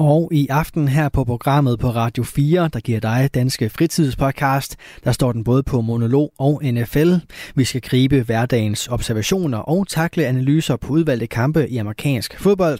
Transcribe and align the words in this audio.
Og 0.00 0.28
i 0.32 0.48
aften 0.48 0.88
her 0.88 1.08
på 1.08 1.24
programmet 1.24 1.78
på 1.78 1.90
Radio 1.90 2.24
4, 2.24 2.68
der 2.72 2.80
giver 2.80 3.00
dig 3.00 3.30
Danske 3.34 3.70
Fritidspodcast, 3.70 4.76
der 5.04 5.12
står 5.12 5.32
den 5.32 5.44
både 5.44 5.62
på 5.62 5.80
monolog 5.80 6.32
og 6.38 6.60
NFL. 6.64 7.14
Vi 7.54 7.64
skal 7.64 7.80
gribe 7.80 8.22
hverdagens 8.22 8.88
observationer 8.88 9.58
og 9.58 9.88
takle 9.88 10.26
analyser 10.26 10.76
på 10.76 10.92
udvalgte 10.92 11.26
kampe 11.26 11.68
i 11.68 11.76
amerikansk 11.76 12.40
fodbold, 12.40 12.78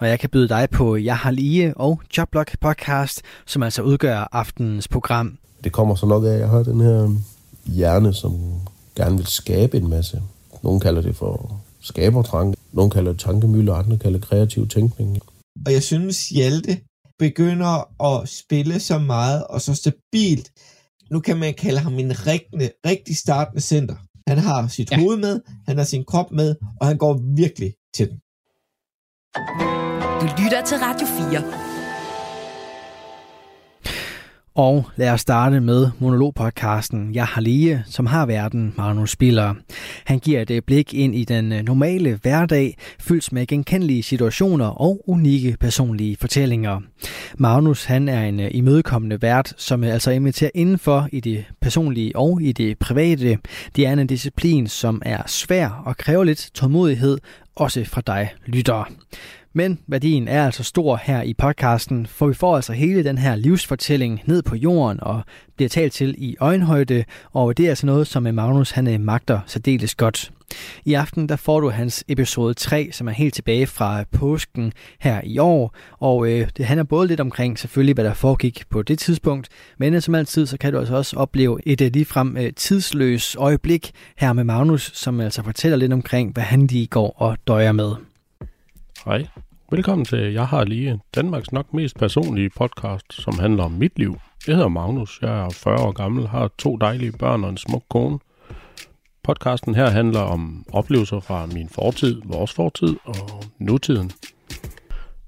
når 0.00 0.08
jeg 0.08 0.20
kan 0.20 0.30
byde 0.30 0.48
dig 0.48 0.68
på 0.70 0.96
Jeg 0.96 1.16
har 1.16 1.30
lige 1.30 1.74
og 1.76 2.00
Jobblock 2.18 2.60
podcast, 2.60 3.22
som 3.46 3.62
altså 3.62 3.82
udgør 3.82 4.28
aftenens 4.32 4.88
program. 4.88 5.38
Det 5.64 5.72
kommer 5.72 5.94
så 5.94 6.06
nok 6.06 6.24
af, 6.24 6.28
at 6.28 6.40
jeg 6.40 6.48
har 6.48 6.62
den 6.62 6.80
her 6.80 7.14
hjerne, 7.66 8.14
som 8.14 8.32
gerne 8.96 9.16
vil 9.16 9.26
skabe 9.26 9.76
en 9.76 9.88
masse. 9.88 10.22
Nogle 10.62 10.80
kalder 10.80 11.02
det 11.02 11.16
for 11.16 11.56
skabertrang, 11.80 12.54
nogle 12.72 12.90
kalder 12.90 13.12
det 13.12 13.20
tankemølle, 13.20 13.72
andre 13.72 13.98
kalder 13.98 14.18
det 14.18 14.28
kreativ 14.28 14.68
tænkning. 14.68 15.22
Og 15.66 15.72
jeg 15.72 15.82
synes, 15.82 16.28
Hjalte 16.28 16.80
begynder 17.18 18.04
at 18.04 18.28
spille 18.28 18.80
så 18.80 18.98
meget 18.98 19.46
og 19.46 19.60
så 19.60 19.74
stabilt. 19.74 20.52
Nu 21.10 21.20
kan 21.20 21.36
man 21.36 21.54
kalde 21.54 21.80
ham 21.80 21.98
en 21.98 22.26
rigtig, 22.26 22.70
rigtig 22.86 23.16
startende 23.16 23.60
center. 23.60 23.96
Han 24.28 24.38
har 24.38 24.68
sit 24.68 24.90
ja. 24.90 25.00
hoved 25.00 25.16
med, 25.16 25.40
han 25.68 25.78
har 25.78 25.84
sin 25.84 26.04
krop 26.04 26.30
med, 26.32 26.54
og 26.80 26.86
han 26.86 26.98
går 26.98 27.20
virkelig 27.36 27.74
til 27.94 28.08
den. 28.08 28.18
Du 30.20 30.26
lytter 30.42 30.64
til 30.66 30.76
Radio 30.78 31.06
4. 31.06 31.69
Og 34.54 34.86
lad 34.96 35.10
os 35.10 35.20
starte 35.20 35.60
med 35.60 35.90
monologpodcasten 35.98 37.14
Jeg 37.14 37.26
har 37.26 37.40
lige, 37.40 37.84
som 37.86 38.06
har 38.06 38.26
verden 38.26 38.74
Magnus 38.76 39.10
Spiller. 39.10 39.54
Han 40.04 40.18
giver 40.18 40.42
et 40.42 40.50
øh, 40.50 40.62
blik 40.66 40.94
ind 40.94 41.14
i 41.14 41.24
den 41.24 41.52
øh, 41.52 41.62
normale 41.62 42.18
hverdag, 42.22 42.76
fyldt 43.00 43.32
med 43.32 43.46
genkendelige 43.46 44.02
situationer 44.02 44.66
og 44.66 45.04
unikke 45.06 45.56
personlige 45.60 46.16
fortællinger. 46.16 46.80
Magnus 47.38 47.84
han 47.84 48.08
er 48.08 48.22
en 48.22 48.40
øh, 48.40 48.50
imødekommende 48.50 49.22
vært, 49.22 49.54
som 49.56 49.84
altså 49.84 50.10
inviterer 50.10 50.50
indenfor 50.54 51.08
i 51.12 51.20
det 51.20 51.44
personlige 51.60 52.16
og 52.16 52.42
i 52.42 52.52
det 52.52 52.78
private. 52.78 53.38
Det 53.76 53.86
er 53.86 53.92
en 53.92 54.06
disciplin, 54.06 54.66
som 54.66 55.02
er 55.04 55.22
svær 55.26 55.82
og 55.86 55.96
kræver 55.96 56.24
lidt 56.24 56.50
tålmodighed, 56.54 57.18
også 57.56 57.84
fra 57.84 58.00
dig, 58.06 58.30
lytter. 58.46 58.90
Men 59.52 59.78
værdien 59.86 60.28
er 60.28 60.46
altså 60.46 60.64
stor 60.64 61.00
her 61.02 61.22
i 61.22 61.34
podcasten, 61.34 62.06
for 62.06 62.26
vi 62.26 62.34
får 62.34 62.56
altså 62.56 62.72
hele 62.72 63.04
den 63.04 63.18
her 63.18 63.36
livsfortælling 63.36 64.20
ned 64.24 64.42
på 64.42 64.56
jorden 64.56 65.00
og 65.02 65.22
bliver 65.56 65.68
talt 65.68 65.92
til 65.92 66.14
i 66.18 66.36
øjenhøjde, 66.40 67.04
og 67.32 67.56
det 67.56 67.64
er 67.64 67.68
altså 67.68 67.86
noget, 67.86 68.06
som 68.06 68.22
Magnus 68.22 68.70
han 68.70 68.88
øh, 68.88 69.00
magter 69.00 69.40
særdeles 69.46 69.94
godt. 69.94 70.32
I 70.84 70.94
aften 70.94 71.28
der 71.28 71.36
får 71.36 71.60
du 71.60 71.70
hans 71.70 72.04
episode 72.08 72.54
3, 72.54 72.88
som 72.92 73.08
er 73.08 73.12
helt 73.12 73.34
tilbage 73.34 73.66
fra 73.66 74.04
påsken 74.12 74.72
her 75.00 75.20
i 75.24 75.38
år, 75.38 75.74
og 75.92 76.30
øh, 76.30 76.48
det 76.56 76.64
handler 76.64 76.84
både 76.84 77.08
lidt 77.08 77.20
omkring 77.20 77.58
selvfølgelig, 77.58 77.94
hvad 77.94 78.04
der 78.04 78.14
foregik 78.14 78.62
på 78.70 78.82
det 78.82 78.98
tidspunkt, 78.98 79.48
men 79.78 80.00
som 80.00 80.14
altid, 80.14 80.46
så 80.46 80.58
kan 80.58 80.72
du 80.72 80.78
altså 80.78 80.96
også 80.96 81.16
opleve 81.16 81.60
et 81.66 81.80
øh, 81.80 81.90
ligefrem 81.92 82.36
øh, 82.36 82.52
tidsløst 82.56 83.36
øjeblik 83.36 83.90
her 84.16 84.32
med 84.32 84.44
Magnus, 84.44 84.90
som 84.94 85.20
altså 85.20 85.42
fortæller 85.42 85.76
lidt 85.76 85.92
omkring, 85.92 86.32
hvad 86.32 86.42
han 86.42 86.66
lige 86.66 86.86
går 86.86 87.14
og 87.16 87.36
døjer 87.46 87.72
med. 87.72 88.09
Hej. 89.04 89.26
Velkommen 89.70 90.04
til 90.04 90.32
Jeg 90.32 90.46
har 90.46 90.64
lige 90.64 91.00
Danmarks 91.14 91.52
nok 91.52 91.74
mest 91.74 91.98
personlige 91.98 92.50
podcast, 92.50 93.12
som 93.12 93.38
handler 93.38 93.64
om 93.64 93.72
mit 93.72 93.98
liv. 93.98 94.16
Jeg 94.46 94.54
hedder 94.54 94.68
Magnus, 94.68 95.18
jeg 95.22 95.44
er 95.44 95.50
40 95.50 95.80
år 95.80 95.92
gammel, 95.92 96.26
har 96.28 96.50
to 96.58 96.76
dejlige 96.76 97.12
børn 97.12 97.44
og 97.44 97.50
en 97.50 97.56
smuk 97.56 97.82
kone. 97.90 98.18
Podcasten 99.22 99.74
her 99.74 99.90
handler 99.90 100.20
om 100.20 100.64
oplevelser 100.72 101.20
fra 101.20 101.46
min 101.46 101.68
fortid, 101.68 102.22
vores 102.24 102.52
fortid 102.52 102.96
og 103.04 103.44
nutiden. 103.58 104.10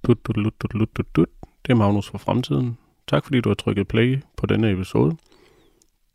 Dut, 0.07 0.27
dut, 0.27 0.37
dut, 0.37 0.55
dut, 0.63 0.73
dut, 0.73 0.97
dut, 0.97 1.17
dut. 1.17 1.29
Det 1.67 1.73
er 1.73 1.77
Magnus 1.77 2.09
fra 2.09 2.19
fremtiden. 2.19 2.79
Tak 3.09 3.25
fordi 3.25 3.41
du 3.41 3.49
har 3.49 3.55
trykket 3.55 3.89
play 3.89 4.23
på 4.37 4.47
denne 4.47 4.71
episode. 4.71 5.17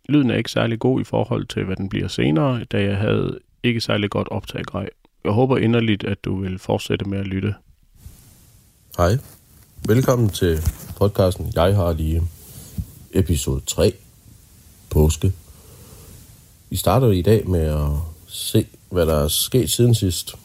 Lyden 0.10 0.30
er 0.30 0.36
ikke 0.36 0.52
særlig 0.52 0.80
god 0.80 1.02
i 1.02 1.04
forhold 1.04 1.46
til, 1.46 1.64
hvad 1.64 1.76
den 1.76 1.90
bliver 1.90 2.08
senere, 2.08 2.64
da 2.64 2.84
jeg 2.84 2.98
havde 2.98 3.40
ikke 3.64 3.82
særlig 3.82 4.10
godt 4.10 4.28
optagegrej 4.28 4.90
jeg 5.24 5.32
håber 5.32 5.58
inderligt, 5.58 6.04
at 6.04 6.26
du 6.26 6.42
vil 6.42 6.60
fortsætte 6.60 7.06
med 7.06 7.20
at 7.20 7.28
lytte. 7.28 7.56
Hej. 8.98 9.18
Velkommen 9.88 10.30
til 10.30 10.60
podcasten 10.98 11.52
Jeg 11.56 11.76
har 11.76 11.94
lige 11.94 12.24
episode 13.14 13.62
3. 13.68 13.94
Påske. 14.90 15.34
Vi 16.70 16.76
starter 16.76 17.12
i 17.12 17.22
dag 17.22 17.50
med 17.50 17.60
at 17.60 17.90
se, 18.28 18.66
hvad 18.90 19.06
der 19.06 19.16
er 19.16 19.28
sket 19.28 19.72
siden 19.72 19.96
sidst. 19.96 20.36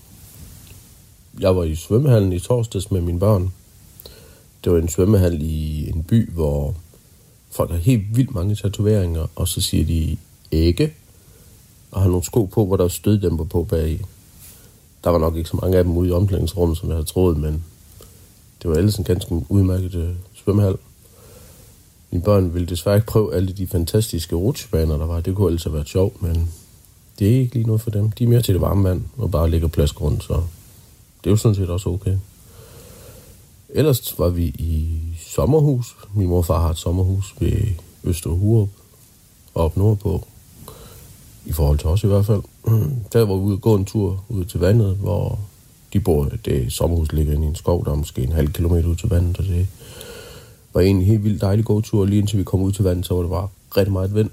Jeg 1.41 1.57
var 1.57 1.65
i 1.65 1.75
svømmehallen 1.75 2.33
i 2.33 2.41
torsdags 2.41 2.91
med 2.91 3.01
mine 3.01 3.21
børn. 3.21 3.53
Det 4.65 4.73
var 4.73 4.79
en 4.79 4.89
svømmehal 4.89 5.43
i 5.43 5.89
en 5.89 6.05
by, 6.05 6.31
hvor 6.33 6.75
folk 7.51 7.71
har 7.71 7.79
helt 7.79 8.17
vildt 8.17 8.35
mange 8.35 8.55
tatoveringer, 8.55 9.27
og 9.37 9.49
så 9.49 9.61
siger 9.61 9.85
de 9.85 10.17
ikke, 10.51 10.95
og 11.91 12.03
har 12.03 12.09
nogle 12.09 12.25
sko 12.25 12.45
på, 12.45 12.67
hvor 12.67 12.77
der 12.77 12.85
er 12.85 12.89
støddæmper 12.89 13.45
på 13.45 13.65
bag 13.65 14.01
der 15.05 15.11
var 15.11 15.19
nok 15.19 15.37
ikke 15.37 15.49
så 15.49 15.57
mange 15.63 15.79
af 15.79 15.85
dem 15.85 15.97
ude 15.97 16.09
i 16.09 16.13
omklædningsrummet, 16.13 16.79
som 16.79 16.89
jeg 16.89 16.97
havde 16.97 17.07
troet, 17.07 17.37
men 17.37 17.65
det 18.63 18.71
var 18.71 18.77
ellers 18.77 18.97
en 18.97 19.05
ganske 19.05 19.45
udmærket 19.49 19.95
øh, 19.95 20.15
svømmehal. 20.35 20.77
Mine 22.11 22.25
børn 22.25 22.55
ville 22.55 22.67
desværre 22.67 22.97
ikke 22.97 23.07
prøve 23.07 23.35
alle 23.35 23.53
de 23.53 23.67
fantastiske 23.67 24.37
rutsjebaner, 24.37 24.99
der 24.99 25.07
var. 25.07 25.21
Det 25.21 25.35
kunne 25.35 25.47
ellers 25.47 25.65
have 25.65 25.75
været 25.75 25.89
sjovt, 25.89 26.23
men 26.23 26.53
det 27.19 27.37
er 27.37 27.41
ikke 27.41 27.55
lige 27.55 27.67
noget 27.67 27.81
for 27.81 27.91
dem. 27.91 28.11
De 28.11 28.25
er 28.25 28.29
mere 28.29 28.43
til 28.43 28.55
det 28.55 28.61
varme 28.61 28.89
vand 28.89 29.03
og 29.17 29.31
bare 29.31 29.51
ligger 29.51 29.69
plads 29.69 30.01
rundt, 30.01 30.25
så 30.25 30.35
det 31.25 31.27
er 31.27 31.31
jo 31.31 31.37
sådan 31.37 31.55
set 31.55 31.71
også 31.71 31.89
okay. 31.89 32.17
Ellers 33.69 34.19
var 34.19 34.29
vi 34.29 34.45
i 34.45 35.01
sommerhus. 35.27 35.97
Min 36.15 36.29
mor 36.29 36.39
og 36.39 36.47
far 36.47 36.61
har 36.61 36.71
et 36.71 36.79
sommerhus 36.79 37.35
ved 37.41 37.53
Østerhurup 38.05 38.69
og 39.55 39.65
op 39.65 39.77
nordpå 39.77 40.27
i 41.45 41.53
forhold 41.53 41.79
til 41.79 41.89
os 41.89 42.05
i 42.05 42.07
hvert 42.07 42.27
fald. 42.27 42.43
Der 43.13 43.19
var 43.19 43.37
vi 43.37 43.43
ude 43.43 43.57
og 43.57 43.61
gå 43.61 43.75
en 43.75 43.85
tur 43.85 44.25
ud 44.29 44.45
til 44.45 44.61
vandet, 44.61 44.97
hvor 44.97 45.39
de 45.93 46.01
bor, 46.01 46.29
det 46.45 46.73
sommerhus 46.73 47.13
ligger 47.13 47.35
inde 47.35 47.45
i 47.45 47.49
en 47.49 47.55
skov, 47.55 47.85
der 47.85 47.91
er 47.91 47.97
måske 47.97 48.23
en 48.23 48.33
halv 48.33 48.53
kilometer 48.53 48.89
ud 48.89 48.97
til 48.97 49.09
vandet, 49.09 49.39
og 49.39 49.45
det 49.45 49.67
var 50.75 50.81
en 50.81 51.03
helt 51.03 51.25
vildt 51.25 51.41
dejlig 51.41 51.65
god 51.65 51.83
tur. 51.83 52.05
Lige 52.05 52.19
indtil 52.19 52.39
vi 52.39 52.45
kom 52.45 52.63
ud 52.63 52.73
til 52.73 52.85
vandet, 52.85 53.07
så 53.07 53.15
var 53.15 53.23
det 53.23 53.31
bare 53.31 53.49
rigtig 53.77 53.93
meget 53.93 54.15
vind. 54.15 54.31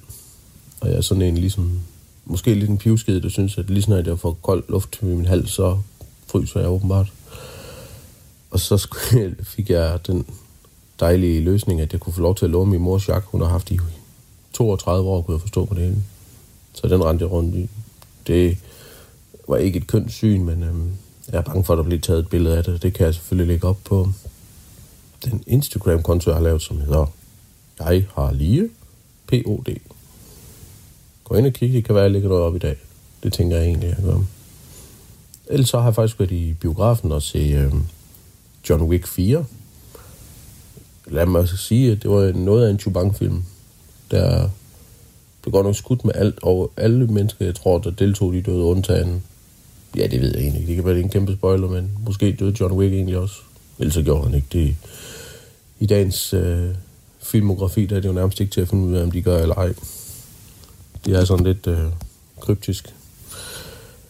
Og 0.82 0.90
jeg 0.90 0.98
er 0.98 1.02
sådan 1.02 1.24
en 1.24 1.38
ligesom, 1.38 1.80
måske 2.26 2.54
lidt 2.54 2.70
en 2.70 2.78
pivskede, 2.78 3.22
der 3.22 3.30
synes, 3.30 3.58
at 3.58 3.70
lige 3.70 3.84
snart 3.84 4.08
jeg 4.08 4.20
får 4.20 4.38
kold 4.42 4.64
luft 4.70 5.00
i 5.02 5.06
min 5.06 5.26
hals, 5.26 5.52
så 5.52 5.78
fryser 6.28 6.60
jeg 6.60 6.70
åbenbart. 6.70 7.14
Og 8.52 8.60
så 8.60 8.88
fik 9.56 9.70
jeg 9.70 10.00
den 10.08 10.26
dejlige 11.00 11.42
løsning, 11.42 11.82
at 11.82 11.94
jeg 11.94 12.00
kunne 12.00 12.14
få 12.14 12.22
lov 12.22 12.36
til 12.36 12.46
at 12.46 12.52
låne 12.52 12.72
min 12.72 12.82
mors 12.82 13.08
jakke. 13.08 13.28
Hun 13.32 13.42
har 13.42 13.48
haft 13.48 13.72
i 13.72 13.80
32 14.54 15.10
år, 15.10 15.22
kunne 15.22 15.36
jeg 15.36 15.42
forstå 15.42 15.66
på 15.66 15.74
det 15.74 15.84
hele. 15.84 16.04
Så 16.82 16.88
den 16.88 17.04
rendte 17.04 17.24
jeg 17.24 17.32
rundt 17.32 17.56
i. 17.56 17.70
Det 18.28 18.58
var 19.48 19.58
ikke 19.58 19.78
et 19.78 19.88
kønt 19.88 20.12
syn, 20.12 20.44
men 20.44 20.64
øhm, 20.64 20.92
jeg 21.32 21.38
er 21.38 21.42
bange 21.42 21.64
for, 21.64 21.74
at 21.74 21.78
der 21.78 21.84
bliver 21.84 22.02
taget 22.02 22.20
et 22.20 22.30
billede 22.30 22.58
af 22.58 22.64
det. 22.64 22.82
Det 22.82 22.94
kan 22.94 23.06
jeg 23.06 23.14
selvfølgelig 23.14 23.48
lægge 23.48 23.68
op 23.68 23.78
på 23.84 24.10
den 25.26 25.44
Instagram-konto, 25.48 26.30
jeg 26.30 26.38
har 26.38 26.44
lavet, 26.44 26.62
som 26.62 26.80
hedder 26.80 27.06
Jeg 27.80 28.06
har 28.16 28.32
lige 28.32 28.70
POD. 29.28 29.76
Gå 31.24 31.36
ind 31.36 31.48
og 31.48 31.54
kig, 31.54 31.74
det 31.74 31.86
kan 31.86 31.96
være, 31.96 32.04
at 32.04 32.06
jeg 32.06 32.12
lægger 32.12 32.30
noget 32.30 32.44
op 32.44 32.56
i 32.56 32.60
dag. 32.60 32.78
Det 33.24 33.34
tænker 33.34 33.58
jeg 33.58 33.66
egentlig, 33.66 33.88
jeg 33.88 34.04
gør. 34.04 34.20
Ellers 35.48 35.70
så 35.70 35.78
har 35.78 35.86
jeg 35.86 35.96
faktisk 35.96 36.20
været 36.20 36.32
i 36.32 36.54
biografen 36.54 37.12
og 37.12 37.22
se 37.22 37.40
øhm, 37.40 37.84
John 38.70 38.84
Wick 38.84 39.08
4. 39.08 39.46
Lad 41.06 41.26
mig 41.26 41.50
sige, 41.50 41.92
at 41.92 42.04
det 42.04 42.12
var 42.12 42.32
noget 42.32 42.66
af 42.66 42.70
en 42.70 42.80
Chubang-film. 42.80 43.44
Der 44.12 44.50
blev 45.50 45.58
godt 45.58 45.66
nok 45.66 45.76
skudt 45.76 46.06
med 46.06 46.14
alt, 46.16 46.40
og 46.42 46.72
alle 46.78 47.08
mennesker, 47.08 47.46
jeg 47.46 47.56
tror, 47.56 47.78
der 47.78 47.90
deltog, 47.90 48.34
de 48.34 48.42
døde 48.42 48.64
undtagen. 48.64 49.24
Ja, 49.96 50.08
det 50.08 50.22
ved 50.22 50.32
jeg 50.32 50.42
egentlig 50.42 50.62
ikke. 50.62 50.68
Det 50.70 50.76
kan 50.76 50.86
være 50.86 51.00
en 51.00 51.10
kæmpe 51.10 51.34
spoiler, 51.34 51.68
men 51.68 51.92
måske 52.06 52.32
døde 52.40 52.56
John 52.60 52.74
Wick 52.74 52.94
egentlig 52.94 53.18
også. 53.18 53.36
Ellers 53.80 53.94
så 53.94 54.02
gjorde 54.02 54.24
han 54.24 54.34
ikke 54.34 54.48
det. 54.54 54.76
I 55.80 55.86
dagens 55.86 56.34
øh, 56.34 56.70
filmografi, 57.22 57.86
der 57.86 57.96
er 57.96 58.00
det 58.00 58.08
jo 58.08 58.14
nærmest 58.14 58.40
ikke 58.40 58.52
til 58.52 58.62
at 58.62 58.68
finde 58.68 58.84
ud 58.84 58.96
af, 58.96 59.04
om 59.04 59.12
de 59.12 59.22
gør 59.22 59.42
eller 59.42 59.56
ej. 59.56 59.74
Det 61.06 61.16
er 61.16 61.26
sådan 61.26 61.46
lidt 61.46 61.68
øh, 61.68 61.86
kryptisk. 62.40 62.94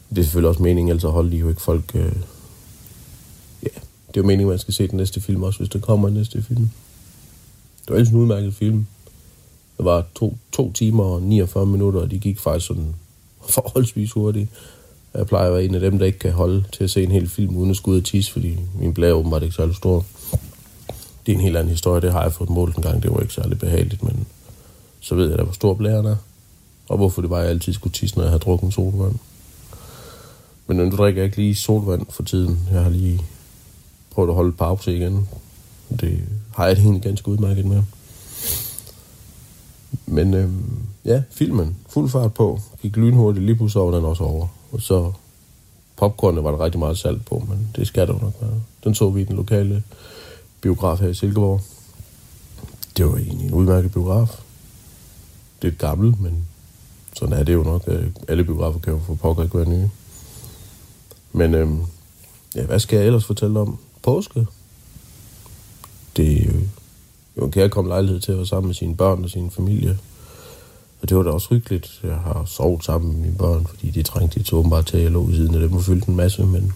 Det 0.09 0.18
er 0.18 0.24
selvfølgelig 0.24 0.50
også 0.50 0.63
meningen, 0.63 0.91
altså 0.91 1.09
holder 1.09 1.31
de 1.31 1.38
jo 1.38 1.50
ikke 1.50 1.62
folk... 1.62 1.91
Øh, 1.95 2.15
ja, 3.63 3.69
det 4.07 4.18
er 4.18 4.21
jo 4.21 4.25
meningen, 4.25 4.50
man 4.50 4.59
skal 4.59 4.74
se 4.74 4.88
den 4.88 4.97
næste 4.97 5.21
film 5.21 5.44
også, 5.44 5.59
hvis 5.59 5.69
der 5.69 5.80
kommer 5.80 6.07
en 6.07 6.13
næste 6.13 6.44
film. 6.44 6.69
Det 7.81 7.89
var 7.89 7.95
ellers 7.95 8.09
en 8.09 8.18
udmærket 8.18 8.53
film. 8.53 8.86
Det 9.80 9.86
var 9.86 10.06
to, 10.16 10.38
to 10.52 10.72
timer 10.72 11.04
og 11.04 11.22
49 11.22 11.66
minutter, 11.66 12.00
og 12.00 12.12
de 12.12 12.20
gik 12.20 12.40
faktisk 12.40 12.68
sådan 12.68 12.96
forholdsvis 13.56 14.12
hurtigt. 14.12 14.50
Jeg 15.14 15.28
plejer 15.28 15.48
at 15.48 15.54
være 15.54 15.64
en 15.64 15.76
af 15.76 15.81
dem, 15.81 16.00
der 16.00 16.06
ikke 16.06 16.20
kan 16.20 16.31
holde 16.31 16.64
til 16.72 16.84
at 16.84 16.90
se 16.90 17.04
en 17.04 17.12
hel 17.12 17.30
film 17.30 17.56
uden 17.58 17.70
at 17.70 17.76
skulle 17.76 17.96
ud 17.96 18.02
og 18.02 18.06
tisse, 18.06 18.31
fordi 18.31 18.58
min 18.80 18.94
blære 18.94 19.14
åbenbart 19.14 19.44
ikke 19.44 19.56
så 19.56 19.74
stor. 19.74 20.06
Det 21.26 21.31
er 21.31 21.36
en 21.36 21.44
helt 21.44 21.58
anden 21.58 21.72
historie. 21.72 22.02
Det 22.02 22.12
har 22.12 22.22
jeg 22.22 22.34
fået 22.34 22.50
målt 22.50 22.76
en 22.76 22.84
gang. 22.84 23.04
Det 23.04 23.12
var 23.12 23.20
ikke 23.20 23.34
særlig 23.34 23.60
behageligt, 23.60 24.04
men 24.04 24.28
så 25.00 25.16
ved 25.16 25.30
jeg 25.30 25.38
da, 25.38 25.44
hvor 25.44 25.54
stor 25.54 25.74
blæren 25.74 26.06
er. 26.06 26.16
Og 26.90 26.98
hvorfor 26.98 27.22
det 27.22 27.30
var, 27.30 27.40
jeg 27.40 27.50
altid 27.50 27.74
skulle 27.74 27.94
tisse, 27.94 28.16
når 28.16 28.24
jeg 28.24 28.32
har 28.32 28.38
drukket 28.38 28.74
solvand. 28.74 29.16
Men 30.68 30.78
nu 30.78 30.98
drikker 30.98 31.22
jeg 31.22 31.25
ikke 31.25 31.38
lige 31.38 31.56
solvand 31.56 32.06
for 32.10 32.24
tiden. 32.24 32.60
Jeg 32.72 32.84
har 32.84 32.90
lige 32.90 33.22
prøvet 34.12 34.30
at 34.30 34.36
holde 34.36 34.52
pause 34.52 34.96
igen. 34.96 35.28
Det 36.00 36.20
har 36.56 36.68
jeg 36.68 36.75
det 36.75 36.84
egentlig 36.84 37.04
ganske 37.04 37.28
udmærket 37.30 37.66
med. 37.66 37.84
Men 40.06 40.33
øhm, 40.33 40.80
ja, 41.06 41.24
filmen, 41.31 41.75
fuld 41.89 42.09
fart 42.09 42.33
på, 42.33 42.59
gik 42.81 42.97
lynhurtigt, 42.97 43.45
lige 43.45 43.56
pludselig 43.56 43.81
over 43.81 43.95
den 43.95 44.06
også 44.06 44.24
over. 44.24 44.47
Og 44.71 44.81
så 44.81 45.12
popcornet 45.97 46.44
var 46.44 46.51
der 46.51 46.59
rigtig 46.65 46.80
meget 46.80 46.97
salt 46.97 47.25
på, 47.25 47.44
men 47.50 47.68
det 47.75 47.88
skal 47.88 48.07
der 48.07 48.13
nok 48.13 48.33
være. 48.41 48.62
Den 48.83 48.95
så 48.95 49.09
vi 49.09 49.21
i 49.21 49.24
den 49.24 49.36
lokale 49.36 49.83
biograf 50.62 51.00
her 51.00 51.07
i 51.07 51.13
Silkeborg. 51.13 51.62
Det 52.97 53.06
var 53.06 53.18
egentlig 53.18 53.47
en 53.47 53.53
udmærket 53.53 53.91
biograf. 53.91 54.41
Det 55.62 55.68
er 55.68 55.71
et 55.71 55.77
gammelt, 55.77 56.21
men 56.21 56.47
sådan 57.13 57.33
er 57.33 57.44
det 57.44 57.53
jo 57.53 57.63
nok. 57.63 57.83
Øh, 57.88 58.07
alle 58.27 58.44
biografer 58.44 58.80
kan 58.80 58.94
jo 58.94 59.00
få 59.00 59.15
pokker 59.15 59.44
ikke 59.44 59.57
være 59.57 59.69
nye. 59.69 59.89
Men 61.31 61.56
øhm, 61.56 61.81
ja, 62.56 62.65
hvad 62.65 62.80
skal 62.80 62.97
jeg 62.97 63.06
ellers 63.06 63.25
fortælle 63.25 63.59
om? 63.59 63.77
Påske? 64.01 64.47
Det 66.18 66.41
er 66.41 66.51
jo, 67.39 67.45
en 67.45 67.51
kærkommen 67.51 67.89
lejlighed 67.89 68.19
til 68.19 68.31
at 68.31 68.38
være 68.38 68.47
sammen 68.47 68.68
med 68.68 68.75
sine 68.75 68.95
børn 68.95 69.24
og 69.24 69.30
sin 69.30 69.51
familie. 69.51 69.97
Og 71.01 71.09
det 71.09 71.18
var 71.18 71.24
da 71.24 71.30
også 71.30 71.47
hyggeligt. 71.50 72.00
Jeg 72.03 72.15
har 72.15 72.44
sovet 72.45 72.83
sammen 72.83 73.12
med 73.12 73.21
mine 73.21 73.38
børn, 73.38 73.68
fordi 73.68 73.89
de 73.89 74.03
trængte 74.03 74.44
til 74.44 74.56
åbenbart 74.56 74.86
til 74.86 74.97
at 74.97 75.12
lå 75.12 75.24
ved 75.24 75.36
siden 75.36 75.56
af 75.56 75.62
dem 75.62 75.74
og 75.74 75.83
fyldte 75.83 76.09
en 76.09 76.15
masse, 76.15 76.45
men 76.45 76.74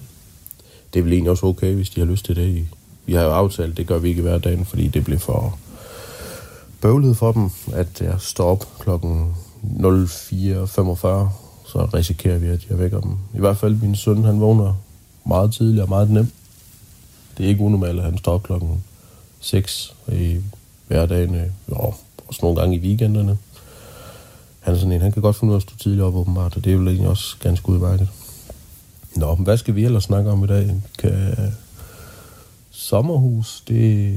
det 0.94 1.00
er 1.00 1.04
vel 1.04 1.13
egentlig 1.13 1.31
også 1.31 1.45
okay, 1.45 1.75
hvis 1.75 1.89
de 1.89 2.00
har 2.00 2.07
lyst 2.07 2.25
til 2.25 2.36
det. 2.36 2.68
Vi 3.06 3.13
har 3.13 3.24
jo 3.24 3.31
aftalt, 3.31 3.77
det 3.77 3.88
gør 3.88 3.98
vi 3.98 4.10
ikke 4.10 4.21
hver 4.21 4.38
dag, 4.38 4.68
fordi 4.68 4.88
det 4.88 5.04
bliver 5.04 5.19
for 5.19 5.57
bøvlet 6.81 7.18
for 7.18 7.31
dem, 7.31 7.50
at 7.74 8.01
jeg 8.01 8.15
står 8.19 8.51
op 8.51 8.68
klokken 8.80 9.36
04.45, 9.63 9.88
så 11.65 11.89
risikerer 11.94 12.38
vi, 12.38 12.48
at 12.48 12.69
jeg 12.69 12.80
vækker 12.80 13.01
dem. 13.01 13.12
I 13.33 13.39
hvert 13.39 13.57
fald 13.57 13.75
min 13.75 13.95
søn, 13.95 14.24
han 14.24 14.39
vågner 14.39 14.74
meget 15.25 15.54
tidligt 15.54 15.81
og 15.81 15.89
meget 15.89 16.10
nemt. 16.10 16.33
Det 17.38 17.44
er 17.44 17.50
ikke 17.50 17.63
unormalt, 17.63 18.00
at 18.00 18.06
han 18.06 18.18
står 18.18 18.33
op 18.33 18.44
klokken 18.44 18.83
seks 19.44 19.95
i 20.12 20.40
hverdagen, 20.88 21.36
øh, 21.36 21.48
og 21.68 21.95
også 22.28 22.40
nogle 22.44 22.60
gange 22.60 22.75
i 22.75 22.80
weekenderne. 22.80 23.38
Han 24.60 24.74
er 24.74 24.78
sådan 24.78 24.92
en, 24.92 25.01
han 25.01 25.12
kan 25.12 25.22
godt 25.22 25.36
finde 25.36 25.51
ud 25.51 25.56
af 25.56 25.60
at 25.60 25.63
stå 25.63 25.78
tidligt 25.78 26.04
op 26.04 26.16
åbenbart, 26.16 26.57
og 26.57 26.63
det 26.63 26.69
er 26.69 26.74
jo 26.75 26.86
egentlig 26.86 27.07
også 27.07 27.36
ganske 27.40 27.69
udmærket. 27.69 28.07
Nå, 29.16 29.36
men 29.36 29.44
hvad 29.44 29.57
skal 29.57 29.75
vi 29.75 29.86
ellers 29.86 30.04
snakke 30.04 30.31
om 30.31 30.44
i 30.44 30.48
dag? 30.48 30.81
Kan... 31.00 31.36
Sommerhus, 32.72 33.63
det 33.68 34.16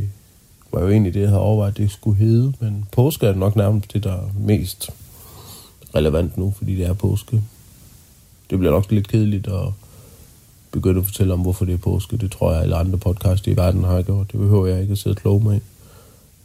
var 0.73 0.81
jo 0.81 0.89
egentlig 0.89 1.15
det, 1.15 1.21
jeg 1.21 1.29
havde 1.29 1.41
overvejet, 1.41 1.77
det 1.77 1.91
skulle 1.91 2.19
hedde, 2.19 2.53
men 2.61 2.87
påske 2.93 3.27
er 3.27 3.35
nok 3.35 3.57
nærmest 3.57 3.93
det, 3.93 4.05
der 4.05 4.13
er 4.13 4.31
mest 4.39 4.91
relevant 5.95 6.39
nu, 6.39 6.55
fordi 6.57 6.77
det 6.77 6.87
er 6.87 6.93
påske. 6.93 7.43
Det 8.51 8.59
bliver 8.59 8.73
nok 8.73 8.91
lidt 8.91 9.09
kedeligt 9.09 9.49
at 9.49 9.73
begynde 10.77 11.01
at 11.01 11.07
fortælle 11.07 11.33
om, 11.33 11.41
hvorfor 11.41 11.65
det 11.65 11.75
er 11.75 11.79
påske. 11.79 12.17
Det 12.17 12.33
tror 12.33 12.53
jeg, 12.53 12.63
alle 12.63 12.77
andre 12.77 12.99
podcast 12.99 13.47
i 13.47 13.57
verden 13.57 13.85
har 13.85 14.03
gjort. 14.03 14.33
Det 14.33 14.41
behøver 14.41 14.67
jeg 14.67 14.81
ikke 14.81 14.93
at 14.93 14.99
sidde 14.99 15.17
og 15.25 15.43
mig 15.43 15.61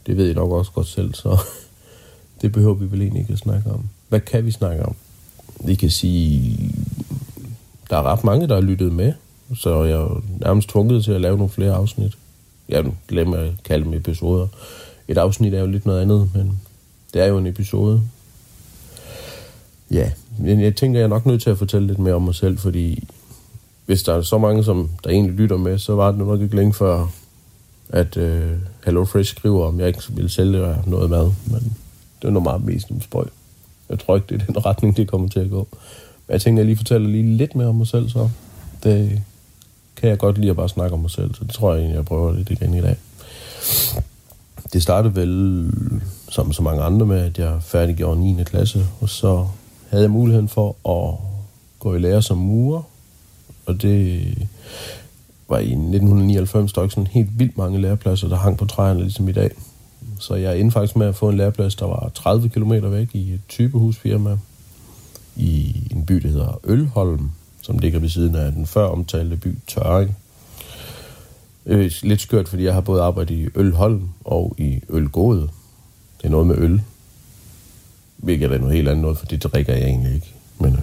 Det 0.06 0.16
ved 0.16 0.26
jeg 0.26 0.34
nok 0.34 0.50
også 0.50 0.72
godt 0.72 0.86
selv, 0.86 1.14
så 1.14 1.40
det 2.42 2.52
behøver 2.52 2.74
vi 2.74 2.90
vel 2.90 3.00
egentlig 3.02 3.20
ikke 3.20 3.32
at 3.32 3.38
snakke 3.38 3.70
om. 3.70 3.88
Hvad 4.08 4.20
kan 4.20 4.46
vi 4.46 4.50
snakke 4.50 4.86
om? 4.86 4.94
Vi 5.64 5.74
kan 5.74 5.90
sige, 5.90 6.74
der 7.90 7.96
er 7.96 8.02
ret 8.02 8.24
mange, 8.24 8.48
der 8.48 8.54
har 8.54 8.62
lyttet 8.62 8.92
med, 8.92 9.12
så 9.56 9.84
jeg 9.84 9.96
er 9.96 10.22
nærmest 10.40 10.68
tvunget 10.68 11.04
til 11.04 11.12
at 11.12 11.20
lave 11.20 11.36
nogle 11.36 11.50
flere 11.50 11.72
afsnit. 11.72 12.18
Jeg 12.68 12.84
glemmer 13.08 13.36
at 13.36 13.52
kalde 13.64 13.84
dem 13.84 13.94
episoder. 13.94 14.48
Et 15.08 15.18
afsnit 15.18 15.54
er 15.54 15.60
jo 15.60 15.66
lidt 15.66 15.86
noget 15.86 16.00
andet, 16.00 16.30
men 16.34 16.60
det 17.14 17.22
er 17.22 17.26
jo 17.26 17.38
en 17.38 17.46
episode. 17.46 18.02
Ja, 19.90 20.10
men 20.38 20.60
jeg 20.60 20.76
tænker, 20.76 20.98
jeg 20.98 21.04
er 21.04 21.08
nok 21.08 21.26
nødt 21.26 21.42
til 21.42 21.50
at 21.50 21.58
fortælle 21.58 21.86
lidt 21.86 21.98
mere 21.98 22.14
om 22.14 22.22
mig 22.22 22.34
selv, 22.34 22.58
fordi 22.58 23.08
hvis 23.86 24.02
der 24.02 24.14
er 24.14 24.22
så 24.22 24.38
mange, 24.38 24.64
som 24.64 24.90
der 25.04 25.10
egentlig 25.10 25.34
lytter 25.34 25.56
med, 25.56 25.78
så 25.78 25.94
var 25.94 26.10
det 26.10 26.18
nok 26.18 26.40
ikke 26.40 26.56
længe 26.56 26.74
før, 26.74 27.06
at 27.88 28.16
øh, 28.16 28.52
Hello 28.84 29.04
Fresh 29.04 29.30
skriver, 29.36 29.66
om 29.66 29.80
jeg 29.80 29.88
ikke 29.88 30.02
ville 30.08 30.30
sælge 30.30 30.76
noget 30.86 31.10
mad, 31.10 31.32
men 31.46 31.76
det 32.22 32.28
er 32.28 32.32
nok 32.32 32.42
meget 32.42 32.64
mest 32.64 32.90
om 32.90 33.00
spøj. 33.00 33.24
Jeg 33.90 33.98
tror 33.98 34.16
ikke, 34.16 34.26
det 34.28 34.42
er 34.42 34.46
den 34.46 34.64
retning, 34.66 34.96
det 34.96 35.08
kommer 35.08 35.28
til 35.28 35.40
at 35.40 35.50
gå. 35.50 35.68
Men 36.26 36.32
jeg 36.32 36.40
tænker, 36.40 36.60
jeg 36.60 36.66
lige 36.66 36.76
fortæller 36.76 37.08
lige 37.08 37.36
lidt 37.36 37.54
mere 37.54 37.68
om 37.68 37.74
mig 37.74 37.86
selv, 37.86 38.10
så 38.10 38.28
det 38.82 39.22
kan 39.96 40.08
jeg 40.10 40.18
godt 40.18 40.38
lide 40.38 40.50
at 40.50 40.56
bare 40.56 40.68
snakke 40.68 40.94
om 40.94 41.00
mig 41.00 41.10
selv, 41.10 41.34
så 41.34 41.44
det 41.44 41.54
tror 41.54 41.72
jeg 41.72 41.78
egentlig, 41.78 41.96
jeg 41.96 42.04
prøver 42.04 42.32
lidt 42.32 42.50
igen 42.50 42.74
i 42.74 42.80
dag. 42.80 42.96
Det 44.72 44.82
startede 44.82 45.16
vel, 45.16 45.70
som 46.28 46.52
så 46.52 46.62
mange 46.62 46.82
andre 46.82 47.06
med, 47.06 47.20
at 47.20 47.38
jeg 47.38 47.62
færdiggjorde 47.62 48.20
9. 48.20 48.44
klasse, 48.44 48.86
og 49.00 49.08
så 49.08 49.46
havde 49.88 50.02
jeg 50.02 50.10
muligheden 50.10 50.48
for 50.48 50.76
at 50.88 51.18
gå 51.78 51.94
i 51.94 51.98
lære 51.98 52.22
som 52.22 52.38
murer, 52.38 52.82
og 53.66 53.82
det 53.82 54.22
var 55.48 55.58
i 55.58 55.72
1999, 55.72 56.72
der 56.72 56.80
var 56.80 56.84
ikke 56.84 56.94
sådan 56.94 57.06
helt 57.06 57.38
vildt 57.38 57.58
mange 57.58 57.80
lærepladser, 57.80 58.28
der 58.28 58.36
hang 58.36 58.58
på 58.58 58.66
træerne 58.66 59.00
ligesom 59.00 59.28
i 59.28 59.32
dag. 59.32 59.50
Så 60.18 60.34
jeg 60.34 60.58
endte 60.60 60.72
faktisk 60.72 60.96
med 60.96 61.06
at 61.06 61.14
få 61.14 61.28
en 61.28 61.36
læreplads, 61.36 61.74
der 61.74 61.86
var 61.86 62.10
30 62.14 62.48
km 62.48 62.72
væk 62.72 63.08
i 63.12 63.32
et 63.32 63.40
typehusfirma 63.48 64.36
i 65.36 65.76
en 65.90 66.06
by, 66.06 66.14
der 66.14 66.28
hedder 66.28 66.60
Ølholm, 66.64 67.30
som 67.62 67.78
ligger 67.78 67.98
ved 67.98 68.08
siden 68.08 68.34
af 68.34 68.52
den 68.52 68.66
før 68.66 68.84
omtalte 68.84 69.36
by 69.36 69.58
Tøring. 69.66 70.16
Øh, 71.66 71.92
lidt 72.02 72.20
skørt, 72.20 72.48
fordi 72.48 72.64
jeg 72.64 72.74
har 72.74 72.80
både 72.80 73.02
arbejdet 73.02 73.34
i 73.34 73.48
Ølholm 73.54 74.08
og 74.24 74.54
i 74.58 74.80
Ølgåde. 74.88 75.48
Det 76.18 76.24
er 76.24 76.28
noget 76.28 76.46
med 76.46 76.58
øl. 76.58 76.82
Hvilket 78.16 78.52
er 78.52 78.58
noget 78.58 78.74
helt 78.74 78.88
andet 78.88 79.02
noget, 79.02 79.18
for 79.18 79.26
det 79.26 79.42
drikker 79.42 79.74
jeg 79.74 79.84
egentlig 79.84 80.14
ikke. 80.14 80.34
Men 80.58 80.72
øh, 80.72 80.82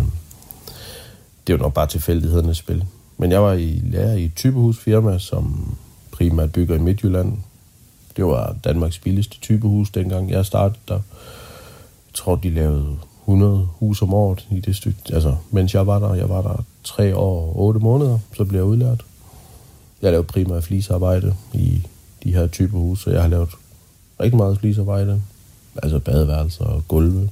det 1.49 1.59
var 1.59 1.65
nok 1.65 1.73
bare 1.73 1.87
tilfældighedernes 1.87 2.57
spil. 2.57 2.85
Men 3.17 3.31
jeg 3.31 3.43
var 3.43 3.53
i 3.53 3.81
lærer 3.83 4.13
i 4.13 4.25
et 4.25 4.35
typehusfirma, 4.35 5.19
som 5.19 5.75
primært 6.11 6.51
bygger 6.51 6.75
i 6.75 6.79
Midtjylland. 6.79 7.37
Det 8.17 8.25
var 8.25 8.55
Danmarks 8.63 8.99
billigste 8.99 9.39
typehus, 9.39 9.89
dengang 9.89 10.31
jeg 10.31 10.45
startede 10.45 10.79
der. 10.87 10.93
Jeg 12.07 12.13
tror, 12.13 12.35
de 12.35 12.49
lavede 12.49 12.97
100 13.21 13.67
hus 13.79 14.01
om 14.01 14.13
året 14.13 14.47
i 14.51 14.59
det 14.59 14.75
stykke. 14.75 14.99
Altså, 15.13 15.35
mens 15.51 15.73
jeg 15.73 15.87
var 15.87 15.99
der, 15.99 16.13
jeg 16.13 16.29
var 16.29 16.41
der 16.41 16.63
tre 16.83 17.15
år 17.15 17.47
og 17.47 17.61
otte 17.61 17.79
måneder, 17.79 18.19
så 18.37 18.45
blev 18.45 18.59
jeg 18.59 18.65
udlært. 18.65 19.05
Jeg 20.01 20.11
lavede 20.11 20.27
primært 20.27 20.63
flisarbejde 20.63 21.35
i 21.53 21.87
de 22.23 22.33
her 22.33 22.47
typehuse, 22.47 22.89
hus, 22.89 23.03
så 23.03 23.09
jeg 23.11 23.21
har 23.21 23.29
lavet 23.29 23.49
rigtig 24.19 24.37
meget 24.37 24.59
flisarbejde. 24.59 25.21
Altså 25.83 25.99
badeværelser 25.99 26.65
og 26.65 26.83
gulve. 26.87 27.29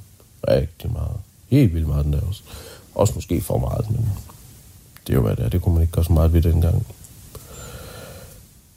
Rigtig 0.48 0.92
meget. 0.92 1.18
Helt 1.48 1.74
vildt 1.74 1.88
meget 1.88 2.06
den 2.06 2.14
der 2.14 2.22
også. 2.28 2.44
Også 2.98 3.14
måske 3.16 3.42
for 3.42 3.58
meget, 3.58 3.90
men 3.90 4.10
det 5.08 5.14
er 5.14 5.18
jo 5.18 5.22
hvad 5.22 5.36
det 5.36 5.46
er. 5.46 5.50
Det 5.50 5.62
kunne 5.62 5.74
man 5.74 5.82
ikke 5.82 5.94
gøre 5.94 6.06
så 6.06 6.14
meget 6.14 6.34
ved 6.34 6.42
dengang. 6.42 6.86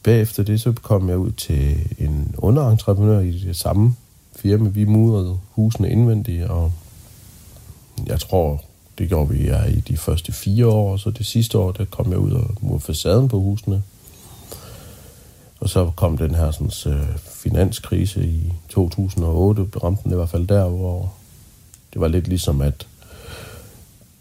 Bagefter 0.02 0.42
det, 0.42 0.60
så 0.60 0.72
kom 0.72 1.08
jeg 1.08 1.18
ud 1.18 1.30
til 1.32 1.88
en 1.98 2.34
underentreprenør 2.38 3.20
i 3.20 3.38
det 3.38 3.56
samme 3.56 3.94
firma. 4.36 4.68
Vi 4.68 4.84
mudrede 4.84 5.38
husene 5.50 5.90
indvendigt, 5.90 6.44
og 6.44 6.72
jeg 8.06 8.20
tror, 8.20 8.64
det 8.98 9.08
gjorde 9.08 9.28
vi 9.28 9.44
ja, 9.44 9.64
i 9.64 9.80
de 9.80 9.96
første 9.96 10.32
fire 10.32 10.66
år, 10.66 10.96
så 10.96 11.10
det 11.10 11.26
sidste 11.26 11.58
år, 11.58 11.72
der 11.72 11.84
kom 11.84 12.10
jeg 12.10 12.18
ud 12.18 12.32
og 12.32 12.50
murede 12.60 12.80
facaden 12.80 13.28
på 13.28 13.40
husene. 13.40 13.82
Og 15.60 15.68
så 15.68 15.90
kom 15.96 16.16
den 16.18 16.34
her 16.34 16.50
sådan, 16.50 17.06
finanskrise 17.26 18.24
i 18.24 18.52
2008, 18.68 19.66
ramte 19.84 20.02
den 20.04 20.12
i 20.12 20.14
hvert 20.14 20.28
fald 20.28 20.46
der, 20.46 20.68
hvor 20.68 21.12
det 21.92 22.00
var 22.00 22.08
lidt 22.08 22.28
ligesom, 22.28 22.60
at 22.60 22.86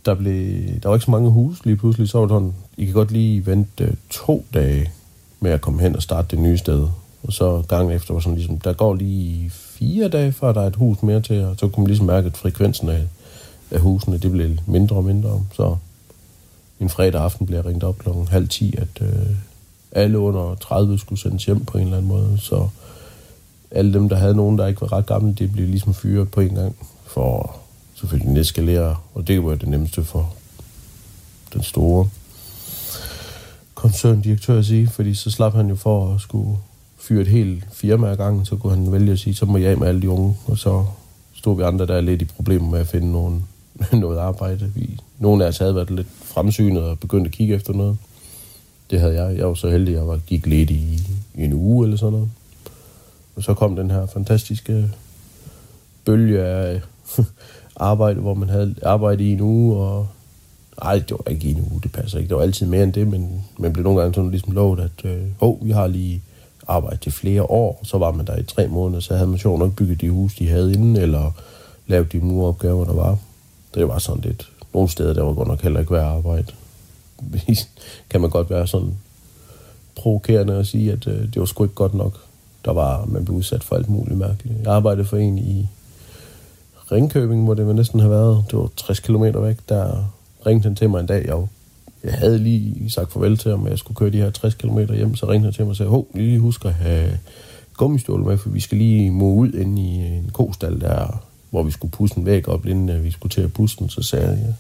der, 0.09 0.15
blev, 0.15 0.67
der 0.83 0.89
var 0.89 0.95
ikke 0.95 1.05
så 1.05 1.11
mange 1.11 1.29
hus 1.29 1.65
lige 1.65 1.75
pludselig, 1.75 2.09
så 2.09 2.19
var 2.19 2.39
det 2.39 2.53
I 2.77 2.85
kan 2.85 2.93
godt 2.93 3.11
lige 3.11 3.45
vente 3.45 3.83
øh, 3.83 3.93
to 4.09 4.45
dage 4.53 4.91
med 5.39 5.51
at 5.51 5.61
komme 5.61 5.81
hen 5.81 5.95
og 5.95 6.01
starte 6.01 6.35
det 6.35 6.39
nye 6.39 6.57
sted. 6.57 6.87
Og 7.23 7.33
så 7.33 7.63
gangen 7.67 7.95
efter 7.95 8.13
var 8.13 8.19
sådan 8.19 8.37
ligesom, 8.37 8.57
der 8.57 8.73
går 8.73 8.95
lige 8.95 9.49
fire 9.49 10.07
dage, 10.07 10.31
før 10.31 10.51
der 10.51 10.61
er 10.61 10.67
et 10.67 10.75
hus 10.75 11.03
mere 11.03 11.21
til, 11.21 11.45
og 11.45 11.55
så 11.57 11.67
kunne 11.67 11.81
man 11.81 11.87
ligesom 11.87 12.05
mærke, 12.05 12.27
at 12.27 12.37
frekvensen 12.37 12.89
af 12.89 13.07
af 13.71 13.79
husene, 13.79 14.17
det 14.17 14.31
blev 14.31 14.57
mindre 14.65 14.95
og 14.95 15.03
mindre. 15.03 15.41
Så 15.53 15.75
en 16.79 16.89
fredag 16.89 17.21
aften 17.21 17.45
blev 17.45 17.57
jeg 17.57 17.65
ringet 17.65 17.83
op 17.83 17.97
klokken 17.97 18.27
halv 18.27 18.47
ti, 18.47 18.75
at 18.77 19.01
øh, 19.01 19.35
alle 19.91 20.19
under 20.19 20.55
30 20.55 20.99
skulle 20.99 21.21
sendes 21.21 21.45
hjem 21.45 21.65
på 21.65 21.77
en 21.77 21.83
eller 21.83 21.97
anden 21.97 22.09
måde. 22.09 22.37
Så 22.37 22.67
alle 23.71 23.93
dem, 23.93 24.09
der 24.09 24.15
havde 24.15 24.35
nogen, 24.35 24.57
der 24.57 24.67
ikke 24.67 24.81
var 24.81 24.93
ret 24.93 25.05
gamle, 25.05 25.33
det 25.33 25.51
blev 25.51 25.67
ligesom 25.67 25.93
fyret 25.93 26.31
på 26.31 26.41
en 26.41 26.55
gang 26.55 26.75
for 27.05 27.58
selvfølgelig 27.99 28.33
nedskalere, 28.33 28.95
og 29.13 29.27
det 29.27 29.43
var 29.43 29.55
det 29.55 29.69
nemmeste 29.69 30.03
for 30.03 30.33
den 31.53 31.63
store 31.63 32.09
koncerndirektør 33.75 34.59
at 34.59 34.65
sige, 34.65 34.87
fordi 34.87 35.13
så 35.13 35.31
slap 35.31 35.53
han 35.53 35.69
jo 35.69 35.75
for 35.75 36.13
at 36.13 36.21
skulle 36.21 36.57
fyre 36.97 37.21
et 37.21 37.27
helt 37.27 37.63
firma 37.71 38.11
ad 38.11 38.17
gangen, 38.17 38.45
så 38.45 38.55
kunne 38.55 38.75
han 38.75 38.91
vælge 38.91 39.11
at 39.11 39.19
sige, 39.19 39.35
så 39.35 39.45
må 39.45 39.57
jeg 39.57 39.79
med 39.79 39.87
alle 39.87 40.01
de 40.01 40.09
unge, 40.09 40.37
og 40.47 40.57
så 40.57 40.85
stod 41.33 41.57
vi 41.57 41.63
andre 41.63 41.85
der 41.85 42.01
lidt 42.01 42.21
i 42.21 42.25
problemer 42.25 42.69
med 42.69 42.79
at 42.79 42.87
finde 42.87 43.11
nogen 43.11 43.45
noget 43.93 44.17
arbejde. 44.17 44.71
Vi, 44.75 44.99
nogle 45.19 45.43
af 45.43 45.47
os 45.47 45.57
havde 45.57 45.75
været 45.75 45.91
lidt 45.91 46.07
fremsynet 46.23 46.83
og 46.83 46.99
begyndt 46.99 47.27
at 47.27 47.33
kigge 47.33 47.55
efter 47.55 47.73
noget. 47.73 47.97
Det 48.89 48.99
havde 48.99 49.23
jeg. 49.23 49.37
Jeg 49.37 49.47
var 49.47 49.53
så 49.53 49.69
heldig, 49.69 49.93
at 49.93 49.99
jeg 49.99 50.07
var, 50.07 50.17
gik 50.17 50.47
lidt 50.47 50.69
i, 50.69 50.99
i 51.35 51.43
en 51.43 51.53
uge 51.53 51.85
eller 51.85 51.97
sådan 51.97 52.11
noget. 52.11 52.29
Og 53.35 53.43
så 53.43 53.53
kom 53.53 53.75
den 53.75 53.91
her 53.91 54.05
fantastiske 54.05 54.91
bølge 56.05 56.43
af 56.43 56.81
arbejde, 57.79 58.19
hvor 58.19 58.33
man 58.33 58.49
havde 58.49 58.75
arbejde 58.83 59.23
i 59.23 59.31
en 59.31 59.41
uge, 59.41 59.77
og 59.77 60.07
ej, 60.81 60.93
det 60.93 61.11
var 61.11 61.31
ikke 61.31 61.49
en 61.49 61.67
uge, 61.71 61.79
det 61.83 61.91
passer 61.91 62.17
ikke. 62.17 62.29
Det 62.29 62.37
var 62.37 62.43
altid 62.43 62.65
mere 62.65 62.83
end 62.83 62.93
det, 62.93 63.07
men 63.07 63.43
man 63.57 63.73
blev 63.73 63.83
nogle 63.83 63.99
gange 63.99 64.13
sådan 64.13 64.31
ligesom 64.31 64.53
lovet, 64.53 64.79
at 64.79 65.11
øh, 65.11 65.21
oh, 65.39 65.65
vi 65.65 65.71
har 65.71 65.87
lige 65.87 66.21
arbejde 66.67 66.97
til 66.97 67.11
flere 67.11 67.43
år. 67.43 67.79
Så 67.83 67.97
var 67.97 68.11
man 68.11 68.27
der 68.27 68.37
i 68.37 68.43
tre 68.43 68.67
måneder, 68.67 68.99
så 68.99 69.13
havde 69.13 69.29
man 69.29 69.39
sjovt 69.39 69.59
nok 69.59 69.75
bygget 69.75 70.01
de 70.01 70.09
hus, 70.09 70.35
de 70.35 70.49
havde 70.49 70.73
inden, 70.73 70.95
eller 70.95 71.31
lavet 71.87 72.11
de 72.11 72.19
muropgaver, 72.19 72.85
der 72.85 72.93
var. 72.93 73.17
Det 73.75 73.87
var 73.87 73.97
sådan 73.97 74.21
lidt... 74.21 74.49
Nogle 74.73 74.89
steder, 74.89 75.13
der 75.13 75.23
var 75.23 75.33
godt 75.33 75.47
nok 75.47 75.61
heller 75.61 75.79
ikke 75.79 75.93
værd 75.93 76.05
arbejde. 76.05 76.45
kan 78.09 78.21
man 78.21 78.29
godt 78.29 78.49
være 78.49 78.67
sådan 78.67 78.93
provokerende 79.95 80.53
at 80.53 80.67
sige, 80.67 80.91
at 80.91 81.07
øh, 81.07 81.21
det 81.21 81.39
var 81.39 81.45
sgu 81.45 81.63
ikke 81.63 81.75
godt 81.75 81.93
nok. 81.93 82.19
Der 82.65 82.73
var, 82.73 83.05
man 83.05 83.25
blev 83.25 83.37
udsat 83.37 83.63
for 83.63 83.75
alt 83.75 83.89
muligt 83.89 84.17
mærkeligt. 84.17 84.59
Jeg 84.63 84.73
arbejdede 84.73 85.05
for 85.05 85.17
en 85.17 85.37
i 85.37 85.67
Ringkøbing, 86.91 87.43
hvor 87.43 87.53
det 87.53 87.67
var 87.67 87.73
næsten 87.73 87.99
have 87.99 88.11
været. 88.11 88.45
Det 88.51 88.59
var 88.59 88.69
60 88.75 88.99
km 88.99 89.23
væk. 89.23 89.57
Der 89.69 90.13
ringte 90.45 90.67
han 90.67 90.75
til 90.75 90.89
mig 90.89 90.99
en 90.99 91.05
dag. 91.05 91.25
Jeg, 91.25 91.47
jeg 92.03 92.13
havde 92.13 92.39
lige 92.39 92.89
sagt 92.89 93.11
farvel 93.11 93.37
til 93.37 93.51
ham, 93.51 93.65
at 93.65 93.71
jeg 93.71 93.79
skulle 93.79 93.95
køre 93.95 94.09
de 94.09 94.17
her 94.17 94.29
60 94.29 94.55
km 94.55 94.79
hjem. 94.93 95.15
Så 95.15 95.29
ringte 95.29 95.45
han 95.45 95.53
til 95.53 95.63
mig 95.63 95.69
og 95.69 95.75
sagde, 95.75 95.89
hov, 95.89 96.07
lige 96.13 96.39
husk 96.39 96.65
at 96.65 96.73
have 96.73 97.17
gummistål 97.77 98.23
med, 98.23 98.37
for 98.37 98.49
vi 98.49 98.59
skal 98.59 98.77
lige 98.77 99.11
må 99.11 99.33
ud 99.33 99.51
ind 99.51 99.79
i 99.79 99.95
en 99.95 100.29
kostal 100.33 100.81
der, 100.81 101.23
hvor 101.49 101.63
vi 101.63 101.71
skulle 101.71 101.91
pusse 101.91 102.17
en 102.17 102.25
væg 102.25 102.47
op, 102.47 102.65
inden 102.65 102.89
øh, 102.89 103.03
vi 103.03 103.11
skulle 103.11 103.31
til 103.31 103.41
at 103.41 103.53
pusse 103.53 103.77
den. 103.79 103.89
Så 103.89 104.03
sagde 104.03 104.27
jeg, 104.27 104.37
jeg 104.37 104.53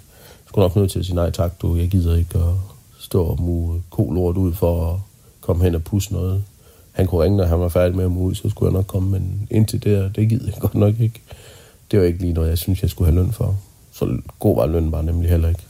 skulle 0.45 0.63
nok 0.63 0.75
nødt 0.75 0.91
til 0.91 0.99
at 0.99 1.05
sige, 1.05 1.15
nej 1.15 1.31
tak, 1.31 1.61
du, 1.61 1.75
jeg 1.75 1.87
gider 1.87 2.15
ikke 2.15 2.37
at 2.37 2.53
stå 2.99 3.23
og 3.23 3.41
mue 3.41 3.81
kolort 3.89 4.37
ud 4.37 4.53
for 4.53 4.93
at 4.93 4.99
komme 5.41 5.63
hen 5.63 5.75
og 5.75 5.83
pusse 5.83 6.13
noget. 6.13 6.43
Han 6.91 7.07
kunne 7.07 7.23
ringe, 7.23 7.37
når 7.37 7.45
han 7.45 7.59
var 7.59 7.69
færdig 7.69 7.95
med 7.95 8.05
at 8.05 8.11
mue 8.11 8.23
ud, 8.23 8.35
så 8.35 8.49
skulle 8.49 8.71
jeg 8.71 8.77
nok 8.77 8.87
komme, 8.87 9.11
men 9.11 9.47
indtil 9.51 9.83
det, 9.83 10.15
det 10.15 10.29
gider 10.29 10.45
jeg 10.45 10.55
godt 10.59 10.75
nok 10.75 10.99
ikke. 10.99 11.21
Det 11.91 11.99
var 11.99 12.05
ikke 12.05 12.19
lige 12.19 12.33
noget, 12.33 12.49
jeg 12.49 12.57
synes, 12.57 12.81
jeg 12.81 12.89
skulle 12.89 13.11
have 13.11 13.23
løn 13.23 13.31
for. 13.31 13.57
Så 13.91 14.17
god 14.39 14.55
var 14.55 14.65
løn 14.65 14.91
bare 14.91 15.03
nemlig 15.03 15.29
heller 15.29 15.49
ikke. 15.49 15.63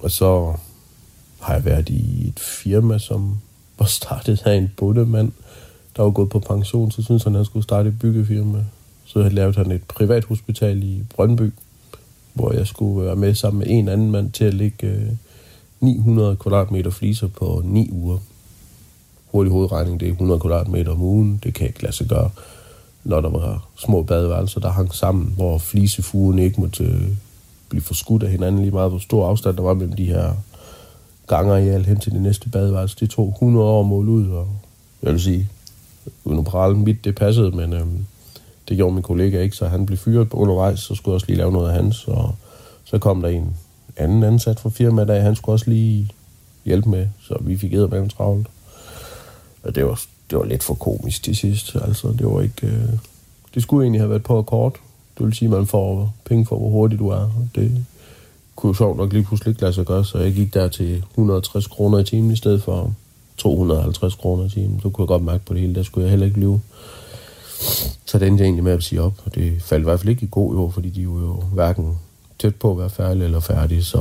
Og 0.00 0.10
så 0.10 0.54
har 1.40 1.54
jeg 1.54 1.64
været 1.64 1.88
i 1.88 2.28
et 2.28 2.40
firma, 2.40 2.98
som 2.98 3.36
var 3.78 3.86
startet 3.86 4.42
af 4.44 4.54
en 4.54 4.70
bundemand, 4.76 5.32
der 5.96 6.02
var 6.02 6.10
gået 6.10 6.28
på 6.28 6.38
pension, 6.38 6.90
så 6.90 7.02
synes 7.02 7.24
han, 7.24 7.34
at 7.34 7.38
han 7.38 7.44
skulle 7.44 7.62
starte 7.62 7.88
et 7.88 7.98
byggefirma. 7.98 8.64
Så 9.04 9.28
lavede 9.28 9.56
han 9.56 9.70
et 9.70 9.82
privat 9.82 10.24
hospital 10.24 10.82
i 10.82 11.02
Brøndby, 11.14 11.50
hvor 12.32 12.52
jeg 12.52 12.66
skulle 12.66 13.06
være 13.06 13.16
med 13.16 13.34
sammen 13.34 13.58
med 13.58 13.66
en 13.70 13.88
anden 13.88 14.10
mand 14.10 14.32
til 14.32 14.44
at 14.44 14.54
lægge 14.54 14.86
øh, 14.86 15.08
900 15.80 16.36
kvadratmeter 16.36 16.90
fliser 16.90 17.28
på 17.28 17.62
9 17.64 17.90
uger. 17.92 18.18
Hurtig 19.26 19.52
hovedregning, 19.52 20.00
det 20.00 20.08
er 20.08 20.12
100 20.12 20.40
kvadratmeter 20.40 20.92
om 20.92 21.02
ugen. 21.02 21.40
Det 21.42 21.54
kan 21.54 21.62
jeg 21.62 21.70
ikke 21.70 21.82
lade 21.82 21.96
sig 21.96 22.06
gøre, 22.06 22.30
når 23.04 23.20
der 23.20 23.28
var 23.28 23.68
små 23.76 24.02
badeværelser, 24.02 24.60
der 24.60 24.70
hang 24.70 24.94
sammen, 24.94 25.32
hvor 25.36 25.58
flisefugen 25.58 26.38
ikke 26.38 26.60
måtte 26.60 26.84
øh, 26.84 27.08
blive 27.68 27.82
forskudt 27.82 28.22
af 28.22 28.30
hinanden 28.30 28.60
lige 28.60 28.70
meget, 28.70 28.90
hvor 28.90 28.98
stor 28.98 29.28
afstand 29.28 29.56
der 29.56 29.62
var 29.62 29.74
mellem 29.74 29.96
de 29.96 30.06
her 30.06 30.32
gangareal 31.26 31.84
hen 31.84 32.00
til 32.00 32.12
det 32.12 32.22
næste 32.22 32.48
badeværelse. 32.48 32.96
Det 33.00 33.10
tog 33.10 33.28
100 33.28 33.66
år 33.66 33.80
at 33.80 33.86
måle 33.86 34.10
ud, 34.10 34.28
og 34.28 34.48
jeg 35.02 35.12
vil 35.12 35.20
sige, 35.20 35.48
uden 36.24 36.38
at 36.38 36.44
prale 36.44 36.76
mit, 36.76 37.04
det 37.04 37.14
passede, 37.14 37.50
men 37.50 37.72
øhm, 37.72 38.06
det 38.68 38.76
gjorde 38.76 38.94
min 38.94 39.02
kollega 39.02 39.42
ikke, 39.42 39.56
så 39.56 39.66
han 39.66 39.86
blev 39.86 39.98
fyret 39.98 40.30
på 40.30 40.36
undervejs, 40.36 40.80
så 40.80 40.94
skulle 40.94 41.12
jeg 41.12 41.14
også 41.14 41.26
lige 41.26 41.36
lave 41.38 41.52
noget 41.52 41.68
af 41.68 41.74
hans, 41.74 42.08
og 42.08 42.34
så 42.84 42.98
kom 42.98 43.22
der 43.22 43.28
en 43.28 43.56
anden 43.96 44.22
ansat 44.22 44.60
fra 44.60 44.70
firmaet, 44.70 45.08
der 45.08 45.20
han 45.20 45.36
skulle 45.36 45.54
også 45.54 45.70
lige 45.70 46.10
hjælpe 46.64 46.88
med, 46.88 47.06
så 47.20 47.36
vi 47.40 47.56
fik 47.56 47.72
æder 47.72 47.88
med 47.88 48.08
travlt. 48.08 48.46
Og 49.62 49.74
det 49.74 49.86
var, 49.86 50.00
det 50.30 50.38
var 50.38 50.44
lidt 50.44 50.62
for 50.62 50.74
komisk 50.74 51.22
til 51.22 51.36
sidst, 51.36 51.74
altså 51.74 52.08
det 52.08 52.26
var 52.26 52.40
ikke... 52.40 52.66
Øh, 52.66 52.88
det 53.54 53.62
skulle 53.62 53.84
egentlig 53.84 54.00
have 54.00 54.10
været 54.10 54.22
på 54.22 54.42
kort, 54.42 54.72
det 55.18 55.26
vil 55.26 55.34
sige, 55.34 55.46
at 55.46 55.52
man 55.52 55.66
får 55.66 56.14
penge 56.24 56.46
for, 56.46 56.58
hvor 56.58 56.68
hurtigt 56.68 56.98
du 56.98 57.08
er. 57.08 57.30
Det 57.54 57.86
kunne 58.56 58.70
jo 58.70 58.74
sjovt 58.74 58.96
nok 58.96 59.12
lige 59.12 59.24
pludselig 59.24 59.50
ikke 59.50 59.60
lade 59.60 59.72
sig 59.72 59.86
gøre, 59.86 60.04
så 60.04 60.18
jeg 60.18 60.32
gik 60.32 60.54
der 60.54 60.68
til 60.68 60.96
160 61.10 61.66
kroner 61.66 61.98
i 61.98 62.04
timen 62.04 62.30
i 62.30 62.36
stedet 62.36 62.62
for 62.62 62.94
250 63.36 64.14
kroner 64.14 64.44
i 64.44 64.48
timen. 64.48 64.80
Så 64.80 64.90
kunne 64.90 65.02
jeg 65.02 65.08
godt 65.08 65.22
mærke 65.22 65.44
på 65.44 65.54
det 65.54 65.60
hele, 65.60 65.74
der 65.74 65.82
skulle 65.82 66.04
jeg 66.04 66.10
heller 66.10 66.26
ikke 66.26 66.40
lyve. 66.40 66.60
Så 68.04 68.18
det 68.18 68.28
endte 68.28 68.42
jeg 68.42 68.46
egentlig 68.46 68.64
med 68.64 68.72
at 68.72 68.82
sige 68.82 69.02
op, 69.02 69.14
og 69.24 69.34
det 69.34 69.62
faldt 69.62 69.82
i 69.82 69.84
hvert 69.84 70.00
fald 70.00 70.10
ikke 70.10 70.24
i 70.24 70.28
god 70.30 70.54
jord, 70.54 70.72
fordi 70.72 70.90
de 70.90 71.08
var 71.08 71.20
jo 71.20 71.42
hverken 71.52 71.98
tæt 72.38 72.54
på 72.54 72.70
at 72.70 72.78
være 72.78 72.90
færdige 72.90 73.24
eller 73.24 73.40
færdige, 73.40 73.84
så 73.84 73.98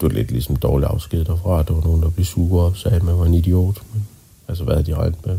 det 0.00 0.08
var 0.08 0.08
lidt 0.08 0.30
ligesom 0.30 0.56
dårlig 0.56 0.88
afsked 0.88 1.24
derfra. 1.24 1.62
Der 1.62 1.74
var 1.74 1.82
nogen, 1.84 2.02
der 2.02 2.10
blev 2.10 2.24
sure 2.24 2.64
og 2.64 2.76
sagde, 2.76 2.96
at 2.96 3.02
man 3.02 3.18
var 3.18 3.24
en 3.24 3.34
idiot. 3.34 3.82
Men, 3.92 4.06
altså, 4.48 4.64
hvad 4.64 4.74
havde 4.74 4.86
de 4.86 4.94
regnet 4.94 5.26
med? 5.26 5.38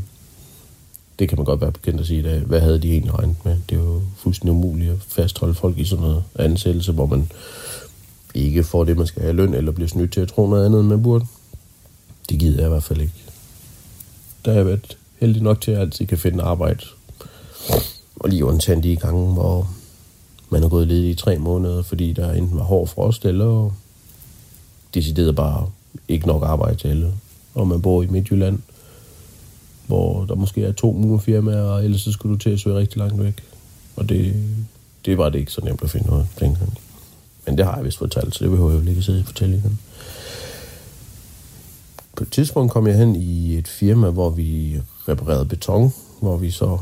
Det 1.21 1.29
kan 1.29 1.37
man 1.37 1.45
godt 1.45 1.61
være 1.61 1.71
bekendt 1.71 2.01
at 2.01 2.07
sige, 2.07 2.29
at 2.29 2.41
hvad 2.41 2.59
havde 2.59 2.81
de 2.81 2.91
egentlig 2.91 3.13
regnet 3.13 3.35
med? 3.45 3.57
Det 3.69 3.77
er 3.77 3.81
jo 3.81 4.01
fuldstændig 4.17 4.51
umuligt 4.51 4.91
at 4.91 4.97
fastholde 5.07 5.53
folk 5.53 5.77
i 5.77 5.85
sådan 5.85 6.03
noget 6.03 6.23
ansættelse, 6.35 6.91
hvor 6.91 7.05
man 7.05 7.31
ikke 8.33 8.63
får 8.63 8.83
det, 8.83 8.97
man 8.97 9.07
skal 9.07 9.21
have 9.21 9.35
løn, 9.35 9.53
eller 9.53 9.71
bliver 9.71 9.87
snydt 9.87 10.13
til 10.13 10.21
at 10.21 10.27
tro 10.27 10.47
noget 10.47 10.65
andet, 10.65 10.79
end 10.79 10.87
man 10.87 11.03
burde. 11.03 11.25
Det 12.29 12.39
gider 12.39 12.57
jeg 12.57 12.65
i 12.65 12.69
hvert 12.69 12.83
fald 12.83 13.01
ikke. 13.01 13.13
Der 14.45 14.51
har 14.51 14.57
jeg 14.57 14.65
været 14.65 14.97
heldig 15.19 15.41
nok 15.41 15.61
til, 15.61 15.71
at 15.71 15.75
jeg 15.75 15.81
altid 15.81 16.05
kan 16.05 16.17
finde 16.17 16.43
arbejde. 16.43 16.85
Og 18.15 18.29
lige 18.29 18.45
undtagen 18.45 18.83
de 18.83 18.95
gange, 18.95 19.33
hvor 19.33 19.69
man 20.49 20.63
er 20.63 20.69
gået 20.69 20.87
ledig 20.87 21.09
i 21.09 21.15
tre 21.15 21.37
måneder, 21.37 21.81
fordi 21.81 22.13
der 22.13 22.31
enten 22.31 22.57
var 22.57 22.63
hård 22.63 22.87
frost, 22.87 23.25
eller 23.25 23.71
decideret 24.93 25.35
bare 25.35 25.69
ikke 26.07 26.27
nok 26.27 26.43
arbejde 26.45 26.77
til 26.77 26.87
alle. 26.87 27.13
Og 27.55 27.67
man 27.67 27.81
bor 27.81 28.03
i 28.03 28.07
Midtjylland, 28.07 28.59
hvor 29.91 30.25
der 30.25 30.35
måske 30.35 30.63
er 30.63 30.71
to 30.71 30.91
murfirmaer, 30.91 31.61
og 31.61 31.83
ellers 31.83 32.01
så 32.01 32.11
skulle 32.11 32.33
du 32.33 32.39
til 32.39 32.49
at 32.49 32.59
søge 32.59 32.75
rigtig 32.75 32.97
langt 32.97 33.23
væk. 33.23 33.33
Og 33.95 34.09
det, 34.09 34.35
det 35.05 35.17
var 35.17 35.29
det 35.29 35.39
ikke 35.39 35.51
så 35.51 35.61
nemt 35.65 35.83
at 35.83 35.89
finde 35.89 36.07
noget 36.07 36.27
dengang. 36.39 36.77
Men 37.45 37.57
det 37.57 37.65
har 37.65 37.75
jeg 37.75 37.85
vist 37.85 37.97
fortalt, 37.97 38.35
så 38.35 38.43
det 38.43 38.51
behøver 38.51 38.71
jeg 38.71 38.83
jo 38.83 38.89
ikke 38.89 39.01
sidde 39.01 39.19
og 39.19 39.25
fortælle 39.25 39.57
igen. 39.57 39.79
På 42.15 42.23
et 42.23 42.31
tidspunkt 42.31 42.71
kom 42.71 42.87
jeg 42.87 42.97
hen 42.97 43.15
i 43.15 43.57
et 43.57 43.67
firma, 43.67 44.09
hvor 44.09 44.29
vi 44.29 44.81
reparerede 45.07 45.45
beton, 45.45 45.93
hvor 46.21 46.37
vi 46.37 46.51
så 46.51 46.77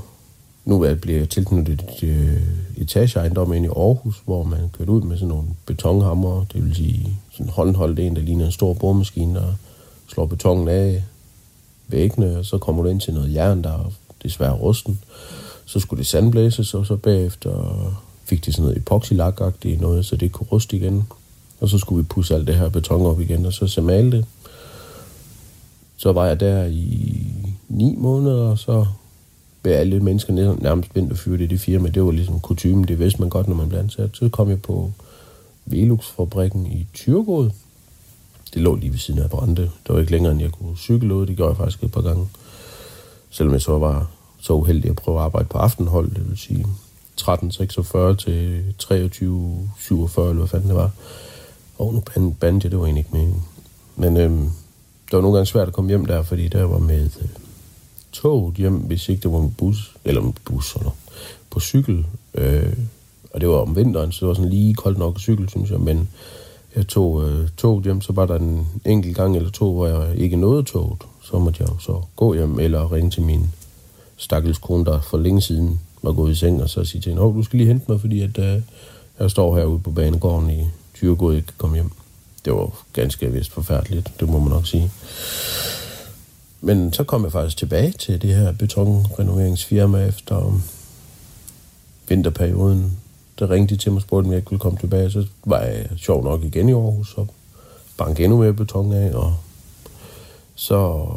nu 0.66 0.84
er 0.84 0.96
bliver 0.96 1.26
tilknyttet 1.26 1.86
et 2.02 2.10
øh, 2.10 2.42
etageejendom 2.78 3.54
ind 3.54 3.66
i 3.66 3.70
Aarhus, 3.70 4.22
hvor 4.26 4.44
man 4.44 4.70
kørte 4.78 4.92
ud 4.92 5.02
med 5.02 5.18
sådan 5.18 5.30
nogle 5.30 5.48
betonhammer, 5.66 6.46
det 6.54 6.66
vil 6.66 6.76
sige 6.76 7.18
sådan 7.32 7.50
håndholdt 7.50 8.00
en, 8.00 8.16
der 8.16 8.22
ligner 8.22 8.46
en 8.46 8.52
stor 8.52 8.74
boremaskine, 8.74 9.36
der 9.36 9.54
slår 10.08 10.26
betongen 10.26 10.68
af, 10.68 11.04
væggene, 11.90 12.38
og 12.38 12.46
så 12.46 12.58
kommer 12.58 12.84
du 12.84 12.90
ind 12.90 13.02
til 13.02 13.14
noget 13.14 13.34
jern, 13.34 13.64
der 13.64 13.70
er 13.70 13.92
desværre 14.24 14.54
rusten. 14.54 15.00
Så 15.66 15.80
skulle 15.80 15.98
det 15.98 16.08
sandblæses, 16.08 16.74
og 16.74 16.86
så 16.86 16.96
bagefter 16.96 17.52
fik 18.26 18.46
det 18.46 18.54
sådan 18.54 18.64
noget 18.64 18.78
epoxylak 18.78 19.40
noget, 19.80 20.06
så 20.06 20.16
det 20.16 20.32
kunne 20.32 20.48
ruste 20.52 20.78
igen. 20.78 21.04
Og 21.60 21.70
så 21.70 21.78
skulle 21.78 22.04
vi 22.04 22.08
pusse 22.08 22.36
alt 22.36 22.48
det 22.48 22.56
her 22.56 22.70
beton 22.70 23.06
op 23.06 23.22
igen, 23.22 23.46
og 23.46 23.54
så 23.54 23.68
semale 23.68 24.12
det. 24.12 24.26
Så 25.98 26.12
var 26.12 26.26
jeg 26.26 26.40
der 26.40 26.66
i 26.66 27.28
ni 27.70 27.96
måneder, 27.98 28.50
og 28.50 28.60
så 28.60 28.86
blev 29.62 29.74
alle 29.74 30.00
mennesker 30.00 30.56
nærmest 30.62 30.96
vinterfyret 30.96 31.42
i 31.42 31.46
det 31.46 31.60
firma. 31.60 31.90
Det 31.90 32.06
var 32.06 32.12
ligesom 32.12 32.40
kutumen, 32.40 32.88
det 32.88 33.00
vidste 33.00 33.20
man 33.20 33.30
godt, 33.30 33.48
når 33.48 33.56
man 33.56 33.70
blev 33.70 33.80
ansat. 33.80 34.10
Så 34.14 34.30
kom 34.30 34.50
jeg 34.50 34.62
på 34.62 34.92
Velux-fabrikken 35.66 36.66
i 36.66 36.88
Tyrgod, 36.94 37.50
det 38.54 38.62
lå 38.62 38.76
lige 38.76 38.92
ved 38.92 39.00
siden 39.00 39.20
af 39.20 39.30
Brande. 39.30 39.62
Det 39.62 39.72
var 39.90 40.00
ikke 40.00 40.12
længere, 40.12 40.32
end 40.32 40.42
jeg 40.42 40.52
kunne 40.52 40.78
cykle 40.78 41.16
ud. 41.16 41.26
Det 41.26 41.36
gjorde 41.36 41.50
jeg 41.50 41.58
faktisk 41.58 41.84
et 41.84 41.92
par 41.92 42.02
gange. 42.02 42.28
Selvom 43.30 43.54
jeg 43.54 43.62
så 43.62 43.80
var 43.80 44.08
så 44.40 44.54
uheldig 44.54 44.90
at 44.90 44.96
prøve 44.96 45.18
at 45.18 45.24
arbejde 45.24 45.48
på 45.48 45.58
aftenhold, 45.58 46.10
det 46.16 46.30
vil 46.30 46.38
sige 46.38 46.66
13.46 47.22 48.16
til 48.16 48.64
23.47, 48.84 50.22
eller 50.22 50.34
hvad 50.34 50.48
fanden 50.48 50.70
det 50.70 50.76
var. 50.76 50.92
Og 51.78 51.94
nu 51.94 52.04
bandte 52.40 52.66
jeg, 52.66 52.72
det 52.72 52.80
var 52.80 52.86
egentlig 52.86 53.02
ikke 53.02 53.14
meningen. 53.14 53.44
Men 53.96 54.18
øhm, 54.18 54.50
det 55.06 55.14
var 55.14 55.22
nogle 55.22 55.38
gange 55.38 55.46
svært 55.46 55.68
at 55.68 55.74
komme 55.74 55.90
hjem 55.90 56.06
der, 56.06 56.24
fordi 56.24 56.48
der 56.48 56.64
var 56.64 56.78
med 56.80 57.10
øh, 57.22 57.28
tog 58.12 58.54
hjem, 58.58 58.76
hvis 58.76 59.10
ikke 59.10 59.22
det 59.22 59.32
var 59.32 59.42
med 59.42 59.52
bus, 59.58 59.96
eller 60.06 60.22
med 60.22 60.34
bus, 60.46 60.76
eller 60.76 60.92
på 61.50 61.60
cykel. 61.60 62.06
Øh, 62.34 62.74
og 63.34 63.42
det 63.42 63.50
var 63.50 63.56
om 63.56 63.76
vinteren, 63.76 64.12
så 64.12 64.20
det 64.20 64.28
var 64.28 64.34
sådan 64.34 64.50
lige 64.50 64.74
koldt 64.74 64.98
nok 64.98 65.16
at 65.16 65.22
cykle, 65.22 65.50
synes 65.50 65.70
jeg, 65.72 65.80
men 65.80 66.10
jeg 66.76 66.88
tog 66.88 67.24
øh, 67.24 67.50
toget 67.58 67.84
hjem, 67.84 68.02
så 68.02 68.14
var 68.14 68.26
der 68.26 68.36
en 68.36 68.68
enkelt 68.86 69.16
gang 69.16 69.36
eller 69.36 69.50
to, 69.50 69.74
hvor 69.74 69.88
jeg 69.88 70.18
ikke 70.18 70.36
nåede 70.36 70.64
toget. 70.64 70.98
Så 71.24 71.40
måtte 71.40 71.64
jeg 71.64 71.70
så 71.80 72.02
gå 72.16 72.34
hjem 72.34 72.60
eller 72.60 72.92
ringe 72.92 73.12
til 73.12 73.24
min 73.24 73.50
stakkels 74.18 74.58
kone, 74.58 74.86
der 74.86 75.02
for 75.02 75.18
længe 75.18 75.42
siden 75.42 75.80
var 76.02 76.12
gået 76.12 76.32
i 76.32 76.36
seng, 76.36 76.64
og 76.64 76.70
så 76.70 76.84
sige 76.84 77.02
til 77.02 77.10
hende, 77.10 77.24
du 77.24 77.44
skal 77.44 77.58
lige 77.58 77.68
hente 77.68 77.86
mig, 77.92 78.02
fordi 78.02 78.22
at, 78.22 78.38
øh, 78.38 78.62
jeg 79.20 79.32
står 79.32 79.56
herude 79.58 79.80
på 79.80 79.92
banegården 79.92 80.50
i 80.50 80.68
Tyregod, 80.96 81.36
ikke 81.36 81.48
kan 81.48 81.56
komme 81.58 81.76
hjem. 81.76 81.92
Det 82.46 82.54
var 82.54 82.86
ganske 82.94 83.32
vist 83.32 83.52
forfærdeligt, 83.52 84.12
det 84.20 84.30
må 84.30 84.40
man 84.40 84.50
nok 84.50 84.68
sige. 84.68 84.92
Men 86.62 86.94
så 86.94 87.04
kom 87.04 87.24
jeg 87.24 87.32
faktisk 87.32 87.58
tilbage 87.58 87.92
til 87.92 88.22
det 88.22 88.36
her 88.36 88.52
betonrenoveringsfirma 88.52 90.06
efter 90.06 90.38
um, 90.46 90.64
vinterperioden 92.10 92.99
der 93.40 93.50
ringte 93.50 93.76
de 93.76 93.80
til 93.80 93.92
mig 93.92 93.98
og 93.98 94.02
spurgte, 94.02 94.28
om 94.28 94.34
jeg 94.34 94.46
kunne 94.46 94.60
komme 94.60 94.80
tilbage. 94.80 95.12
Så 95.12 95.26
var 95.46 95.60
jeg 95.60 95.90
sjov 95.98 96.24
nok 96.24 96.44
igen 96.44 96.70
i 96.70 96.74
Aarhus 96.74 97.14
og 97.14 97.28
bankede 97.98 98.24
endnu 98.24 98.40
mere 98.40 98.54
beton 98.54 98.94
af. 98.94 99.16
Og 99.16 99.36
så 100.56 101.08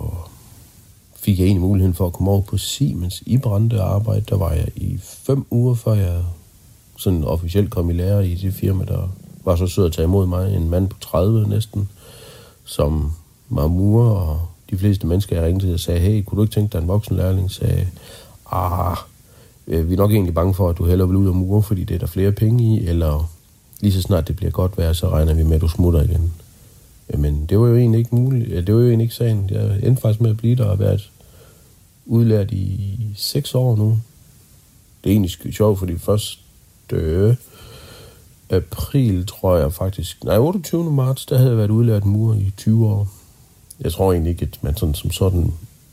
fik 1.17 1.39
jeg 1.39 1.45
egentlig 1.45 1.63
muligheden 1.63 1.95
for 1.95 2.07
at 2.07 2.13
komme 2.13 2.31
over 2.31 2.41
på 2.41 2.59
Siemens 2.59 3.23
i 3.27 3.39
Brande 3.39 3.81
arbejde. 3.81 4.25
Der 4.29 4.37
var 4.37 4.53
jeg 4.53 4.69
i 4.77 4.99
fem 5.03 5.47
uger, 5.51 5.75
før 5.75 5.95
jeg 5.95 6.23
sådan 6.97 7.25
officielt 7.25 7.71
kom 7.71 7.91
i 7.91 7.93
lære 7.93 8.29
i 8.29 8.35
det 8.35 8.55
firma, 8.55 8.85
der 8.85 9.09
var 9.45 9.57
så 9.57 9.67
sød 9.67 9.87
at 9.87 9.93
tage 9.93 10.05
imod 10.05 10.27
mig. 10.27 10.57
En 10.57 10.71
mand 10.71 10.89
på 10.89 10.99
30 11.01 11.49
næsten, 11.49 11.89
som 12.65 13.13
var 13.49 13.67
murer, 13.67 14.11
og 14.11 14.41
de 14.71 14.79
fleste 14.79 15.07
mennesker, 15.07 15.37
jeg 15.37 15.45
ringte 15.45 15.67
til, 15.67 15.79
sagde, 15.79 16.01
hey, 16.01 16.23
kunne 16.23 16.37
du 16.37 16.43
ikke 16.43 16.55
tænke 16.55 16.73
dig 16.73 16.79
en 16.79 16.89
voksenlærling? 16.89 17.51
Sagde, 17.51 17.89
ah, 18.53 18.97
øh, 19.67 19.89
vi 19.89 19.93
er 19.93 19.99
nok 19.99 20.11
egentlig 20.11 20.35
bange 20.35 20.55
for, 20.55 20.69
at 20.69 20.79
du 20.79 20.85
hellere 20.85 21.09
vil 21.09 21.17
ud 21.17 21.29
og 21.29 21.37
mure, 21.37 21.63
fordi 21.63 21.85
det 21.85 21.95
er 21.95 21.99
der 21.99 22.07
flere 22.07 22.33
penge 22.33 22.65
i, 22.65 22.87
eller 22.87 23.31
lige 23.81 23.93
så 23.93 24.03
snart 24.03 24.29
det 24.29 24.37
bliver 24.37 24.51
godt 24.51 24.79
vejr, 24.79 24.93
så 24.93 25.09
regner 25.09 25.35
vi 25.35 25.43
med, 25.43 25.55
at 25.55 25.61
du 25.61 25.69
smutter 25.69 26.03
igen. 26.03 26.33
Øh, 27.11 27.21
men 27.21 27.47
det 27.47 27.59
var 27.59 27.67
jo 27.67 27.77
egentlig 27.77 27.99
ikke 27.99 28.15
muligt. 28.15 28.51
Øh, 28.51 28.67
det 28.67 28.75
var 28.75 28.81
jo 28.81 28.87
egentlig 28.87 29.05
ikke 29.05 29.15
sagen. 29.15 29.51
Jeg 29.51 29.79
endte 29.83 30.03
faktisk 30.03 30.21
med 30.21 30.31
at 30.31 30.37
blive 30.37 30.57
der 30.57 30.65
og 30.65 30.79
været 30.79 31.11
udlært 32.07 32.51
i 32.51 32.99
seks 33.17 33.55
år 33.55 33.77
nu. 33.77 33.99
Det 35.05 35.11
er 35.11 35.15
egentlig 35.15 35.55
sjovt, 35.55 35.79
fordi 35.79 35.99
første 35.99 36.41
øh, 36.93 37.37
april, 38.51 39.27
tror 39.27 39.57
jeg 39.57 39.73
faktisk, 39.73 40.25
nej, 40.25 40.39
28. 40.39 40.93
marts, 40.93 41.27
der 41.27 41.37
havde 41.37 41.51
jeg 41.51 41.59
været 41.59 41.71
udlært 41.71 42.05
mur 42.05 42.35
i 42.35 42.53
20 42.57 42.87
år. 42.87 43.09
Jeg 43.81 43.93
tror 43.93 44.13
egentlig 44.13 44.31
ikke, 44.31 44.43
at 44.53 44.59
man 44.63 44.77
sådan, 44.77 44.95
som 44.95 45.11
sådan 45.11 45.53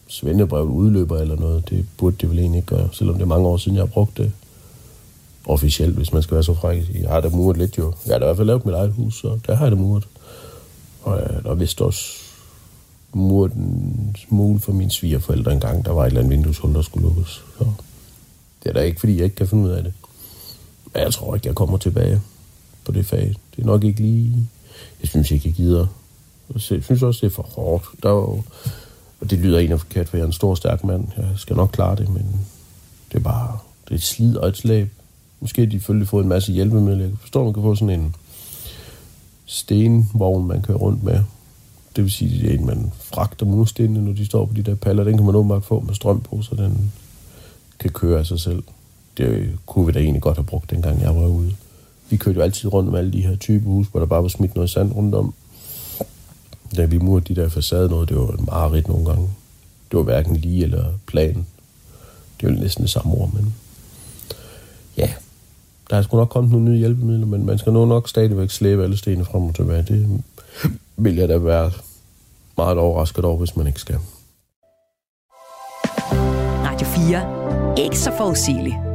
svendebrev 0.10 0.64
udløber 0.64 1.18
eller 1.18 1.36
noget. 1.36 1.70
Det 1.70 1.86
burde 1.98 2.16
det 2.22 2.30
vel 2.30 2.40
egentlig 2.40 2.58
ikke 2.58 2.76
gøre, 2.76 2.90
selvom 2.92 3.16
det 3.16 3.22
er 3.22 3.28
mange 3.28 3.48
år 3.48 3.58
siden, 3.58 3.76
jeg 3.76 3.82
har 3.82 3.88
brugt 3.88 4.18
det 4.18 4.32
officielt, 5.46 5.96
hvis 5.96 6.14
man 6.14 6.24
skal 6.24 6.36
være 6.36 6.44
så 6.44 6.54
fræk. 6.54 6.84
Jeg 7.02 7.10
har 7.10 7.22
da 7.22 7.30
muret 7.30 7.58
lidt 7.58 7.78
jo. 7.78 7.94
Jeg 8.06 8.14
har 8.14 8.20
da 8.20 8.26
i 8.26 8.28
hvert 8.28 8.38
fald 8.38 8.48
lavet 8.48 8.66
mit 8.66 8.76
eget 8.76 8.92
hus, 8.92 9.22
så 9.22 9.40
der 9.48 9.56
har 9.56 9.66
jeg 9.66 9.72
det 9.72 9.80
muret. 9.80 10.08
Og 11.02 11.20
jeg 11.20 11.42
har 11.46 11.54
vist 11.54 11.82
også 11.82 12.02
muret 13.14 13.52
en 13.52 14.16
smule 14.28 14.60
for 14.60 14.72
mine 14.72 14.92
svigerforældre 14.92 15.54
en 15.54 15.60
gang. 15.60 15.86
Der 15.86 15.92
var 15.92 16.04
et 16.04 16.08
eller 16.08 16.20
andet 16.20 16.32
vindueshul, 16.38 16.74
der 16.74 16.82
skulle 16.82 17.08
lukkes. 17.08 17.44
Så 17.58 17.66
det 18.64 18.70
er 18.70 18.74
da 18.74 18.82
ikke, 18.82 19.00
fordi 19.00 19.16
jeg 19.16 19.24
ikke 19.24 19.36
kan 19.36 19.48
finde 19.48 19.64
ud 19.64 19.70
af 19.70 19.84
det. 19.84 19.94
Men 20.94 21.04
jeg 21.04 21.14
tror 21.14 21.36
ikke, 21.36 21.48
jeg 21.48 21.56
kommer 21.56 21.78
tilbage 21.78 22.22
på 22.86 22.92
det 22.92 23.06
fag. 23.06 23.36
Det 23.56 23.62
er 23.62 23.66
nok 23.66 23.84
ikke 23.84 24.02
lige... 24.02 24.48
Jeg 25.02 25.10
synes 25.10 25.32
ikke, 25.32 25.48
jeg 25.48 25.56
gider. 25.56 25.88
Jeg 26.54 26.62
synes 26.62 27.04
også, 27.04 27.20
det 27.22 27.32
er 27.32 27.36
for 27.36 27.44
hårdt. 27.44 27.86
Der 28.04 28.10
er 28.10 28.14
jo... 28.14 28.42
Og 29.22 29.30
det 29.30 29.40
lyder 29.40 29.58
egentlig 29.58 29.80
forkert, 29.80 30.10
for 30.10 30.18
jeg 30.18 30.24
er 30.24 30.28
en 30.28 30.34
stor, 30.34 30.56
stærk 30.56 30.84
mand. 30.84 31.08
Jeg 31.18 31.26
skal 31.36 31.56
nok 31.56 31.70
klare 31.72 31.96
det, 31.96 32.10
men 32.10 32.26
det 33.12 33.16
er 33.16 33.24
bare... 33.24 33.58
Det 33.86 33.92
er 33.92 33.96
et 33.96 34.04
slid 34.04 34.36
og 34.36 34.48
et 34.48 34.58
slæb. 34.58 34.90
Måske 35.40 35.66
de 35.66 35.72
selvfølgelig 35.72 36.08
fået 36.08 36.24
en 36.24 36.30
masse 36.30 36.52
hjælpemidler. 36.52 37.06
Jeg 37.06 37.14
forstår, 37.20 37.44
man 37.44 37.54
kan 37.54 37.64
få 37.64 37.76
sådan 37.76 38.00
en 38.00 38.16
stenvogn, 39.46 40.48
man 40.48 40.62
kører 40.62 40.78
rundt 40.78 41.04
med. 41.04 41.20
Det 41.96 42.04
vil 42.04 42.12
sige, 42.12 42.42
det 42.42 42.54
er 42.54 42.58
en, 42.58 42.66
man 42.66 42.92
fragter 43.00 43.46
murstenene, 43.46 44.06
når 44.06 44.14
de 44.14 44.26
står 44.26 44.46
på 44.46 44.54
de 44.54 44.62
der 44.62 44.76
paller. 44.76 45.04
Den 45.04 45.18
kan 45.18 45.26
man 45.26 45.36
åbenbart 45.36 45.66
få 45.66 45.80
med 45.80 45.94
strøm 45.94 46.22
på, 46.22 46.42
så 46.42 46.56
den 46.56 46.92
kan 47.80 47.92
køre 47.92 48.20
af 48.20 48.26
sig 48.26 48.40
selv. 48.40 48.64
Det 49.18 49.58
kunne 49.66 49.86
vi 49.86 49.92
da 49.92 50.00
egentlig 50.00 50.22
godt 50.22 50.38
have 50.38 50.46
brugt, 50.46 50.70
dengang 50.70 51.02
jeg 51.02 51.16
var 51.16 51.28
ude. 51.28 51.56
Vi 52.10 52.18
kørte 52.18 52.38
jo 52.38 52.44
altid 52.44 52.74
rundt 52.74 52.90
om 52.90 52.96
alle 52.96 53.14
de 53.14 53.22
her 53.22 53.36
type 53.36 53.66
hus, 53.66 53.88
hvor 53.88 54.00
der 54.00 54.08
bare 54.08 54.22
var 54.22 54.30
smidt 54.30 54.56
noget 54.56 54.70
sand 54.70 54.94
rundt 54.94 55.16
om. 55.16 55.34
Da 56.78 56.86
vi 56.86 56.98
murede 56.98 57.34
de 57.36 57.42
der 57.42 57.50
facade 57.50 57.90
noget, 57.90 58.10
det 58.10 58.18
var 58.18 58.66
en 58.66 58.74
rigt 58.74 58.88
nogle 58.88 59.06
gange. 59.06 59.30
Det 59.92 59.98
var 59.98 60.04
hverken 60.04 60.36
lige 60.36 60.64
eller 60.64 60.86
plan. 61.08 61.46
Det 62.42 62.50
var 62.50 62.56
næsten 62.56 62.84
det 62.84 62.92
samme 62.92 63.14
ord, 63.14 63.34
men 63.34 63.56
ja, 64.98 65.10
der 65.90 65.98
er 65.98 66.02
sgu 66.02 66.18
nok 66.18 66.30
kommet 66.30 66.52
nogle 66.52 66.72
nye 66.72 66.78
hjælpemidler, 66.78 67.26
men 67.26 67.46
man 67.46 67.58
skal 67.58 67.74
nu 67.74 67.86
nok 67.86 68.10
stadigvæk 68.10 68.50
slæbe 68.50 68.84
alle 68.84 68.98
stenene 68.98 69.26
frem 69.26 69.44
og 69.44 69.56
tilbage. 69.56 69.84
Det 69.84 70.24
vil 70.98 71.16
jeg 71.16 71.30
da 71.30 71.38
være 71.38 71.72
meget 72.58 72.78
overrasket 72.78 73.26
over, 73.26 73.38
hvis 73.38 73.56
man 73.56 73.68
ikke 73.68 73.80
skal. 73.80 73.98
Radio 76.66 76.88
4. 76.88 77.86
Ikke 77.86 78.00
så 78.00 78.12
forudsigeligt. 78.18 78.89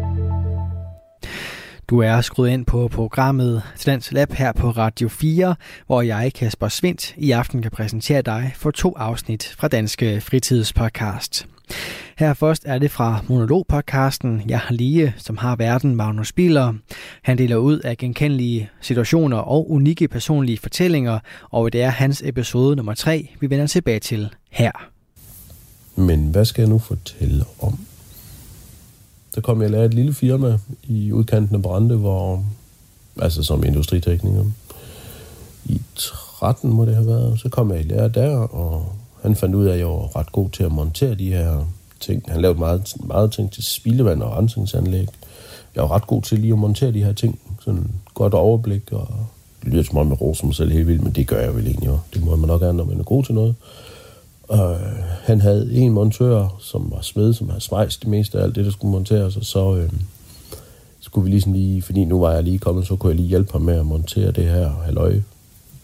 Du 1.95 1.99
er 2.01 2.21
skruet 2.21 2.51
ind 2.51 2.67
på 2.67 2.89
programmet 2.89 3.63
Talents 3.79 4.13
Lab 4.13 4.33
her 4.33 4.53
på 4.53 4.71
Radio 4.71 5.09
4, 5.09 5.55
hvor 5.87 6.03
jeg, 6.03 6.33
Kasper 6.35 6.69
Svindt, 6.69 7.15
i 7.17 7.31
aften 7.31 7.63
kan 7.63 7.71
præsentere 7.71 8.23
dig 8.23 8.53
for 8.57 8.71
to 8.71 8.95
afsnit 8.97 9.55
fra 9.59 9.69
Danske 9.69 10.21
Fritidspodcast. 10.21 11.47
Her 12.19 12.35
først 12.35 12.63
er 12.67 12.79
det 12.79 12.91
fra 12.91 13.21
monologpodcasten 13.29 14.43
Jeg 14.49 14.59
har 14.59 14.75
lige, 14.75 15.15
som 15.17 15.37
har 15.37 15.57
verden 15.57 15.97
Magnus 15.97 16.33
Biller. 16.33 16.75
Han 17.23 17.39
deler 17.39 17.57
ud 17.57 17.79
af 17.79 17.97
genkendelige 17.97 18.71
situationer 18.81 19.37
og 19.37 19.71
unikke 19.71 20.09
personlige 20.09 20.59
fortællinger, 20.59 21.19
og 21.51 21.73
det 21.73 21.83
er 21.83 21.91
hans 21.91 22.23
episode 22.25 22.77
nummer 22.77 22.95
3, 22.95 23.29
vi 23.41 23.51
vender 23.51 23.67
tilbage 23.67 24.01
til 24.01 24.31
her. 24.51 24.73
Men 25.97 26.31
hvad 26.31 26.45
skal 26.45 26.63
jeg 26.63 26.69
nu 26.69 26.79
fortælle 26.79 27.45
om? 27.61 27.79
Der 29.35 29.41
kom 29.41 29.63
jeg 29.63 29.75
at 29.75 29.85
et 29.85 29.95
lille 29.95 30.15
firma 30.15 30.59
i 30.83 31.13
udkanten 31.13 31.57
af 31.57 31.63
Brande, 31.63 31.97
hvor, 31.97 32.45
altså 33.21 33.43
som 33.43 33.65
industritekniker. 33.65 34.45
I 35.65 35.81
13 35.97 36.71
må 36.71 36.85
det 36.85 36.95
have 36.95 37.07
været. 37.07 37.41
Så 37.41 37.49
kom 37.49 37.71
jeg 37.71 37.81
i 37.81 37.83
lære 37.83 38.09
der, 38.09 38.37
og 38.37 38.93
han 39.23 39.37
fandt 39.37 39.55
ud 39.55 39.67
af, 39.67 39.73
at 39.73 39.79
jeg 39.79 39.87
var 39.87 40.17
ret 40.17 40.33
god 40.33 40.51
til 40.51 40.65
at 40.65 40.73
montere 40.73 41.15
de 41.15 41.29
her 41.29 41.65
ting. 42.01 42.23
Han 42.29 42.41
lavede 42.41 42.59
meget, 42.59 42.95
meget 43.05 43.33
ting 43.33 43.53
til 43.53 43.65
spildevand 43.65 44.23
og 44.23 44.37
rensningsanlæg. 44.37 45.09
Jeg 45.75 45.83
var 45.83 45.91
ret 45.91 46.07
god 46.07 46.23
til 46.23 46.39
lige 46.39 46.53
at 46.53 46.59
montere 46.59 46.93
de 46.93 47.05
her 47.05 47.13
ting. 47.13 47.39
Sådan 47.61 47.91
godt 48.15 48.35
overblik, 48.35 48.93
og 48.93 49.09
det 49.65 49.73
lyder 49.73 49.83
som 49.83 49.99
om, 49.99 50.09
jeg 50.09 50.21
roser 50.21 50.47
mig 50.47 50.55
selv 50.55 50.73
helt 50.73 50.87
vildt, 50.87 51.03
men 51.03 51.13
det 51.13 51.27
gør 51.27 51.41
jeg 51.41 51.57
vel 51.57 51.67
egentlig 51.67 51.87
jo. 51.87 51.99
Det 52.15 52.25
må 52.25 52.37
man 52.37 52.49
nok 52.49 52.61
gerne, 52.61 52.79
når 52.79 52.85
man 52.85 52.99
er 52.99 53.05
god 53.05 53.25
til 53.25 53.35
noget. 53.35 53.55
Og 54.49 54.75
øh, 54.75 55.05
han 55.23 55.41
havde 55.41 55.73
en 55.73 55.93
montør, 55.93 56.57
som 56.59 56.91
var 56.91 57.01
smed, 57.01 57.33
som 57.33 57.49
havde 57.49 57.61
svejst 57.61 58.01
det 58.01 58.09
meste 58.09 58.39
af 58.39 58.43
alt 58.43 58.55
det, 58.55 58.65
der 58.65 58.71
skulle 58.71 58.93
monteres, 58.93 59.37
og 59.37 59.45
så 59.45 59.77
øh, 59.77 59.93
skulle 61.01 61.25
vi 61.25 61.31
ligesom 61.31 61.53
lige, 61.53 61.83
fordi 61.83 62.05
nu 62.05 62.21
var 62.21 62.33
jeg 62.33 62.43
lige 62.43 62.59
kommet, 62.59 62.87
så 62.87 62.97
kunne 62.97 63.11
jeg 63.11 63.17
lige 63.17 63.29
hjælpe 63.29 63.53
ham 63.53 63.63
med 63.63 63.75
at 63.75 63.87
montere 63.87 64.31
det 64.31 64.45
her 64.45 64.71
halløj. 64.71 65.21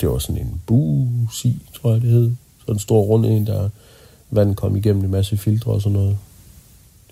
Det 0.00 0.08
var 0.08 0.18
sådan 0.18 0.42
en 0.42 0.60
busi, 0.66 1.62
tror 1.74 1.92
jeg 1.92 2.02
det 2.02 2.10
hed. 2.10 2.32
Sådan 2.60 2.74
en 2.74 2.78
stor 2.78 3.00
rund 3.00 3.26
en, 3.26 3.46
der 3.46 3.68
vand 4.30 4.56
kom 4.56 4.76
igennem 4.76 5.04
en 5.04 5.10
masse 5.10 5.36
filtre 5.36 5.72
og 5.72 5.82
sådan 5.82 5.98
noget. 5.98 6.16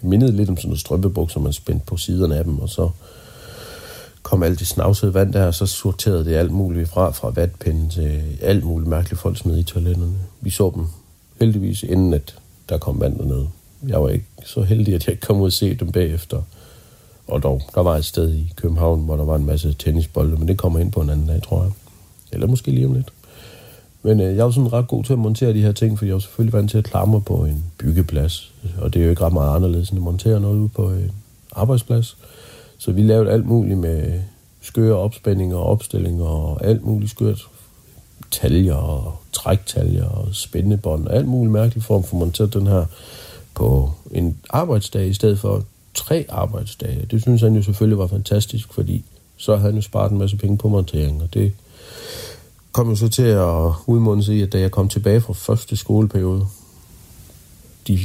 Det 0.00 0.04
mindede 0.04 0.32
lidt 0.32 0.50
om 0.50 0.56
sådan 0.56 0.68
noget 0.68 0.80
strømpebuk, 0.80 1.30
som 1.30 1.42
man 1.42 1.52
spændte 1.52 1.86
på 1.86 1.96
siderne 1.96 2.36
af 2.36 2.44
dem, 2.44 2.58
og 2.58 2.68
så 2.68 2.90
kom 4.22 4.42
alt 4.42 4.58
det 4.58 4.66
snavsede 4.66 5.14
vand 5.14 5.32
der, 5.32 5.46
og 5.46 5.54
så 5.54 5.66
sorterede 5.66 6.24
det 6.24 6.34
alt 6.34 6.52
muligt 6.52 6.88
fra, 6.88 7.10
fra 7.10 7.30
vatpinden 7.30 7.90
til 7.90 8.22
alt 8.42 8.64
muligt 8.64 8.88
mærkeligt 8.88 9.20
folk 9.20 9.38
smed 9.38 9.58
i 9.58 9.62
toiletterne. 9.62 10.14
Vi 10.40 10.50
så 10.50 10.72
dem 10.74 10.86
heldigvis, 11.40 11.82
inden 11.82 12.14
at 12.14 12.34
der 12.68 12.78
kom 12.78 13.00
vand 13.00 13.20
ned. 13.20 13.46
Jeg 13.88 14.02
var 14.02 14.08
ikke 14.08 14.26
så 14.44 14.62
heldig, 14.62 14.94
at 14.94 15.06
jeg 15.06 15.12
ikke 15.12 15.26
kom 15.26 15.40
ud 15.40 15.46
og 15.46 15.52
se 15.52 15.74
dem 15.74 15.92
bagefter. 15.92 16.42
Og 17.26 17.42
dog, 17.42 17.62
der 17.74 17.80
var 17.80 17.96
et 17.96 18.04
sted 18.04 18.34
i 18.34 18.52
København, 18.56 19.04
hvor 19.04 19.16
der 19.16 19.24
var 19.24 19.36
en 19.36 19.46
masse 19.46 19.72
tennisbolde, 19.72 20.36
men 20.36 20.48
det 20.48 20.58
kommer 20.58 20.78
ind 20.78 20.92
på 20.92 21.00
en 21.00 21.10
anden 21.10 21.26
dag, 21.26 21.42
tror 21.42 21.62
jeg. 21.62 21.72
Eller 22.32 22.46
måske 22.46 22.70
lige 22.70 22.86
om 22.86 22.92
lidt. 22.92 23.12
Men 24.02 24.20
øh, 24.20 24.36
jeg 24.36 24.44
var 24.44 24.50
sådan 24.50 24.72
ret 24.72 24.88
god 24.88 25.04
til 25.04 25.12
at 25.12 25.18
montere 25.18 25.52
de 25.52 25.62
her 25.62 25.72
ting, 25.72 25.98
for 25.98 26.04
jeg 26.04 26.14
var 26.14 26.20
selvfølgelig 26.20 26.52
vant 26.52 26.70
til 26.70 26.78
at 26.78 26.84
klare 26.84 27.06
mig 27.06 27.24
på 27.24 27.44
en 27.44 27.64
byggeplads. 27.78 28.52
Og 28.78 28.94
det 28.94 29.00
er 29.00 29.04
jo 29.04 29.10
ikke 29.10 29.24
ret 29.24 29.32
meget 29.32 29.56
anderledes 29.56 29.90
end 29.90 29.98
at 29.98 30.02
montere 30.02 30.40
noget 30.40 30.58
ude 30.58 30.68
på 30.68 30.90
en 30.90 31.12
arbejdsplads. 31.52 32.16
Så 32.78 32.92
vi 32.92 33.02
lavede 33.02 33.30
alt 33.30 33.46
muligt 33.46 33.78
med 33.78 34.20
skøre 34.60 34.96
opspændinger 34.96 35.56
og 35.56 35.66
opstillinger 35.66 36.24
og 36.24 36.64
alt 36.66 36.84
muligt 36.84 37.10
skørt. 37.10 37.48
Taljer 38.30 38.74
og 38.74 39.16
træktaljer 39.32 40.04
og 40.04 40.28
spændebånd 40.32 41.06
og 41.06 41.16
alt 41.16 41.28
muligt 41.28 41.52
mærkeligt 41.52 41.86
form 41.86 42.04
for 42.04 42.16
monteret 42.16 42.54
den 42.54 42.66
her 42.66 42.84
på 43.54 43.90
en 44.10 44.36
arbejdsdag 44.50 45.06
i 45.06 45.14
stedet 45.14 45.38
for 45.38 45.64
tre 45.94 46.26
arbejdsdage. 46.28 47.06
Det 47.10 47.22
synes 47.22 47.42
han 47.42 47.54
jo 47.54 47.62
selvfølgelig 47.62 47.98
var 47.98 48.06
fantastisk, 48.06 48.72
fordi 48.72 49.04
så 49.36 49.56
havde 49.56 49.72
han 49.72 49.76
jo 49.76 49.82
sparet 49.82 50.12
en 50.12 50.18
masse 50.18 50.36
penge 50.36 50.58
på 50.58 50.68
montering, 50.68 51.22
og 51.22 51.34
det 51.34 51.52
kom 52.72 52.88
jo 52.88 52.96
så 52.96 53.08
til 53.08 53.22
at 53.22 53.72
udmunde 53.86 54.24
sig 54.24 54.34
i, 54.34 54.42
at 54.42 54.52
da 54.52 54.60
jeg 54.60 54.70
kom 54.70 54.88
tilbage 54.88 55.20
fra 55.20 55.32
første 55.32 55.76
skoleperiode, 55.76 56.46
de 57.86 57.98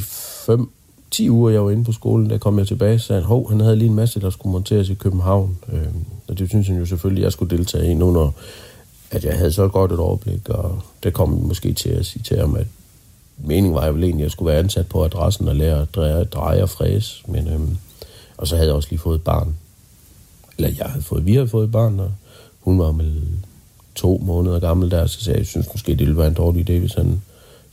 fem, 0.45 0.69
10 1.11 1.29
uger, 1.29 1.51
jeg 1.51 1.65
var 1.65 1.71
inde 1.71 1.83
på 1.83 1.91
skolen, 1.91 2.29
der 2.29 2.37
kom 2.37 2.59
jeg 2.59 2.67
tilbage, 2.67 2.99
så 2.99 3.13
han, 3.13 3.23
hov, 3.23 3.49
han 3.49 3.59
havde 3.59 3.75
lige 3.75 3.89
en 3.89 3.95
masse, 3.95 4.19
der 4.19 4.29
skulle 4.29 4.51
monteres 4.51 4.89
i 4.89 4.93
København. 4.93 5.57
Øh, 5.73 5.87
og 6.27 6.39
det 6.39 6.49
synes 6.49 6.67
han 6.67 6.77
jo 6.77 6.85
selvfølgelig, 6.85 7.21
at 7.21 7.23
jeg 7.23 7.31
skulle 7.31 7.57
deltage 7.57 7.91
i 7.91 7.93
nu, 7.93 8.11
når 8.11 8.33
at 9.13 9.25
jeg 9.25 9.37
havde 9.37 9.51
så 9.51 9.67
godt 9.67 9.91
et 9.91 9.99
overblik, 9.99 10.49
og 10.49 10.81
det 11.03 11.13
kom 11.13 11.29
måske 11.29 11.73
til 11.73 11.89
at 11.89 12.05
sige 12.05 12.23
til 12.23 12.39
ham, 12.39 12.55
at 12.55 12.67
meningen 13.37 13.75
var 13.75 13.83
jeg 13.83 13.95
vel 13.95 14.03
egentlig, 14.03 14.23
at 14.23 14.25
jeg 14.25 14.31
skulle 14.31 14.51
være 14.51 14.59
ansat 14.59 14.87
på 14.87 15.03
adressen 15.03 15.47
og 15.47 15.55
lære 15.55 15.81
at 15.81 15.95
dreje, 15.95 16.23
dreje 16.23 16.63
og 16.63 16.69
fræse. 16.69 17.23
Men, 17.27 17.47
øhm, 17.47 17.77
og 18.37 18.47
så 18.47 18.55
havde 18.55 18.67
jeg 18.67 18.75
også 18.75 18.89
lige 18.89 18.99
fået 18.99 19.15
et 19.15 19.23
barn. 19.23 19.55
Eller 20.57 20.71
jeg 20.77 20.85
havde 20.85 21.03
fået, 21.03 21.25
vi 21.25 21.33
havde 21.33 21.47
fået 21.47 21.65
et 21.65 21.71
barn, 21.71 21.99
og 21.99 22.11
hun 22.59 22.79
var 22.79 22.91
med 22.91 23.21
to 23.95 24.21
måneder 24.25 24.59
gammel 24.59 24.91
der, 24.91 25.07
så 25.07 25.19
sagde 25.19 25.35
jeg, 25.35 25.39
jeg 25.39 25.47
synes 25.47 25.67
måske, 25.73 25.91
det 25.91 25.99
ville 25.99 26.17
være 26.17 26.27
en 26.27 26.33
dårlig 26.33 26.69
idé, 26.69 26.79
hvis 26.79 26.93
han 26.93 27.21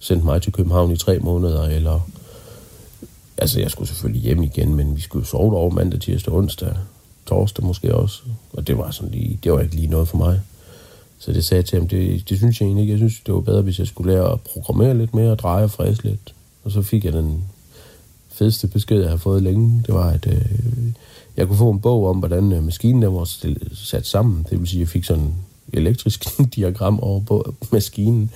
sendte 0.00 0.24
mig 0.26 0.42
til 0.42 0.52
København 0.52 0.92
i 0.92 0.96
tre 0.96 1.18
måneder, 1.18 1.62
eller... 1.62 2.00
Altså, 3.36 3.60
jeg 3.60 3.70
skulle 3.70 3.88
selvfølgelig 3.88 4.22
hjem 4.22 4.42
igen, 4.42 4.74
men 4.74 4.96
vi 4.96 5.00
skulle 5.00 5.26
sove 5.26 5.56
over 5.56 5.70
mandag, 5.70 6.00
tirsdag, 6.00 6.34
onsdag, 6.34 6.74
torsdag 7.26 7.64
måske 7.64 7.94
også. 7.94 8.22
Og 8.52 8.66
det 8.66 8.78
var 8.78 8.90
sådan 8.90 9.10
lige, 9.10 9.38
det 9.44 9.52
var 9.52 9.60
ikke 9.60 9.74
lige 9.74 9.86
noget 9.86 10.08
for 10.08 10.16
mig. 10.16 10.40
Så 11.20 11.32
det 11.32 11.44
sagde 11.44 11.58
jeg 11.58 11.66
til 11.66 11.78
ham, 11.78 11.88
det, 11.88 12.28
det 12.28 12.38
synes 12.38 12.60
jeg 12.60 12.66
egentlig 12.66 12.82
ikke. 12.82 12.92
Jeg 12.92 12.98
synes, 12.98 13.20
det 13.26 13.34
var 13.34 13.40
bedre, 13.40 13.62
hvis 13.62 13.78
jeg 13.78 13.86
skulle 13.86 14.12
lære 14.12 14.32
at 14.32 14.40
programmere 14.40 14.98
lidt 14.98 15.14
mere 15.14 15.30
og 15.30 15.38
dreje 15.38 15.64
og 15.64 15.70
fræse 15.70 16.02
lidt. 16.02 16.34
Og 16.64 16.70
så 16.70 16.82
fik 16.82 17.04
jeg 17.04 17.12
den 17.12 17.44
fedeste 18.28 18.68
besked, 18.68 19.00
jeg 19.00 19.10
har 19.10 19.16
fået 19.16 19.42
længe. 19.42 19.82
Det 19.86 19.94
var, 19.94 20.10
at 20.10 20.26
øh, 20.26 20.92
jeg 21.36 21.46
kunne 21.46 21.56
få 21.56 21.70
en 21.70 21.80
bog 21.80 22.06
om, 22.06 22.18
hvordan 22.18 22.52
øh, 22.52 22.64
maskinen 22.64 23.02
der 23.02 23.08
var 23.08 23.24
sat 23.74 24.06
sammen. 24.06 24.46
Det 24.50 24.60
vil 24.60 24.68
sige, 24.68 24.78
at 24.78 24.80
jeg 24.80 24.88
fik 24.88 25.04
sådan 25.04 25.22
en 25.22 25.34
elektrisk 25.72 26.24
diagram 26.56 27.00
over 27.00 27.20
på 27.20 27.54
maskinen. 27.72 28.30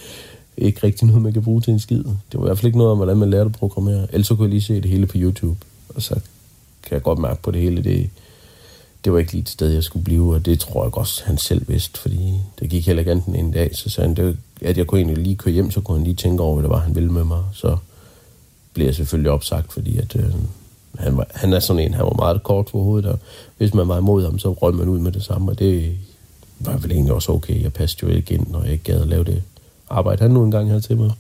Ikke 0.56 0.86
rigtig 0.86 1.06
noget, 1.06 1.22
man 1.22 1.32
kan 1.32 1.42
bruge 1.42 1.60
til 1.60 1.72
en 1.72 1.80
skid. 1.80 2.04
Det 2.04 2.34
var 2.34 2.40
i 2.40 2.46
hvert 2.46 2.58
fald 2.58 2.66
ikke 2.66 2.78
noget 2.78 2.92
om, 2.92 2.98
hvordan 2.98 3.16
man 3.16 3.30
lærte 3.30 3.44
at 3.44 3.52
programmere. 3.52 4.06
Ellers 4.12 4.26
så 4.26 4.34
kunne 4.34 4.44
jeg 4.44 4.50
lige 4.50 4.62
se 4.62 4.74
det 4.74 4.90
hele 4.90 5.06
på 5.06 5.18
YouTube. 5.18 5.58
Og 5.88 6.02
så 6.02 6.14
kan 6.82 6.94
jeg 6.94 7.02
godt 7.02 7.18
mærke 7.18 7.42
på 7.42 7.50
det 7.50 7.60
hele, 7.60 7.84
det, 7.84 8.10
det 9.04 9.12
var 9.12 9.18
ikke 9.18 9.32
lige 9.32 9.42
et 9.42 9.48
sted, 9.48 9.68
jeg 9.68 9.84
skulle 9.84 10.04
blive, 10.04 10.34
og 10.34 10.46
det 10.46 10.60
tror 10.60 10.84
jeg 10.84 10.96
også, 10.96 11.22
han 11.24 11.38
selv 11.38 11.68
vidste, 11.68 12.00
fordi 12.00 12.34
det 12.60 12.70
gik 12.70 12.86
heller 12.86 13.00
ikke 13.00 13.12
enten 13.12 13.36
en 13.36 13.50
dag, 13.50 13.76
så 13.76 13.90
sagde 13.90 14.08
han, 14.08 14.16
det, 14.16 14.36
at 14.60 14.78
jeg 14.78 14.86
kunne 14.86 15.00
egentlig 15.00 15.18
lige 15.18 15.36
køre 15.36 15.54
hjem, 15.54 15.70
så 15.70 15.80
kunne 15.80 15.96
han 15.96 16.04
lige 16.04 16.16
tænke 16.16 16.42
over, 16.42 16.54
hvad 16.54 16.62
det 16.62 16.70
var, 16.70 16.78
han 16.78 16.94
ville 16.94 17.12
med 17.12 17.24
mig. 17.24 17.44
Så 17.52 17.76
blev 18.74 18.86
jeg 18.86 18.94
selvfølgelig 18.94 19.30
opsagt, 19.30 19.72
fordi 19.72 19.98
at, 19.98 20.16
øh, 20.16 20.34
han, 20.98 21.16
var, 21.16 21.26
han 21.34 21.52
er 21.52 21.60
sådan 21.60 21.82
en, 21.82 21.94
han 21.94 22.04
var 22.04 22.16
meget 22.16 22.42
kort 22.42 22.70
for 22.70 22.82
hovedet, 22.82 23.10
og 23.10 23.18
hvis 23.58 23.74
man 23.74 23.88
var 23.88 23.98
imod 23.98 24.24
ham, 24.24 24.38
så 24.38 24.52
røg 24.52 24.74
man 24.74 24.88
ud 24.88 24.98
med 24.98 25.12
det 25.12 25.24
samme, 25.24 25.50
og 25.50 25.58
det 25.58 25.98
var 26.60 26.76
vel 26.76 26.92
egentlig 26.92 27.14
også 27.14 27.32
okay. 27.32 27.62
Jeg 27.62 27.72
passede 27.72 28.06
jo 28.06 28.16
ikke 28.16 28.34
ind, 28.34 28.46
når 28.50 28.62
jeg 28.62 28.72
ikke 28.72 28.84
gad 28.84 29.00
at 29.00 29.08
lave 29.08 29.24
det 29.24 29.42
arbejde, 29.90 30.22
han 30.22 30.30
nu 30.30 30.44
engang 30.44 30.68
havde 30.68 30.80
til 30.80 30.96
mig. 30.96 31.12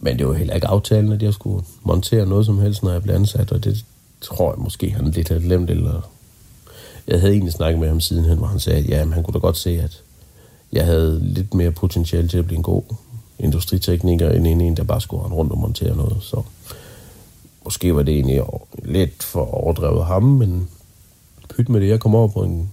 Men 0.00 0.18
det 0.18 0.28
var 0.28 0.34
heller 0.34 0.54
ikke 0.54 0.66
aftalen, 0.66 1.12
at 1.12 1.22
jeg 1.22 1.34
skulle 1.34 1.64
montere 1.82 2.26
noget 2.26 2.46
som 2.46 2.58
helst, 2.58 2.82
når 2.82 2.92
jeg 2.92 3.02
blev 3.02 3.14
ansat, 3.14 3.52
og 3.52 3.64
det 3.64 3.84
tror 4.20 4.52
jeg 4.52 4.58
måske, 4.58 4.90
han 4.90 5.10
lidt 5.10 5.28
havde 5.28 5.42
glemt, 5.42 5.70
eller 5.70 6.00
jeg 7.06 7.20
havde 7.20 7.32
egentlig 7.32 7.52
snakket 7.52 7.80
med 7.80 7.88
ham 7.88 8.00
sidenhen, 8.00 8.38
hvor 8.38 8.46
han 8.46 8.60
sagde, 8.60 8.78
at 8.78 8.88
ja, 8.88 9.06
han 9.06 9.22
kunne 9.22 9.34
da 9.34 9.38
godt 9.38 9.56
se, 9.56 9.70
at 9.70 10.02
jeg 10.72 10.84
havde 10.84 11.20
lidt 11.22 11.54
mere 11.54 11.70
potentiale 11.70 12.28
til 12.28 12.38
at 12.38 12.46
blive 12.46 12.56
en 12.56 12.62
god 12.62 12.82
industritekniker, 13.38 14.30
end 14.30 14.46
en, 14.46 14.76
der 14.76 14.84
bare 14.84 15.00
skulle 15.00 15.22
rundt 15.22 15.52
og 15.52 15.58
montere 15.58 15.96
noget. 15.96 16.16
Så 16.20 16.42
måske 17.64 17.94
var 17.94 18.02
det 18.02 18.14
egentlig 18.14 18.42
lidt 18.82 19.22
for 19.22 19.54
overdrevet 19.54 20.06
ham, 20.06 20.22
men 20.22 20.68
pyt 21.48 21.68
med 21.68 21.80
det. 21.80 21.88
Jeg 21.88 22.00
kom 22.00 22.14
over 22.14 22.28
på 22.28 22.42
en 22.42 22.72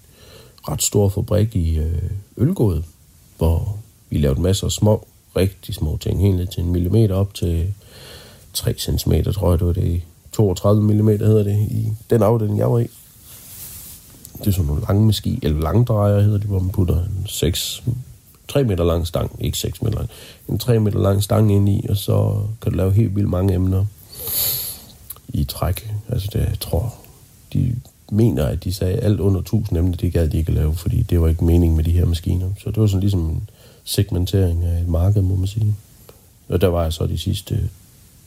ret 0.67 0.83
stor 0.83 1.09
fabrik 1.09 1.55
i 1.55 1.77
øh, 1.77 2.03
Ølgod, 2.37 2.83
hvor 3.37 3.77
vi 4.09 4.17
lavede 4.17 4.41
masser 4.41 4.65
af 4.65 4.71
små, 4.71 5.07
rigtig 5.35 5.75
små 5.75 5.97
ting, 5.97 6.21
helt 6.21 6.35
ned 6.35 6.47
til 6.47 6.63
en 6.63 6.71
millimeter 6.71 7.15
op 7.15 7.33
til 7.33 7.73
3 8.53 8.73
cm, 8.73 9.13
tror 9.33 9.49
jeg 9.49 9.59
det 9.59 9.67
var 9.67 9.73
det. 9.73 10.01
32 10.31 10.83
mm 10.83 11.07
hedder 11.07 11.43
det 11.43 11.57
i 11.57 11.93
den 12.09 12.23
afdeling, 12.23 12.57
jeg 12.57 12.71
var 12.71 12.79
i. 12.79 12.87
Det 14.39 14.47
er 14.47 14.51
sådan 14.51 14.65
nogle 14.65 14.81
lange 14.81 15.05
maski, 15.05 15.39
eller 15.41 15.61
langdrejer 15.61 16.21
hedder 16.21 16.37
det, 16.37 16.47
hvor 16.47 16.59
man 16.59 16.69
putter 16.69 16.95
en 16.95 17.25
6, 17.25 17.83
3 18.47 18.63
meter 18.63 18.83
lang 18.83 19.07
stang, 19.07 19.31
ikke 19.39 19.57
6 19.57 19.81
meter 19.81 19.97
lang, 19.97 20.09
en 20.49 20.57
3 20.57 20.79
meter 20.79 20.99
lang 20.99 21.23
stang 21.23 21.51
ind 21.51 21.69
i, 21.69 21.85
og 21.89 21.97
så 21.97 22.41
kan 22.61 22.71
du 22.71 22.77
lave 22.77 22.93
helt 22.93 23.15
vildt 23.15 23.29
mange 23.29 23.53
emner 23.53 23.85
i 25.29 25.43
træk. 25.43 25.91
Altså 26.09 26.29
det, 26.33 26.39
jeg 26.39 26.59
tror, 26.59 26.95
de 27.53 27.75
mener, 28.11 28.45
at 28.45 28.63
de 28.63 28.73
sagde, 28.73 28.93
at 28.93 29.03
alt 29.03 29.19
under 29.19 29.39
1000 29.39 29.77
emner, 29.77 29.97
det 29.97 30.13
gad 30.13 30.29
de 30.29 30.37
ikke 30.37 30.49
at 30.49 30.55
lave, 30.55 30.75
fordi 30.75 31.01
det 31.01 31.21
var 31.21 31.27
ikke 31.27 31.45
mening 31.45 31.75
med 31.75 31.83
de 31.83 31.91
her 31.91 32.05
maskiner. 32.05 32.49
Så 32.57 32.71
det 32.71 32.77
var 32.77 32.87
sådan 32.87 32.99
ligesom 32.99 33.19
en 33.19 33.49
segmentering 33.83 34.63
af 34.63 34.81
et 34.81 34.87
marked, 34.87 35.21
må 35.21 35.35
man 35.35 35.47
sige. 35.47 35.75
Og 36.49 36.61
der 36.61 36.67
var 36.67 36.83
jeg 36.83 36.93
så 36.93 37.07
de 37.07 37.17
sidste 37.17 37.69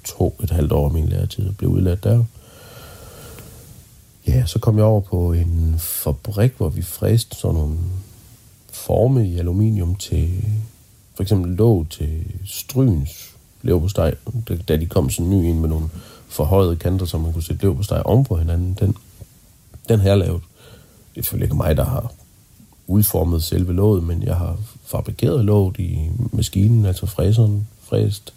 to 0.04 0.40
et 0.42 0.50
halvt 0.50 0.72
år 0.72 0.86
af 0.86 0.92
min 0.92 1.08
læretid 1.08 1.48
og 1.48 1.56
blev 1.56 1.70
udlært 1.70 2.04
der. 2.04 2.24
Ja, 4.26 4.46
så 4.46 4.58
kom 4.58 4.76
jeg 4.76 4.84
over 4.84 5.00
på 5.00 5.32
en 5.32 5.74
fabrik, 5.78 6.52
hvor 6.56 6.68
vi 6.68 6.82
fræste 6.82 7.36
sådan 7.36 7.54
nogle 7.54 7.78
forme 8.72 9.28
i 9.28 9.38
aluminium 9.38 9.94
til 9.94 10.44
for 11.14 11.22
eksempel 11.22 11.52
låg 11.52 11.86
til 11.90 12.24
stryns 12.46 13.34
leverpostej, 13.62 14.14
da 14.68 14.76
de 14.76 14.86
kom 14.86 15.10
sådan 15.10 15.30
ny 15.30 15.44
ind 15.44 15.58
med 15.58 15.68
nogle 15.68 15.88
forhøjede 16.28 16.76
kanter, 16.76 17.06
så 17.06 17.18
man 17.18 17.32
kunne 17.32 17.42
sætte 17.42 17.62
leverpostej 17.62 18.02
oven 18.04 18.24
på 18.24 18.36
hinanden. 18.36 18.76
Den, 18.80 18.96
den 19.88 20.00
har 20.00 20.08
jeg 20.08 20.18
lavet. 20.18 20.42
Det 21.14 21.20
er 21.20 21.22
selvfølgelig 21.22 21.46
ikke 21.46 21.56
mig, 21.56 21.76
der 21.76 21.84
har 21.84 22.12
udformet 22.86 23.42
selve 23.42 23.72
låget, 23.72 24.02
men 24.02 24.22
jeg 24.22 24.36
har 24.36 24.58
fabrikeret 24.84 25.44
låget 25.44 25.78
i 25.78 26.10
maskinen, 26.32 26.84
altså 26.84 27.06
fræseren, 27.06 27.68
fræst 27.82 28.34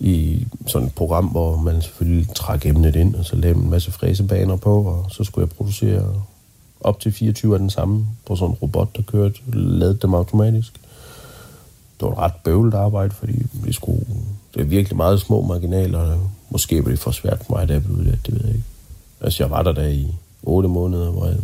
i 0.00 0.46
sådan 0.66 0.88
et 0.88 0.94
program, 0.94 1.26
hvor 1.26 1.56
man 1.56 1.82
selvfølgelig 1.82 2.28
trak 2.34 2.66
emnet 2.66 2.96
ind, 2.96 3.14
og 3.14 3.24
så 3.24 3.36
lavede 3.36 3.60
en 3.60 3.70
masse 3.70 3.92
fræsebaner 3.92 4.56
på, 4.56 4.82
og 4.82 5.06
så 5.10 5.24
skulle 5.24 5.42
jeg 5.42 5.56
producere 5.56 6.14
op 6.80 7.00
til 7.00 7.12
24 7.12 7.54
af 7.54 7.58
den 7.58 7.70
samme 7.70 8.06
på 8.26 8.36
sådan 8.36 8.50
en 8.50 8.58
robot, 8.62 8.96
der 8.96 9.02
kørte, 9.02 9.34
lavede 9.52 9.98
dem 10.02 10.14
automatisk. 10.14 10.72
Det 12.00 12.06
var 12.06 12.12
et 12.12 12.18
ret 12.18 12.32
bøvlet 12.44 12.74
arbejde, 12.74 13.14
fordi 13.14 13.46
vi 13.52 13.72
skulle, 13.72 14.06
det 14.54 14.60
er 14.60 14.64
virkelig 14.64 14.96
meget 14.96 15.20
små 15.20 15.42
marginaler. 15.42 16.18
Måske 16.50 16.84
var 16.84 16.90
det 16.90 16.98
for 16.98 17.10
svært 17.10 17.38
for 17.46 17.56
mig, 17.56 17.68
da 17.68 17.72
jeg 17.72 17.84
blev 17.84 18.04
det, 18.04 18.18
det 18.26 18.34
ved 18.34 18.40
jeg 18.44 18.54
ikke. 18.54 18.64
Altså, 19.20 19.42
jeg 19.42 19.50
var 19.50 19.62
der 19.62 19.72
der 19.72 19.86
i 19.86 20.14
8 20.42 20.68
måneder, 20.68 21.10
hvor 21.10 21.26
jeg 21.26 21.36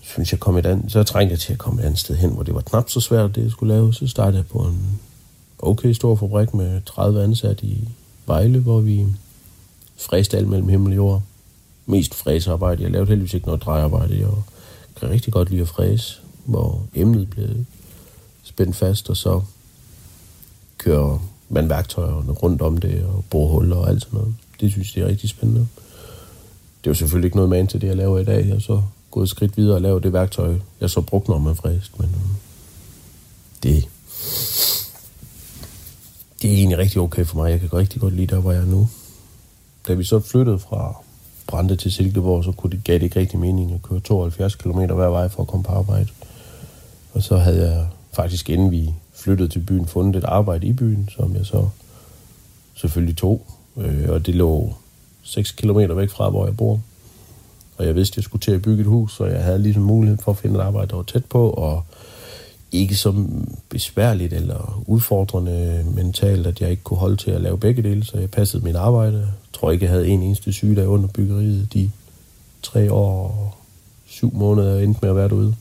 synes, 0.00 0.32
jeg 0.32 0.40
kom 0.40 0.56
et 0.56 0.66
andet, 0.66 0.92
så 0.92 1.02
trængte 1.02 1.32
jeg 1.32 1.40
til 1.40 1.52
at 1.52 1.58
komme 1.58 1.82
et 1.82 1.86
andet 1.86 2.00
sted 2.00 2.16
hen, 2.16 2.30
hvor 2.30 2.42
det 2.42 2.54
var 2.54 2.60
knap 2.60 2.90
så 2.90 3.00
svært, 3.00 3.34
det 3.34 3.42
jeg 3.42 3.50
skulle 3.50 3.74
lave. 3.74 3.94
Så 3.94 4.06
startede 4.06 4.36
jeg 4.36 4.46
på 4.46 4.58
en 4.58 5.00
okay 5.62 5.92
stor 5.92 6.16
fabrik 6.16 6.54
med 6.54 6.80
30 6.86 7.22
ansatte 7.24 7.66
i 7.66 7.88
Vejle, 8.26 8.58
hvor 8.58 8.80
vi 8.80 9.06
fræste 9.96 10.36
alt 10.36 10.48
mellem 10.48 10.68
himmel 10.68 10.92
og 10.92 10.96
jord. 10.96 11.22
Mest 11.86 12.14
fræsearbejde. 12.14 12.82
Jeg 12.82 12.90
lavede 12.90 13.08
heldigvis 13.08 13.34
ikke 13.34 13.46
noget 13.46 13.62
drejearbejde. 13.62 14.18
Jeg 14.18 14.28
kan 14.96 15.10
rigtig 15.10 15.32
godt 15.32 15.50
lide 15.50 15.62
at 15.62 15.68
fræse, 15.68 16.20
hvor 16.44 16.82
emnet 16.94 17.30
blev 17.30 17.48
spændt 18.42 18.76
fast, 18.76 19.10
og 19.10 19.16
så 19.16 19.42
kører 20.78 21.18
man 21.48 21.68
værktøjerne 21.68 22.32
rundt 22.32 22.62
om 22.62 22.76
det, 22.78 23.04
og 23.04 23.24
bruger 23.30 23.48
huller 23.48 23.76
og 23.76 23.88
alt 23.88 24.02
sådan 24.02 24.18
noget. 24.18 24.34
Det 24.60 24.70
synes 24.70 24.96
jeg 24.96 25.02
er 25.02 25.08
rigtig 25.08 25.30
spændende. 25.30 25.68
Det 26.80 26.86
er 26.86 26.90
jo 26.90 26.94
selvfølgelig 26.94 27.26
ikke 27.26 27.36
noget 27.36 27.50
man 27.50 27.66
til 27.66 27.80
det, 27.80 27.86
jeg 27.86 27.96
laver 27.96 28.18
i 28.18 28.24
dag. 28.24 28.48
Jeg 28.48 28.62
så 28.62 28.82
gået 29.10 29.24
et 29.24 29.30
skridt 29.30 29.56
videre 29.56 29.76
og 29.76 29.80
lavet 29.80 30.02
det 30.02 30.12
værktøj, 30.12 30.54
jeg 30.80 30.90
så 30.90 31.00
brugte, 31.00 31.30
når 31.30 31.38
man 31.38 31.56
fræst, 31.56 31.98
men 31.98 32.08
øh, 32.08 32.36
det 33.62 33.88
det 36.42 36.52
er 36.52 36.56
egentlig 36.56 36.78
rigtig 36.78 37.00
okay 37.00 37.24
for 37.24 37.36
mig. 37.36 37.50
Jeg 37.50 37.60
kan 37.60 37.72
rigtig 37.72 38.00
godt 38.00 38.14
lide 38.14 38.34
der, 38.34 38.40
hvor 38.40 38.52
jeg 38.52 38.62
er 38.62 38.66
nu. 38.66 38.88
Da 39.88 39.94
vi 39.94 40.04
så 40.04 40.20
flyttede 40.20 40.58
fra 40.58 40.94
Brande 41.46 41.76
til 41.76 41.92
Silkeborg, 41.92 42.44
så 42.44 42.52
kunne 42.52 42.70
det, 42.70 42.84
gav 42.84 42.94
det 42.94 43.02
ikke 43.02 43.20
rigtig 43.20 43.38
mening 43.38 43.72
at 43.72 43.82
køre 43.82 44.00
72 44.00 44.54
km 44.54 44.78
hver 44.78 45.08
vej 45.08 45.28
for 45.28 45.42
at 45.42 45.48
komme 45.48 45.64
på 45.64 45.72
arbejde. 45.72 46.08
Og 47.12 47.22
så 47.22 47.36
havde 47.36 47.70
jeg 47.70 47.86
faktisk, 48.12 48.50
inden 48.50 48.70
vi 48.70 48.94
flyttede 49.14 49.48
til 49.48 49.58
byen, 49.58 49.86
fundet 49.86 50.16
et 50.16 50.24
arbejde 50.24 50.66
i 50.66 50.72
byen, 50.72 51.08
som 51.16 51.36
jeg 51.36 51.46
så 51.46 51.68
selvfølgelig 52.74 53.16
tog. 53.16 53.46
Øh, 53.76 54.08
og 54.08 54.26
det 54.26 54.34
lå 54.34 54.74
6 55.22 55.50
km 55.50 55.78
væk 55.78 56.10
fra, 56.10 56.30
hvor 56.30 56.46
jeg 56.46 56.56
bor. 56.56 56.80
Og 57.76 57.86
jeg 57.86 57.94
vidste, 57.94 58.12
at 58.12 58.16
jeg 58.16 58.24
skulle 58.24 58.42
til 58.42 58.52
at 58.52 58.62
bygge 58.62 58.80
et 58.80 58.86
hus, 58.86 59.16
så 59.16 59.24
jeg 59.24 59.44
havde 59.44 59.58
ligesom 59.58 59.82
mulighed 59.82 60.18
for 60.18 60.32
at 60.32 60.38
finde 60.38 60.58
et 60.58 60.62
arbejde, 60.62 60.88
der 60.88 60.96
var 60.96 61.02
tæt 61.02 61.24
på, 61.24 61.50
og 61.50 61.84
ikke 62.72 62.96
så 62.96 63.24
besværligt 63.68 64.32
eller 64.32 64.82
udfordrende 64.86 65.84
mentalt, 65.94 66.46
at 66.46 66.60
jeg 66.60 66.70
ikke 66.70 66.82
kunne 66.82 66.98
holde 66.98 67.16
til 67.16 67.30
at 67.30 67.40
lave 67.40 67.58
begge 67.58 67.82
dele, 67.82 68.04
så 68.04 68.18
jeg 68.18 68.30
passede 68.30 68.64
mit 68.64 68.76
arbejde. 68.76 69.18
Jeg 69.18 69.28
tror 69.52 69.70
ikke, 69.70 69.84
jeg 69.84 69.92
havde 69.92 70.08
en 70.08 70.22
eneste 70.22 70.52
sygedag 70.52 70.88
under 70.88 71.08
byggeriet 71.08 71.68
de 71.74 71.90
tre 72.62 72.92
år 72.92 73.22
og 73.22 73.54
syv 74.06 74.34
måneder, 74.34 74.74
jeg 74.74 74.84
endte 74.84 74.98
med 75.02 75.10
at 75.10 75.16
være 75.16 75.28
derude. 75.28 75.54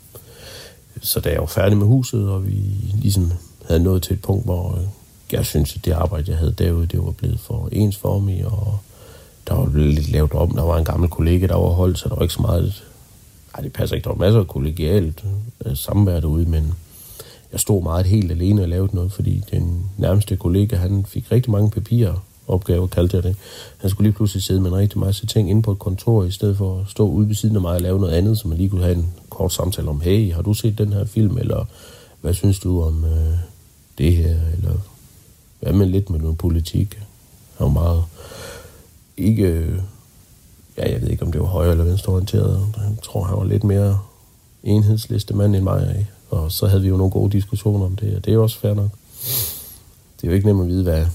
Så 1.02 1.20
da 1.20 1.30
jeg 1.30 1.40
var 1.40 1.46
færdig 1.46 1.78
med 1.78 1.88
huset, 1.88 2.30
og 2.30 2.48
vi 2.48 2.58
ligesom 2.94 3.32
havde 3.68 3.84
nået 3.84 4.04
til 4.04 4.14
et 4.14 4.22
punkt, 4.22 4.46
hvor 4.46 4.76
øh, 4.78 4.84
jeg 5.32 5.46
synes, 5.46 5.76
at 5.76 5.86
det 5.86 5.92
arbejde, 5.92 6.32
jeg 6.32 6.38
havde 6.38 6.52
derude, 6.58 6.86
det 6.86 7.06
var 7.06 7.12
blevet 7.12 7.40
for 7.40 7.70
ensformigt, 7.72 8.46
og 8.46 8.80
der 9.48 9.54
var 9.54 9.70
blevet 9.70 9.94
lidt 9.94 10.12
lavet 10.12 10.34
om. 10.34 10.52
Der 10.52 10.64
var 10.64 10.78
en 10.78 10.86
gammel 10.86 11.10
kollega, 11.10 11.48
der 11.48 11.56
var 11.56 11.70
holdt, 11.70 12.00
så 12.00 12.10
der 12.10 12.16
var 12.16 12.22
ikke 12.22 12.34
så 12.34 12.42
meget... 12.42 12.84
Nej, 13.54 13.62
det 13.62 13.74
passer 13.74 13.96
ikke. 13.96 14.04
Der 14.04 14.10
var 14.10 14.26
masser 14.26 14.40
af 14.40 14.48
kollegialt 14.48 15.26
øh, 15.66 15.78
samvær 15.78 16.20
derude, 16.20 16.46
men 16.46 16.74
jeg 17.52 17.60
stod 17.60 17.84
meget 17.84 18.06
helt 18.06 18.32
alene 18.32 18.62
og 18.62 18.70
lavede 18.70 18.96
noget, 18.96 19.12
fordi 19.12 19.44
den 19.52 19.86
nærmeste 19.98 20.36
kollega, 20.36 20.76
han 20.76 21.06
fik 21.06 21.32
rigtig 21.32 21.52
mange 21.52 21.70
papirer, 21.70 22.24
opgaver 22.48 22.88
kaldte 22.88 23.16
jeg 23.16 23.24
det. 23.24 23.36
Han 23.78 23.90
skulle 23.90 24.08
lige 24.08 24.16
pludselig 24.16 24.44
sidde 24.44 24.62
med 24.62 24.72
en 24.72 24.78
rigtig 24.78 25.00
masse 25.00 25.26
ting 25.26 25.50
inde 25.50 25.62
på 25.62 25.72
et 25.72 25.80
kontor, 25.80 26.24
i 26.24 26.32
stedet 26.32 26.58
for 26.58 26.80
at 26.80 26.88
stå 26.88 27.08
ude 27.08 27.28
ved 27.28 27.36
siden 27.36 27.56
af 27.56 27.62
mig 27.62 27.76
og 27.76 27.82
lave 27.82 28.00
noget 28.00 28.14
andet, 28.14 28.38
så 28.38 28.48
man 28.48 28.58
lige 28.58 28.70
kunne 28.70 28.84
have 28.84 28.96
en 28.96 29.14
kort 29.30 29.54
samtale 29.54 29.90
om, 29.90 30.02
hey, 30.02 30.34
har 30.34 30.42
du 30.42 30.54
set 30.54 30.78
den 30.78 30.94
her 30.94 31.06
film, 31.06 31.38
eller 31.38 31.66
hvad 32.22 32.34
synes 32.34 32.60
du 32.60 32.82
om 32.82 33.06
øh, 33.06 33.38
det 33.98 34.16
her, 34.16 34.38
eller 34.58 34.74
hvad 35.60 35.74
med 35.74 35.86
lidt 35.86 36.10
med 36.10 36.20
noget 36.20 36.38
politik. 36.38 37.00
Han 37.58 37.66
var 37.66 37.74
meget, 37.74 38.04
ikke, 39.18 39.44
øh, 39.44 39.80
ja, 40.78 40.92
jeg 40.92 41.02
ved 41.02 41.10
ikke, 41.10 41.26
om 41.26 41.32
det 41.32 41.42
var 41.42 41.48
højre 41.48 41.72
eller 41.72 41.84
venstreorienteret. 41.84 42.68
Jeg 42.78 42.96
tror, 43.04 43.24
han 43.24 43.38
var 43.38 43.44
lidt 43.44 43.64
mere 43.64 44.00
enhedsliste 44.64 45.34
mand 45.34 45.56
end 45.56 45.64
mig. 45.64 46.08
Og 46.32 46.52
så 46.52 46.68
havde 46.68 46.82
vi 46.82 46.88
jo 46.88 46.98
nogle 46.98 47.12
gode 47.12 47.32
diskussioner 47.32 47.86
om 47.86 47.96
det, 47.96 48.16
og 48.16 48.26
det 48.26 48.32
er 48.32 48.36
jo 48.36 48.44
også 48.44 48.60
fair 48.60 48.74
nok. 48.74 48.90
Det 50.22 50.28
er 50.28 50.28
jo 50.28 50.34
ikke 50.34 50.48
nemt 50.48 50.62
at 50.62 50.68
vide, 50.68 50.84
hvad 50.84 51.06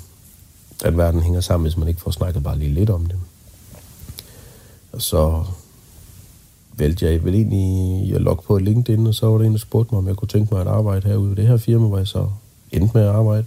den 0.84 0.98
verden 0.98 1.20
hænger 1.20 1.40
sammen, 1.40 1.64
hvis 1.64 1.76
man 1.76 1.88
ikke 1.88 2.00
får 2.00 2.10
snakket 2.10 2.42
bare 2.42 2.58
lige 2.58 2.74
lidt 2.74 2.90
om 2.90 3.06
det. 3.06 3.16
Og 4.92 5.02
så 5.02 5.44
valgte 6.76 7.06
jeg 7.06 7.24
vel 7.24 7.34
egentlig 7.34 8.14
at 8.14 8.20
logge 8.20 8.42
på 8.46 8.58
LinkedIn, 8.58 9.06
og 9.06 9.14
så 9.14 9.26
var 9.26 9.38
der 9.38 9.44
en, 9.44 9.52
der 9.52 9.58
spurgte 9.58 9.94
mig, 9.94 9.98
om 9.98 10.08
jeg 10.08 10.16
kunne 10.16 10.28
tænke 10.28 10.54
mig 10.54 10.60
at 10.60 10.66
arbejde 10.66 11.08
herude 11.08 11.28
ved 11.28 11.36
det 11.36 11.46
her 11.46 11.56
firma, 11.56 11.86
hvor 11.86 11.98
jeg 11.98 12.06
så 12.06 12.28
endte 12.72 12.90
med 12.94 13.02
at 13.02 13.14
arbejde. 13.14 13.46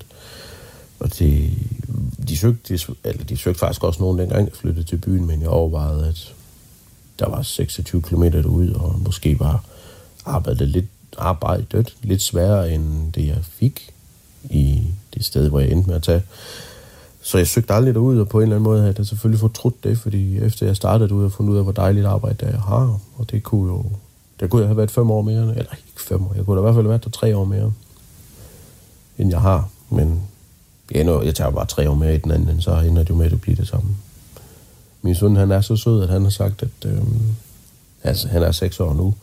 Og 1.00 1.20
det, 1.20 1.52
de, 2.28 2.38
søgte, 2.38 2.74
de, 2.74 2.80
eller 3.04 3.24
de 3.24 3.38
søgte 3.38 3.60
faktisk 3.60 3.84
også 3.84 4.02
nogen 4.02 4.20
dengang, 4.20 4.46
jeg 4.46 4.56
flyttede 4.56 4.86
til 4.86 4.98
byen, 4.98 5.26
men 5.26 5.42
jeg 5.42 5.50
overvejede, 5.50 6.08
at 6.08 6.36
der 7.20 7.30
var 7.30 7.42
26 7.42 8.02
km 8.02 8.24
derude, 8.24 8.76
og 8.76 9.00
måske 9.00 9.40
var 9.40 9.64
arbejdet 10.26 10.68
lidt 10.68 10.86
arbejdet 11.18 11.96
lidt 12.02 12.22
sværere, 12.22 12.72
end 12.72 13.14
det 13.14 13.28
jeg 13.28 13.38
fik 13.44 13.94
i 14.44 14.84
det 15.14 15.26
sted, 15.26 15.50
hvor 15.50 15.60
jeg 15.60 15.72
endte 15.72 15.88
med 15.88 15.96
at 15.96 16.04
tage. 16.04 16.24
Så 17.22 17.38
jeg 17.38 17.48
søgte 17.48 17.74
aldrig 17.74 17.94
derud, 17.94 18.20
og 18.20 18.30
på 18.30 18.38
en 18.38 18.44
eller 18.44 18.56
anden 18.56 18.64
måde 18.64 18.82
havde 18.82 18.96
jeg 18.98 19.06
selvfølgelig 19.06 19.40
fortrudt 19.40 19.84
det, 19.84 19.98
fordi 19.98 20.38
efter 20.38 20.66
jeg 20.66 20.76
startede 20.76 21.14
ud 21.14 21.26
og 21.26 21.32
fundet 21.32 21.54
ud 21.54 21.58
af, 21.58 21.64
hvor 21.64 21.72
dejligt 21.72 22.06
arbejde 22.06 22.46
jeg 22.46 22.62
har, 22.62 23.00
og 23.18 23.32
det 23.32 23.44
kunne 23.44 23.72
jo, 23.72 23.86
Der 24.40 24.48
kunne 24.48 24.62
jeg 24.62 24.68
have 24.68 24.78
været 24.78 24.92
fem 24.92 25.12
år 25.12 25.22
mere, 25.22 25.42
eller 25.42 25.72
ikke 25.72 26.02
fem 26.02 26.24
år, 26.24 26.34
jeg 26.36 26.46
kunne 26.46 26.56
da 26.56 26.62
i 26.62 26.64
hvert 26.64 26.76
fald 26.76 26.86
have 26.86 26.90
været 26.90 27.04
der 27.04 27.10
tre 27.10 27.38
år 27.38 27.46
mere, 27.46 27.74
end 29.18 29.30
jeg 29.30 29.42
har, 29.42 29.70
men 29.90 30.22
jeg, 30.92 31.02
ender, 31.02 31.22
jeg 31.22 31.36
tager 31.36 31.52
bare 31.52 31.66
tre 31.66 31.90
år 31.90 31.96
mere 31.96 32.16
i 32.16 32.18
den 32.18 32.32
anden, 32.32 32.62
så 32.62 32.80
ender 32.80 33.04
det 33.04 33.10
jo 33.10 33.16
med 33.16 33.32
at 33.32 33.42
bliver 33.42 33.56
det 33.56 33.68
samme. 33.68 33.96
Min 35.02 35.16
søn, 35.16 35.36
han 35.36 35.52
er 35.52 35.62
så 35.62 35.76
sød, 35.76 36.04
at 36.04 36.10
han 36.10 36.24
har 36.24 36.30
sagt, 36.30 36.64
at 36.64 36.86
øh, 36.86 37.02
altså, 38.04 38.28
han 38.28 38.44
er 38.44 38.52
seks 38.52 38.80
år 38.80 38.94
nu. 38.94 39.14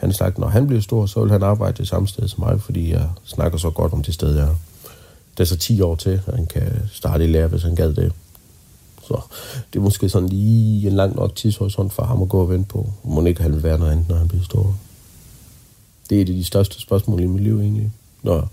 Han 0.00 0.12
sagt, 0.12 0.34
at 0.34 0.38
når 0.38 0.48
han 0.48 0.66
bliver 0.66 0.82
stor, 0.82 1.06
så 1.06 1.20
vil 1.20 1.32
han 1.32 1.42
arbejde 1.42 1.78
det 1.78 1.88
samme 1.88 2.08
sted 2.08 2.28
som 2.28 2.44
mig, 2.44 2.60
fordi 2.60 2.90
jeg 2.90 3.08
snakker 3.24 3.58
så 3.58 3.70
godt 3.70 3.92
om 3.92 4.02
det 4.02 4.14
sted, 4.14 4.34
jeg 4.36 4.44
er. 4.44 4.54
Det 5.38 5.40
er 5.40 5.44
så 5.44 5.56
10 5.56 5.80
år 5.80 5.94
til, 5.94 6.10
at 6.26 6.34
han 6.34 6.46
kan 6.46 6.72
starte 6.92 7.24
i 7.24 7.26
lære, 7.26 7.48
hvis 7.48 7.62
han 7.62 7.74
gad 7.74 7.92
det. 7.94 8.12
Så 9.02 9.20
det 9.72 9.78
er 9.78 9.82
måske 9.82 10.08
sådan 10.08 10.28
lige 10.28 10.86
en 10.86 10.96
lang 10.96 11.16
nok 11.16 11.36
tidshorisont 11.36 11.92
for 11.92 12.02
ham 12.02 12.22
at 12.22 12.28
gå 12.28 12.40
og 12.40 12.50
vente 12.50 12.68
på. 12.68 12.92
Må 13.04 13.24
ikke 13.24 13.42
han 13.42 13.52
vil 13.52 13.62
være 13.62 13.78
noget 13.78 13.92
andet, 13.92 14.08
når 14.08 14.16
han 14.16 14.28
bliver 14.28 14.44
stor. 14.44 14.76
Det 16.10 16.18
er 16.18 16.22
et 16.22 16.28
af 16.28 16.34
de 16.34 16.44
største 16.44 16.80
spørgsmål 16.80 17.20
i 17.20 17.26
mit 17.26 17.42
liv 17.42 17.60
egentlig, 17.60 17.92
når 18.22 18.48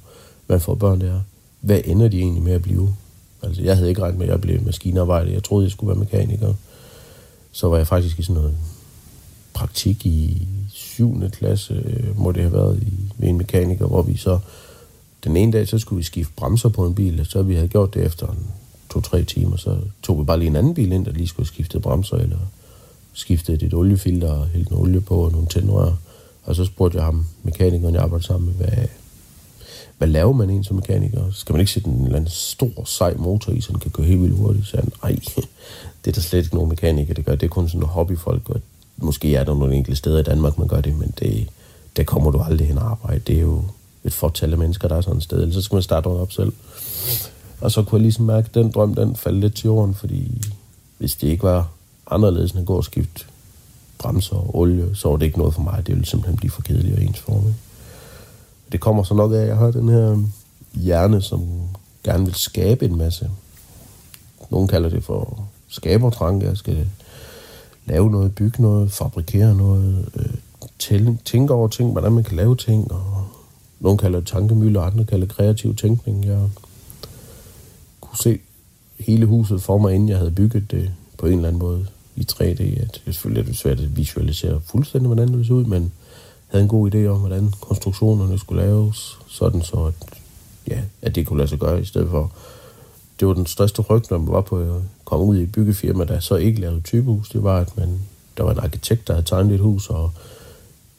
man 0.47 0.61
får 0.61 0.75
børn, 0.75 1.01
det 1.01 1.09
er, 1.09 1.21
hvad 1.61 1.81
ender 1.85 2.07
de 2.07 2.19
egentlig 2.19 2.43
med 2.43 2.53
at 2.53 2.61
blive? 2.61 2.95
Altså, 3.43 3.61
jeg 3.61 3.75
havde 3.75 3.89
ikke 3.89 4.01
regnet 4.01 4.17
med, 4.17 4.25
at 4.27 4.31
jeg 4.31 4.41
blev 4.41 4.61
maskinarbejder. 4.61 5.31
Jeg 5.31 5.43
troede, 5.43 5.63
jeg 5.63 5.71
skulle 5.71 5.87
være 5.87 5.99
mekaniker. 5.99 6.53
Så 7.51 7.67
var 7.67 7.77
jeg 7.77 7.87
faktisk 7.87 8.19
i 8.19 8.23
sådan 8.23 8.41
noget 8.41 8.57
praktik 9.57 10.05
i 10.05 10.47
7. 10.69 11.29
klasse, 11.29 11.73
øh, 11.73 12.19
må 12.19 12.31
det 12.31 12.41
have 12.41 12.53
været, 12.53 12.83
i, 12.83 12.93
ved 13.17 13.29
en 13.29 13.37
mekaniker, 13.37 13.87
hvor 13.87 14.01
vi 14.01 14.17
så 14.17 14.39
den 15.23 15.37
ene 15.37 15.51
dag, 15.51 15.67
så 15.67 15.79
skulle 15.79 15.97
vi 15.97 16.03
skifte 16.03 16.33
bremser 16.35 16.69
på 16.69 16.85
en 16.85 16.95
bil, 16.95 17.19
og 17.19 17.25
så 17.25 17.41
vi 17.41 17.55
havde 17.55 17.67
gjort 17.67 17.93
det 17.93 18.05
efter 18.05 18.27
to-tre 18.89 19.23
timer, 19.23 19.57
så 19.57 19.77
tog 20.03 20.19
vi 20.19 20.23
bare 20.23 20.39
lige 20.39 20.47
en 20.47 20.55
anden 20.55 20.73
bil 20.73 20.91
ind, 20.91 21.05
der 21.05 21.11
lige 21.11 21.27
skulle 21.27 21.47
skifte 21.47 21.79
bremser, 21.79 22.17
eller 22.17 22.37
skiftede 23.13 23.65
et 23.65 23.73
oliefilter 23.73 24.31
og 24.31 24.47
hældte 24.47 24.71
noget 24.71 24.87
olie 24.87 25.01
på 25.01 25.15
og 25.15 25.31
nogle 25.31 25.47
tændrør. 25.47 25.93
Og 26.43 26.55
så 26.55 26.65
spurgte 26.65 26.97
jeg 26.97 27.05
ham, 27.05 27.25
mekanikeren, 27.43 27.93
jeg 27.95 28.03
arbejdede 28.03 28.27
sammen 28.27 28.47
med, 28.47 28.65
hvad, 28.65 28.87
hvad 29.97 30.07
laver 30.07 30.33
man 30.33 30.49
en 30.49 30.63
som 30.63 30.75
mekaniker? 30.75 31.31
Skal 31.31 31.53
man 31.53 31.59
ikke 31.59 31.71
sætte 31.71 31.89
en 31.89 32.03
eller 32.03 32.15
anden 32.15 32.29
stor, 32.29 32.85
sej 32.85 33.13
motor 33.13 33.53
i, 33.53 33.61
så 33.61 33.71
den 33.71 33.79
kan 33.79 33.91
køre 33.91 34.07
helt 34.07 34.21
vildt 34.21 34.37
hurtigt? 34.37 34.67
Så 34.67 34.77
han, 34.77 34.91
ej, 35.03 35.15
det 36.05 36.07
er 36.07 36.11
der 36.11 36.21
slet 36.21 36.43
ikke 36.43 36.55
nogen 36.55 36.69
mekaniker, 36.69 37.13
det 37.13 37.25
gør. 37.25 37.35
Det 37.35 37.45
er 37.45 37.49
kun 37.49 37.67
sådan 37.67 37.79
nogle 37.79 37.93
hobbyfolk, 37.93 38.49
og 38.49 38.61
måske 38.97 39.35
er 39.35 39.43
der 39.43 39.53
nogle 39.53 39.75
enkelte 39.75 39.97
steder 39.97 40.19
i 40.19 40.23
Danmark, 40.23 40.57
man 40.57 40.67
gør 40.67 40.81
det, 40.81 40.99
men 40.99 41.13
det, 41.19 41.47
der 41.95 42.03
kommer 42.03 42.31
du 42.31 42.39
aldrig 42.39 42.67
hen 42.67 42.77
at 42.77 42.83
arbejde. 42.83 43.19
Det 43.19 43.37
er 43.37 43.41
jo 43.41 43.63
et 44.03 44.13
fortal 44.13 44.51
af 44.51 44.57
mennesker, 44.57 44.87
der 44.87 44.95
er 44.95 45.01
sådan 45.01 45.17
et 45.17 45.23
sted, 45.23 45.53
så 45.53 45.61
skal 45.61 45.75
man 45.75 45.83
starte 45.83 46.07
op 46.07 46.31
selv. 46.31 46.53
Og 47.61 47.71
så 47.71 47.83
kunne 47.83 47.97
jeg 47.99 48.01
ligesom 48.01 48.25
mærke, 48.25 48.45
at 48.45 48.53
den 48.53 48.71
drøm, 48.71 48.95
den 48.95 49.15
faldt 49.15 49.39
lidt 49.39 49.55
til 49.55 49.65
jorden, 49.65 49.93
fordi 49.93 50.41
hvis 50.97 51.15
det 51.15 51.27
ikke 51.27 51.43
var 51.43 51.69
anderledes 52.11 52.51
end 52.51 52.59
at 52.59 52.65
gå 52.65 52.75
og 52.75 52.83
skifte 52.83 53.25
bremser 53.97 54.35
og 54.35 54.57
olie, 54.57 54.95
så 54.95 55.09
var 55.09 55.17
det 55.17 55.25
ikke 55.25 55.37
noget 55.37 55.53
for 55.53 55.61
mig. 55.61 55.87
Det 55.87 55.95
ville 55.95 56.05
simpelthen 56.05 56.37
blive 56.37 56.51
for 56.51 56.61
kedeligt 56.61 56.95
og 56.97 57.03
ensformigt. 57.03 57.55
Det 58.71 58.79
kommer 58.79 59.03
så 59.03 59.13
nok 59.13 59.31
af, 59.31 59.37
at 59.37 59.47
jeg 59.47 59.57
har 59.57 59.71
den 59.71 59.89
her 59.89 60.23
hjerne, 60.73 61.21
som 61.21 61.47
gerne 62.03 62.25
vil 62.25 62.35
skabe 62.35 62.85
en 62.85 62.97
masse. 62.97 63.29
Nogle 64.49 64.67
kalder 64.67 64.89
det 64.89 65.03
for 65.03 65.43
skabertranke. 65.67 66.45
Jeg 66.47 66.57
skal 66.57 66.87
lave 67.87 68.11
noget, 68.11 68.35
bygge 68.35 68.61
noget, 68.61 68.91
fabrikere 68.91 69.55
noget, 69.55 70.09
øh, 70.15 71.17
tænke 71.25 71.53
over 71.53 71.67
ting, 71.67 71.91
hvordan 71.91 72.11
man 72.11 72.23
kan 72.23 72.37
lave 72.37 72.55
ting, 72.55 72.91
og 72.91 73.27
nogle 73.79 73.97
kalder 73.97 74.19
det 74.19 74.27
tankemølle, 74.27 74.79
andre 74.79 75.05
kalder 75.05 75.27
det 75.27 75.35
kreativ 75.35 75.75
tænkning. 75.75 76.25
Jeg 76.25 76.49
kunne 78.01 78.17
se 78.17 78.39
hele 78.99 79.25
huset 79.25 79.61
for 79.61 79.77
mig, 79.77 79.93
inden 79.93 80.09
jeg 80.09 80.17
havde 80.17 80.31
bygget 80.31 80.71
det 80.71 80.91
på 81.17 81.25
en 81.25 81.33
eller 81.33 81.47
anden 81.47 81.59
måde 81.59 81.87
i 82.15 82.27
3D. 82.31 82.81
At 82.81 82.91
det 82.93 83.01
er 83.05 83.11
selvfølgelig 83.11 83.55
svært 83.55 83.79
at 83.79 83.97
visualisere 83.97 84.61
fuldstændig, 84.65 85.07
hvordan 85.07 85.27
det 85.27 85.33
ville 85.33 85.47
se 85.47 85.53
ud, 85.53 85.65
men 85.65 85.91
havde 86.47 86.63
en 86.63 86.69
god 86.69 86.95
idé 86.95 87.05
om, 87.05 87.19
hvordan 87.19 87.53
konstruktionerne 87.61 88.39
skulle 88.39 88.61
laves, 88.61 89.19
sådan 89.27 89.61
så, 89.61 89.83
at, 89.83 89.93
ja, 90.67 90.81
at 91.01 91.15
det 91.15 91.27
kunne 91.27 91.37
lade 91.37 91.49
sig 91.49 91.59
gøre 91.59 91.81
i 91.81 91.85
stedet 91.85 92.09
for. 92.09 92.31
Det 93.19 93.27
var 93.27 93.33
den 93.33 93.45
største 93.45 93.81
ryg, 93.81 94.01
når 94.09 94.17
man 94.17 94.33
var 94.33 94.41
på 94.41 94.59
øh, 94.59 94.81
kom 95.07 95.21
ud 95.21 95.37
i 95.37 95.43
et 95.43 95.51
byggefirma, 95.51 96.03
der 96.03 96.19
så 96.19 96.35
ikke 96.35 96.61
lavede 96.61 96.81
typehus. 96.81 97.29
Det 97.29 97.43
var, 97.43 97.59
at 97.59 97.77
man, 97.77 97.99
der 98.37 98.43
var 98.43 98.51
en 98.51 98.59
arkitekt, 98.59 99.07
der 99.07 99.13
havde 99.13 99.25
tegnet 99.25 99.53
et 99.53 99.59
hus, 99.59 99.89
og 99.89 100.11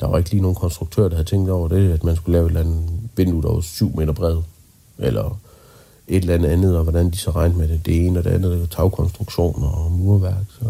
der 0.00 0.06
var 0.06 0.18
ikke 0.18 0.30
lige 0.30 0.42
nogen 0.42 0.54
konstruktør, 0.54 1.08
der 1.08 1.16
havde 1.16 1.28
tænkt 1.28 1.50
over 1.50 1.68
det, 1.68 1.92
at 1.92 2.04
man 2.04 2.16
skulle 2.16 2.32
lave 2.32 2.46
et 2.46 2.48
eller 2.48 2.60
andet 2.60 2.88
vindue, 3.16 3.42
der 3.42 3.52
var 3.52 3.60
syv 3.60 3.96
meter 3.96 4.12
bred, 4.12 4.36
eller 4.98 5.38
et 6.08 6.16
eller 6.16 6.34
andet 6.34 6.48
andet, 6.48 6.76
og 6.76 6.82
hvordan 6.82 7.10
de 7.10 7.16
så 7.16 7.30
regnede 7.30 7.58
med 7.58 7.68
det. 7.68 7.86
Det 7.86 8.06
ene 8.06 8.18
og 8.18 8.24
det 8.24 8.30
andet, 8.30 8.52
det 8.52 8.60
var 8.60 8.66
tagkonstruktioner 8.66 9.68
og 9.68 9.92
murværk. 9.92 10.44
Så. 10.58 10.64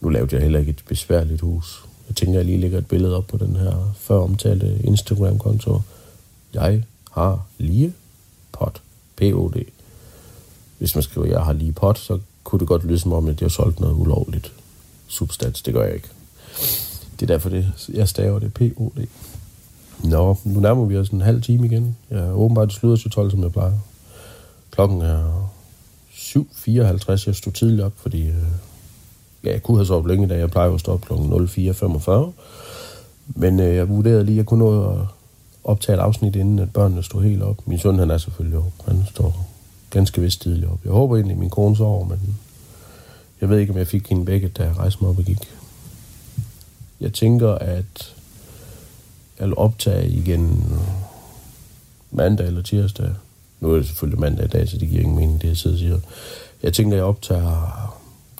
Nu 0.00 0.08
lavede 0.08 0.34
jeg 0.34 0.42
heller 0.42 0.58
ikke 0.58 0.70
et 0.70 0.84
besværligt 0.88 1.40
hus. 1.40 1.84
Jeg 2.08 2.16
tænker, 2.16 2.38
jeg 2.38 2.44
lige 2.44 2.58
lægger 2.58 2.78
et 2.78 2.86
billede 2.86 3.16
op 3.16 3.26
på 3.26 3.36
den 3.36 3.56
her 3.56 3.94
før 3.98 4.16
omtalte 4.16 4.80
Instagram-konto. 4.84 5.80
Jeg 6.54 6.82
har 7.10 7.46
lige 7.58 7.92
pot. 8.52 8.82
P-O-D. 9.16 9.79
Hvis 10.80 10.94
man 10.94 11.02
skriver, 11.02 11.26
jeg 11.26 11.40
har 11.40 11.52
lige 11.52 11.72
pot, 11.72 11.98
så 11.98 12.18
kunne 12.44 12.60
det 12.60 12.68
godt 12.68 12.84
lyde 12.84 12.98
som 12.98 13.12
om, 13.12 13.28
at 13.28 13.40
jeg 13.40 13.44
har 13.44 13.50
solgt 13.50 13.80
noget 13.80 13.94
ulovligt 13.94 14.52
substans. 15.08 15.62
Det 15.62 15.74
gør 15.74 15.84
jeg 15.84 15.94
ikke. 15.94 16.08
Det 17.20 17.22
er 17.22 17.26
derfor, 17.26 17.48
det, 17.48 17.72
jeg 17.92 18.08
staver 18.08 18.38
det 18.38 18.54
P-O-D. 18.54 19.06
Nå, 20.04 20.36
nu 20.44 20.60
nærmer 20.60 20.84
vi 20.84 20.96
os 20.96 21.08
en 21.08 21.20
halv 21.20 21.42
time 21.42 21.66
igen. 21.66 21.96
Jeg 22.10 22.18
er 22.18 22.32
åbenbart 22.32 22.72
slutter 22.72 23.02
til 23.02 23.10
12, 23.10 23.30
som 23.30 23.42
jeg 23.42 23.52
plejer. 23.52 23.72
Klokken 24.70 25.00
er 25.00 25.50
7.54. 26.12 27.22
Jeg 27.26 27.34
stod 27.34 27.52
tidligt 27.52 27.82
op, 27.82 27.92
fordi 27.96 28.26
øh, 28.28 28.34
ja, 29.44 29.52
jeg 29.52 29.62
kunne 29.62 29.78
have 29.78 29.86
sovet 29.86 30.06
længe, 30.06 30.28
da 30.28 30.38
jeg 30.38 30.50
plejer 30.50 30.70
at 30.70 30.80
stå 30.80 30.92
op 30.92 31.00
kl. 31.00 31.12
04.45. 31.12 32.10
Men 33.26 33.60
øh, 33.60 33.76
jeg 33.76 33.88
vurderede 33.88 34.24
lige, 34.24 34.34
at 34.34 34.38
jeg 34.38 34.46
kunne 34.46 34.64
nå 34.64 34.90
at 34.90 34.98
optage 35.64 35.96
et 35.96 36.02
afsnit, 36.02 36.36
inden 36.36 36.58
at 36.58 36.72
børnene 36.72 37.02
stod 37.02 37.22
helt 37.22 37.42
op. 37.42 37.68
Min 37.68 37.78
søn, 37.78 37.98
han 37.98 38.10
er 38.10 38.18
selvfølgelig 38.18 38.58
op. 38.58 38.72
Han 38.86 39.02
står 39.10 39.49
ganske 39.90 40.20
vist 40.20 40.42
tidligt 40.42 40.70
op. 40.70 40.80
Jeg 40.84 40.92
håber 40.92 41.16
egentlig, 41.16 41.34
at 41.34 41.38
min 41.38 41.50
kone 41.50 41.76
sover, 41.76 42.04
men 42.04 42.38
jeg 43.40 43.48
ved 43.48 43.58
ikke, 43.58 43.72
om 43.72 43.78
jeg 43.78 43.86
fik 43.86 44.08
hende 44.08 44.24
begge, 44.24 44.48
da 44.48 44.64
jeg 44.64 44.76
rejste 44.76 44.98
mig 45.00 45.10
op 45.10 45.18
og 45.18 45.24
gik. 45.24 45.48
Jeg 47.00 47.12
tænker, 47.12 47.50
at 47.50 48.14
jeg 49.38 49.46
vil 49.48 49.56
optage 49.56 50.08
igen 50.08 50.74
mandag 52.10 52.46
eller 52.46 52.62
tirsdag. 52.62 53.10
Nu 53.60 53.72
er 53.72 53.76
det 53.76 53.86
selvfølgelig 53.86 54.20
mandag 54.20 54.44
i 54.44 54.48
dag, 54.48 54.68
så 54.68 54.78
det 54.78 54.88
giver 54.88 55.00
ingen 55.00 55.16
mening, 55.16 55.42
det 55.42 55.48
jeg 55.48 55.56
sidder 55.56 55.76
og 55.76 55.80
siger. 55.80 55.98
Jeg 56.62 56.72
tænker, 56.72 56.96
at 56.96 56.98
jeg 56.98 57.04
optager 57.04 57.96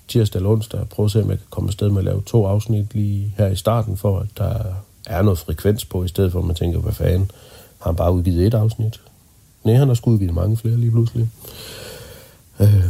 tirsdag 0.08 0.38
eller 0.38 0.50
onsdag 0.50 0.88
Prøv 0.88 1.04
at 1.04 1.10
se, 1.10 1.22
om 1.22 1.30
jeg 1.30 1.38
kan 1.38 1.46
komme 1.50 1.68
afsted 1.68 1.88
med 1.88 1.98
at 1.98 2.04
lave 2.04 2.22
to 2.26 2.46
afsnit 2.46 2.94
lige 2.94 3.34
her 3.38 3.46
i 3.46 3.56
starten, 3.56 3.96
for 3.96 4.18
at 4.18 4.26
der 4.38 4.64
er 5.06 5.22
noget 5.22 5.38
frekvens 5.38 5.84
på, 5.84 6.04
i 6.04 6.08
stedet 6.08 6.32
for 6.32 6.38
at 6.38 6.44
man 6.44 6.56
tænker, 6.56 6.78
hvad 6.78 6.92
fanden, 6.92 7.30
har 7.78 7.90
han 7.90 7.96
bare 7.96 8.12
udgivet 8.12 8.46
et 8.46 8.54
afsnit? 8.54 9.00
Nej, 9.64 9.74
han 9.74 9.88
har 9.88 9.94
sgu 9.94 10.10
udgivet 10.10 10.34
mange 10.34 10.56
flere 10.56 10.76
lige 10.76 10.90
pludselig. 10.90 11.28
Øh, 12.60 12.84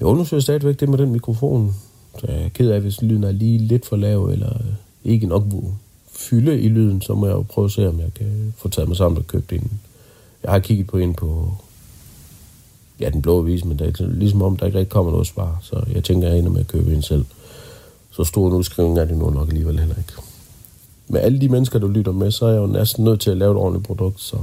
jeg 0.00 0.06
undersøger 0.08 0.40
stadigvæk 0.40 0.80
det 0.80 0.88
med 0.88 0.98
den 0.98 1.12
mikrofon. 1.12 1.74
Så 2.20 2.26
jeg 2.28 2.44
er 2.44 2.48
ked 2.48 2.70
af, 2.70 2.80
hvis 2.80 3.02
lyden 3.02 3.24
er 3.24 3.32
lige 3.32 3.58
lidt 3.58 3.86
for 3.86 3.96
lav, 3.96 4.24
eller 4.24 4.54
øh, 4.54 4.74
ikke 5.04 5.26
nok 5.26 5.44
fylde 6.12 6.60
i 6.60 6.68
lyden, 6.68 7.02
så 7.02 7.14
må 7.14 7.26
jeg 7.26 7.34
jo 7.34 7.42
prøve 7.42 7.64
at 7.64 7.70
se, 7.70 7.88
om 7.88 8.00
jeg 8.00 8.14
kan 8.14 8.54
få 8.56 8.68
taget 8.68 8.88
mig 8.88 8.96
sammen 8.96 9.18
og 9.18 9.26
købt 9.26 9.52
en. 9.52 9.70
Jeg 10.42 10.50
har 10.50 10.58
kigget 10.58 10.86
på 10.86 10.98
en 10.98 11.14
på 11.14 11.54
ja, 13.00 13.10
den 13.10 13.22
blå 13.22 13.38
avis, 13.38 13.64
men 13.64 13.78
det 13.78 14.00
er 14.00 14.06
ligesom 14.06 14.42
om, 14.42 14.56
der 14.56 14.66
ikke 14.66 14.78
rigtig 14.78 14.92
kommer 14.92 15.12
noget 15.12 15.26
svar, 15.26 15.58
så 15.62 15.84
jeg 15.94 16.04
tænker, 16.04 16.28
jeg 16.28 16.38
ender 16.38 16.50
med 16.50 16.60
at 16.60 16.66
købe 16.66 16.94
en 16.94 17.02
selv. 17.02 17.24
Så 18.10 18.24
stor 18.24 18.48
en 18.48 18.54
udskrivning 18.54 18.98
er 18.98 19.04
det 19.04 19.18
nu 19.18 19.30
nok 19.30 19.48
alligevel 19.48 19.78
heller 19.78 19.96
ikke. 19.98 20.12
Med 21.08 21.20
alle 21.20 21.40
de 21.40 21.48
mennesker, 21.48 21.78
der 21.78 21.88
lytter 21.88 22.12
med, 22.12 22.30
så 22.30 22.46
er 22.46 22.52
jeg 22.52 22.60
jo 22.60 22.66
næsten 22.66 23.04
nødt 23.04 23.20
til 23.20 23.30
at 23.30 23.36
lave 23.36 23.50
et 23.50 23.56
ordentligt 23.56 23.86
produkt, 23.86 24.20
så 24.20 24.36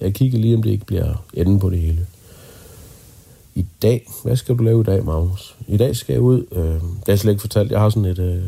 jeg 0.00 0.14
kigger 0.14 0.38
lige, 0.38 0.56
om 0.56 0.62
det 0.62 0.70
ikke 0.70 0.86
bliver 0.86 1.24
enden 1.34 1.58
på 1.58 1.70
det 1.70 1.78
hele. 1.78 2.06
I 3.54 3.66
dag, 3.82 4.06
hvad 4.24 4.36
skal 4.36 4.58
du 4.58 4.62
lave 4.62 4.80
i 4.80 4.84
dag, 4.84 5.04
Magnus? 5.04 5.56
I 5.68 5.76
dag 5.76 5.96
skal 5.96 6.12
jeg 6.12 6.22
ud, 6.22 6.46
øh, 6.52 6.64
det 6.64 6.80
har 6.80 7.02
jeg 7.06 7.18
slet 7.18 7.32
ikke 7.32 7.40
fortalt, 7.40 7.70
jeg 7.70 7.80
har 7.80 7.90
sådan 7.90 8.10
et 8.10 8.18
øh, 8.18 8.42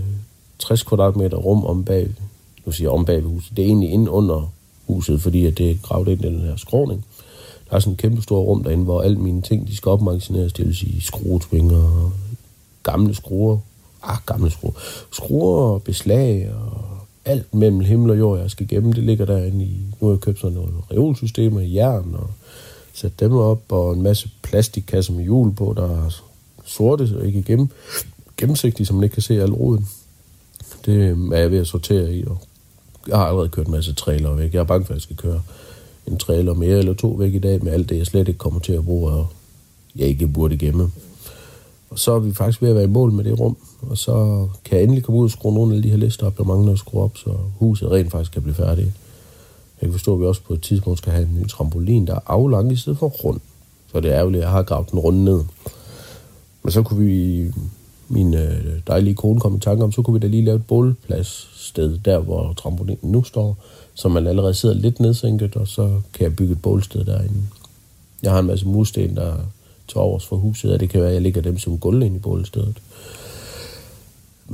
60 0.59 0.83
kvadratmeter 0.83 1.37
rum 1.37 1.65
om 1.65 1.85
bag, 1.85 2.09
nu 2.67 2.73
siger 2.73 2.89
jeg 2.89 2.99
om 2.99 3.05
bag 3.05 3.23
huset, 3.23 3.57
det 3.57 3.63
er 3.63 3.67
egentlig 3.67 3.91
inde 3.91 4.11
under 4.11 4.53
huset, 4.87 5.23
fordi 5.23 5.47
at 5.47 5.59
det 5.59 5.71
er 5.71 5.75
gravet 5.83 6.09
ind 6.09 6.25
i 6.25 6.27
den 6.27 6.41
her 6.41 6.57
skråning. 6.57 7.05
Der 7.71 7.77
er 7.77 7.81
sådan 7.81 7.93
et 7.93 7.99
kæmpe 7.99 8.23
stort 8.23 8.47
rum 8.47 8.65
derinde, 8.65 8.85
hvor 8.85 9.03
alle 9.03 9.19
mine 9.19 9.43
ting, 9.43 9.69
de 9.69 9.77
skal 9.77 9.91
opmagasineres, 9.91 10.53
det 10.53 10.67
vil 10.67 10.77
sige 10.77 11.03
skruetvinger, 11.03 12.13
gamle 12.83 13.15
skruer, 13.15 13.59
ah, 14.03 14.17
gamle 14.27 14.51
skruer, 14.51 14.73
skruer, 15.13 15.79
beslag 15.79 16.51
og 16.55 16.92
alt 17.25 17.55
mellem 17.55 17.81
himmel 17.81 18.11
og 18.11 18.19
jord, 18.19 18.41
jeg 18.41 18.51
skal 18.51 18.69
gemme, 18.69 18.93
det 18.93 19.03
ligger 19.05 19.25
derinde 19.25 19.65
i, 19.65 19.81
nu 20.01 20.07
har 20.07 20.15
jeg 20.15 20.21
købt 20.21 20.41
sådan 20.41 20.57
noget 20.57 20.75
reolsystemer 20.91 21.61
i 21.61 21.75
jern 21.75 22.15
og 22.15 22.31
Sat 22.95 23.21
dem 23.21 23.33
op, 23.33 23.63
og 23.69 23.93
en 23.93 24.03
masse 24.03 24.31
plastikkasser 24.43 25.13
med 25.13 25.23
hjul 25.23 25.53
på, 25.53 25.75
der 25.77 26.07
er 26.07 26.23
sorte, 26.65 27.09
og 27.19 27.27
ikke 27.27 27.43
gennem, 27.43 27.69
gennemsigtige, 28.37 28.87
så 28.87 28.95
man 28.95 29.03
ikke 29.03 29.15
kan 29.15 29.23
se 29.23 29.43
al 29.43 29.53
roden. 29.53 29.89
Det 30.87 30.93
øh, 30.93 31.19
er 31.33 31.37
jeg 31.39 31.51
ved 31.51 31.59
at 31.59 31.67
sortere 31.67 32.15
i, 32.15 32.25
og 32.27 32.39
jeg 33.09 33.17
har 33.17 33.27
allerede 33.27 33.49
kørt 33.49 33.67
en 33.67 33.73
masse 33.73 33.95
trailer 33.95 34.35
væk. 34.35 34.55
Jeg 34.55 34.61
er 34.61 34.65
bange 34.65 34.85
for, 34.87 34.93
at 34.93 34.97
jeg 34.97 35.03
skal 35.03 35.17
køre 35.17 35.43
en 36.07 36.19
trailer 36.19 36.55
mere 36.55 36.79
eller 36.79 36.95
to 36.95 37.09
væk 37.09 37.35
i 37.35 37.39
dag, 37.39 37.65
med 37.65 37.73
alt 37.73 37.89
det, 37.89 37.99
jeg 37.99 38.07
slet 38.07 38.29
ikke 38.29 38.39
kommer 38.39 38.61
til 38.61 38.73
at 38.73 38.85
bruge, 38.85 39.13
og 39.13 39.27
jeg 39.97 40.09
ikke 40.09 40.29
burde 40.29 40.57
gemme. 40.57 40.91
Og 41.91 41.99
så 41.99 42.13
er 42.13 42.19
vi 42.19 42.35
faktisk 42.35 42.63
ved 42.63 42.69
at 42.69 42.75
være 42.75 42.85
i 42.85 42.89
mål 42.89 43.13
med 43.13 43.25
det 43.25 43.41
rum, 43.41 43.57
og 43.83 43.99
så 43.99 44.49
kan 44.65 44.77
jeg 44.77 44.83
endelig 44.83 45.05
komme 45.05 45.21
ud 45.21 45.25
og 45.25 45.31
skrue 45.31 45.55
nogle 45.55 45.77
af 45.77 45.83
de 45.83 45.91
her 45.91 45.97
lister 45.97 46.27
op, 46.27 46.39
der 46.39 46.45
mangler 46.45 46.73
at 46.73 46.79
skrue 46.79 47.03
op, 47.03 47.17
så 47.17 47.31
huset 47.59 47.91
rent 47.91 48.11
faktisk 48.11 48.33
kan 48.33 48.43
blive 48.43 48.55
færdigt. 48.55 48.91
Jeg 49.81 49.89
kan 49.89 49.93
forstå, 49.93 50.15
at 50.15 50.21
vi 50.21 50.27
også 50.27 50.43
på 50.43 50.55
et 50.55 50.63
tidspunkt 50.63 50.99
skal 50.99 51.13
have 51.13 51.27
en 51.27 51.39
ny 51.41 51.49
trampolin, 51.49 52.07
der 52.07 52.15
er 52.15 52.21
aflang 52.27 52.73
i 52.73 52.77
stedet 52.77 52.99
for 52.99 53.09
rund. 53.09 53.41
Så 53.93 54.01
det 54.01 54.11
er 54.11 54.19
ærgerligt, 54.19 54.43
at 54.43 54.45
jeg 54.45 54.53
har 54.53 54.63
gravet 54.63 54.91
den 54.91 54.99
runde 54.99 55.25
ned. 55.25 55.41
Men 56.63 56.73
så 56.73 56.83
kunne 56.83 57.05
vi, 57.05 57.45
min 58.09 58.35
øh, 58.35 58.81
dejlige 58.87 59.15
kone 59.15 59.41
kom 59.41 59.57
i 59.57 59.61
tanke 59.61 59.85
om, 59.85 59.93
så 59.93 60.03
kunne 60.03 60.15
vi 60.15 60.21
da 60.21 60.27
lige 60.27 60.45
lave 60.45 60.57
et 60.57 60.67
bålpladssted, 60.67 61.99
der 61.99 62.19
hvor 62.19 62.53
trampolinen 62.53 63.13
nu 63.13 63.25
står, 63.25 63.57
så 63.95 64.09
man 64.09 64.27
allerede 64.27 64.55
sidder 64.55 64.75
lidt 64.75 65.01
nedsænket, 65.01 65.57
og 65.57 65.69
så 65.69 66.01
kan 66.15 66.25
jeg 66.25 66.37
bygge 66.37 66.53
et 66.53 66.63
bålsted 66.63 67.05
derinde. 67.05 67.43
Jeg 68.23 68.33
har 68.33 68.39
en 68.39 68.47
masse 68.47 68.69
mursten, 68.69 69.17
der 69.17 69.35
til 69.89 69.99
overs 69.99 70.27
for 70.27 70.37
huset, 70.37 70.73
og 70.73 70.81
det 70.81 70.91
kan 70.91 71.01
være, 71.01 71.09
at 71.09 71.15
jeg 71.15 71.23
lægger 71.23 71.43
dem 71.43 71.59
som 71.59 71.79
gulv 71.79 72.03
ind 72.03 72.17
i 72.17 72.19
bålstedet. 72.19 72.77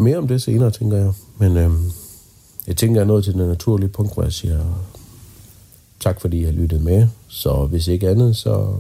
Mere 0.00 0.16
om 0.16 0.28
det 0.28 0.42
senere, 0.42 0.70
tænker 0.70 0.96
jeg. 0.96 1.12
Men 1.38 1.56
øhm, 1.56 1.90
jeg 2.66 2.76
tænker, 2.76 3.00
jeg 3.00 3.02
er 3.02 3.08
nået 3.08 3.24
til 3.24 3.32
den 3.34 3.48
naturlige 3.48 3.88
punkt, 3.88 4.14
hvor 4.14 4.22
jeg 4.22 4.32
siger 4.32 4.61
tak, 6.00 6.20
fordi 6.20 6.40
I 6.40 6.44
har 6.44 6.52
lyttet 6.52 6.82
med. 6.82 7.08
Så 7.28 7.66
hvis 7.66 7.88
ikke 7.88 8.08
andet, 8.08 8.37
så 8.37 8.74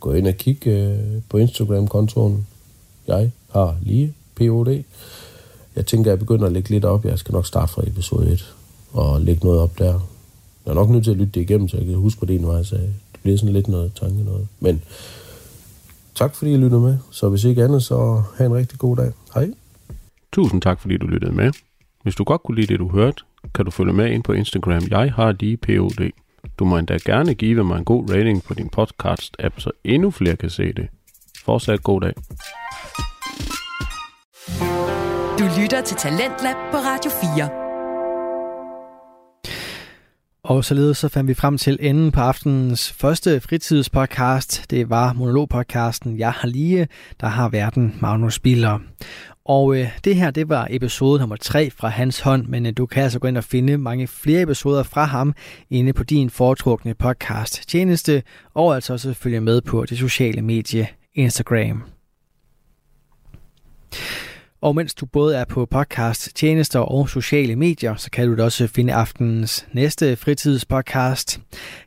gå 0.00 0.12
ind 0.12 0.26
og 0.26 0.34
kig 0.34 0.66
øh, 0.66 0.98
på 1.28 1.36
Instagram-kontoen. 1.36 2.46
Jeg 3.06 3.30
har 3.52 3.76
lige 3.82 4.14
POD. 4.34 4.82
Jeg 5.76 5.86
tænker, 5.86 6.10
jeg 6.10 6.18
begynder 6.18 6.46
at 6.46 6.52
lægge 6.52 6.70
lidt 6.70 6.84
op. 6.84 7.04
Jeg 7.04 7.18
skal 7.18 7.32
nok 7.32 7.46
starte 7.46 7.72
fra 7.72 7.82
episode 7.86 8.32
1 8.32 8.54
og 8.92 9.20
lægge 9.20 9.46
noget 9.46 9.60
op 9.60 9.78
der. 9.78 10.00
Jeg 10.64 10.70
er 10.70 10.74
nok 10.74 10.90
nødt 10.90 11.04
til 11.04 11.10
at 11.10 11.16
lytte 11.16 11.32
det 11.32 11.40
igennem, 11.40 11.68
så 11.68 11.76
jeg 11.76 11.86
kan 11.86 11.94
huske 11.94 12.20
på 12.20 12.26
det, 12.26 12.40
når 12.40 12.56
jeg 12.56 12.66
sagde. 12.66 12.92
Det 13.12 13.20
bliver 13.22 13.38
sådan 13.38 13.52
lidt 13.52 13.68
noget 13.68 13.92
tanke 14.00 14.24
noget. 14.24 14.48
Men 14.60 14.82
tak 16.14 16.34
fordi 16.34 16.52
I 16.52 16.56
lyttede 16.56 16.80
med. 16.80 16.96
Så 17.10 17.28
hvis 17.28 17.44
ikke 17.44 17.64
andet, 17.64 17.82
så 17.82 18.22
have 18.36 18.46
en 18.46 18.54
rigtig 18.54 18.78
god 18.78 18.96
dag. 18.96 19.12
Hej. 19.34 19.50
Tusind 20.36 20.62
tak, 20.62 20.80
fordi 20.80 20.96
du 20.96 21.06
lyttede 21.06 21.32
med. 21.32 21.52
Hvis 22.02 22.14
du 22.14 22.24
godt 22.24 22.42
kunne 22.42 22.54
lide 22.54 22.66
det, 22.66 22.78
du 22.78 22.88
hørte, 22.88 23.24
kan 23.54 23.64
du 23.64 23.70
følge 23.70 23.92
med 23.92 24.10
ind 24.10 24.22
på 24.22 24.32
Instagram. 24.32 24.82
Jeg 24.90 25.12
har 25.12 25.32
lige 25.32 25.56
POD. 25.56 26.10
Du 26.58 26.64
må 26.64 26.78
endda 26.78 26.98
gerne 27.04 27.34
give 27.34 27.64
mig 27.64 27.78
en 27.78 27.84
god 27.84 28.10
rating 28.10 28.42
på 28.42 28.54
din 28.54 28.70
podcast-app, 28.78 29.60
så 29.60 29.70
endnu 29.84 30.10
flere 30.10 30.36
kan 30.36 30.50
se 30.50 30.72
det. 30.72 30.88
Fortsat 31.44 31.82
god 31.82 32.00
dag. 32.00 32.12
Du 35.38 35.44
lytter 35.60 35.82
til 35.84 35.96
Talentlab 35.96 36.56
på 36.72 36.76
Radio 36.76 37.10
4. 37.34 37.66
Og 40.44 40.64
således 40.64 40.98
så 40.98 41.08
fandt 41.08 41.28
vi 41.28 41.34
frem 41.34 41.58
til 41.58 41.78
enden 41.80 42.12
på 42.12 42.20
aftenens 42.20 42.92
første 42.92 43.40
fritidspodcast. 43.40 44.70
Det 44.70 44.90
var 44.90 45.12
monologpodcasten 45.12 46.18
Jeg 46.18 46.32
har 46.32 46.48
lige, 46.48 46.88
der 47.20 47.26
har 47.26 47.48
verden 47.48 47.94
Magnus 48.00 48.38
Biller. 48.38 48.78
Og 49.48 49.76
øh, 49.76 49.98
det 50.04 50.16
her, 50.16 50.30
det 50.30 50.48
var 50.48 50.66
episode 50.70 51.20
nummer 51.20 51.36
3 51.36 51.70
fra 51.70 51.88
hans 51.88 52.20
hånd, 52.20 52.46
men 52.46 52.66
øh, 52.66 52.72
du 52.76 52.86
kan 52.86 53.02
altså 53.02 53.18
gå 53.18 53.28
ind 53.28 53.36
og 53.36 53.44
finde 53.44 53.78
mange 53.78 54.06
flere 54.06 54.42
episoder 54.42 54.82
fra 54.82 55.04
ham 55.04 55.34
inde 55.70 55.92
på 55.92 56.04
din 56.04 56.30
foretrukne 56.30 56.94
podcast 56.94 57.68
tjeneste, 57.68 58.22
og 58.54 58.74
altså 58.74 58.92
også 58.92 59.14
følge 59.14 59.40
med 59.40 59.60
på 59.60 59.84
det 59.84 59.98
sociale 59.98 60.42
medie 60.42 60.88
Instagram. 61.14 61.82
Og 64.60 64.74
mens 64.74 64.94
du 64.94 65.06
både 65.06 65.36
er 65.36 65.44
på 65.44 65.66
podcast, 65.66 66.36
tjenester 66.36 66.80
og 66.80 67.08
sociale 67.08 67.56
medier, 67.56 67.96
så 67.96 68.10
kan 68.10 68.28
du 68.28 68.36
da 68.36 68.44
også 68.44 68.66
finde 68.66 68.94
aftenens 68.94 69.66
næste 69.72 70.16
fritidspodcast. 70.16 71.40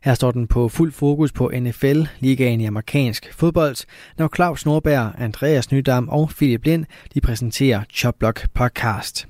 Her 0.03 0.13
står 0.13 0.31
den 0.31 0.47
på 0.47 0.69
fuld 0.69 0.91
fokus 0.91 1.31
på 1.31 1.51
NFL, 1.59 2.01
ligaen 2.19 2.61
i 2.61 2.65
amerikansk 2.65 3.33
fodbold, 3.33 3.75
når 4.17 4.29
Claus 4.35 4.65
Norberg, 4.65 5.11
Andreas 5.17 5.71
Nydam 5.71 6.09
og 6.09 6.29
Philip 6.29 6.65
Lind 6.65 6.85
de 7.13 7.21
præsenterer 7.21 7.81
Choplock 7.93 8.47
Podcast. 8.53 9.27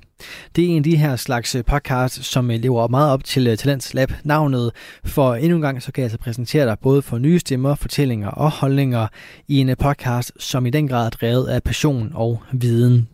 Det 0.56 0.64
er 0.64 0.68
en 0.68 0.76
af 0.76 0.82
de 0.82 0.96
her 0.96 1.16
slags 1.16 1.56
podcast, 1.66 2.24
som 2.24 2.48
lever 2.48 2.88
meget 2.88 3.12
op 3.12 3.24
til 3.24 3.46
øh, 3.46 3.56
Talents 3.56 3.94
Lab 3.94 4.12
navnet, 4.24 4.72
for 5.04 5.34
endnu 5.34 5.56
en 5.56 5.62
gang 5.62 5.82
så 5.82 5.92
kan 5.92 6.02
jeg 6.02 6.04
altså 6.04 6.18
præsentere 6.18 6.66
dig 6.66 6.76
både 6.82 7.02
for 7.02 7.18
nye 7.18 7.38
stemmer, 7.38 7.74
fortællinger 7.74 8.28
og 8.28 8.50
holdninger 8.50 9.06
i 9.48 9.58
en 9.58 9.76
podcast, 9.76 10.32
som 10.38 10.66
i 10.66 10.70
den 10.70 10.88
grad 10.88 11.06
er 11.06 11.10
drevet 11.10 11.46
af 11.46 11.62
passion 11.62 12.10
og 12.14 12.42
viden. 12.52 13.08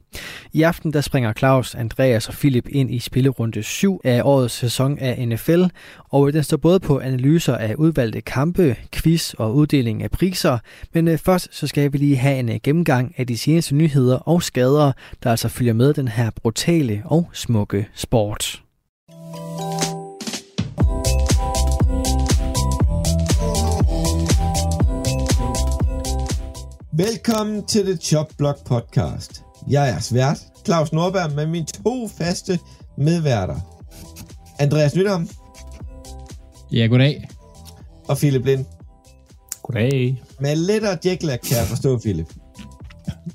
I 0.52 0.62
aften 0.62 0.92
der 0.92 1.00
springer 1.00 1.32
Claus, 1.32 1.74
Andreas 1.74 2.28
og 2.28 2.34
Philip 2.34 2.68
ind 2.68 2.90
i 2.94 2.98
spillerunde 2.98 3.62
7 3.62 4.00
af 4.04 4.20
årets 4.24 4.54
sæson 4.54 4.98
af 4.98 5.28
NFL, 5.28 5.64
og 6.08 6.32
den 6.32 6.42
står 6.42 6.56
både 6.56 6.80
på 6.80 6.98
analyser 6.98 7.56
af 7.56 7.74
udvalgte 7.74 8.20
kampe, 8.20 8.76
quiz 8.92 9.34
og 9.34 9.54
uddeling 9.54 10.02
af 10.02 10.10
priser, 10.10 10.58
men 10.94 11.08
øh, 11.08 11.18
først 11.18 11.48
så 11.50 11.66
skal 11.66 11.92
vi 11.92 11.98
lige 11.98 12.16
have 12.16 12.38
en 12.38 12.48
øh, 12.48 12.56
gennemgang 12.62 13.14
af 13.16 13.26
de 13.26 13.38
seneste 13.38 13.74
nyheder 13.74 14.16
og 14.16 14.42
skader, 14.42 14.92
der 15.22 15.30
altså 15.30 15.48
følger 15.48 15.72
med 15.72 15.94
den 15.94 16.08
her 16.08 16.30
brutale 16.30 17.02
og 17.04 17.28
smukke 17.32 17.88
sport. 17.94 18.62
Velkommen 26.98 27.66
til 27.66 27.84
The 27.84 27.96
Chop 27.96 28.26
Block 28.38 28.64
Podcast. 28.66 29.45
Jeg 29.70 29.90
er 29.90 29.98
svært, 30.00 30.38
Claus 30.64 30.92
Norberg, 30.92 31.32
med 31.32 31.46
mine 31.46 31.66
to 31.84 32.08
faste 32.18 32.58
medværter. 32.98 33.56
Andreas 34.58 34.94
Nydam 34.96 35.28
Ja, 36.72 36.86
goddag. 36.86 37.28
og 38.08 38.16
Philip 38.16 38.44
Lind. 38.46 38.64
Goddag. 39.62 40.22
Med 40.40 40.56
lettere 40.56 40.98
jetlag, 41.04 41.40
kan 41.40 41.56
jeg 41.56 41.66
forstå, 41.66 41.98
Philip. 41.98 42.26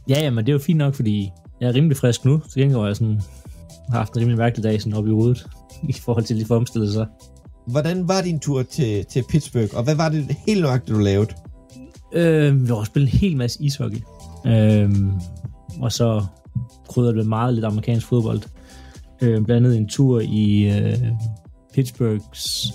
Ja, 0.10 0.20
ja, 0.20 0.30
men 0.30 0.46
det 0.46 0.50
er 0.50 0.54
jo 0.54 0.60
fint 0.60 0.78
nok, 0.78 0.96
fordi 0.96 1.32
jeg 1.62 1.70
er 1.70 1.74
rimelig 1.74 1.98
frisk 1.98 2.26
nu. 2.26 2.42
Så 2.50 2.60
gengæld 2.60 2.86
jeg 2.86 2.96
sådan, 2.96 3.22
har 3.90 3.98
haft 3.98 4.14
en 4.14 4.20
rimelig 4.20 4.38
mærkelig 4.38 4.64
dag 4.64 4.82
sådan 4.82 4.94
op 4.94 5.08
i 5.08 5.12
hovedet, 5.12 5.48
i 5.90 5.94
forhold 5.94 6.26
til 6.26 6.36
lige 6.36 6.46
for 6.48 6.56
omstillet 6.56 6.94
sig. 6.94 7.06
Hvordan 7.68 8.08
var 8.08 8.22
din 8.22 8.40
tur 8.40 8.64
til, 8.64 9.06
til 9.06 9.24
Pittsburgh, 9.30 9.78
og 9.78 9.84
hvad 9.84 9.96
var 9.96 10.10
det 10.10 10.36
helt 10.48 10.62
nøjagtigt, 10.62 10.96
du 10.96 11.02
lavede? 11.02 11.30
Øh, 12.14 12.62
vi 12.62 12.68
har 12.68 12.84
spillet 12.84 13.14
en 13.14 13.20
hel 13.20 13.38
masse 13.38 13.64
ishockey. 13.64 13.98
Øh, 14.46 14.90
og 15.80 15.92
så 15.92 16.26
krydret 16.90 17.16
med 17.16 17.24
meget 17.24 17.54
lidt 17.54 17.66
amerikansk 17.66 18.08
fodbold. 18.08 18.42
Øh, 19.22 19.46
blandt 19.46 19.52
andet 19.52 19.78
en 19.78 19.88
tur 19.88 20.20
i 20.20 20.78
øh, 20.78 20.98
Pittsburghs 21.74 22.74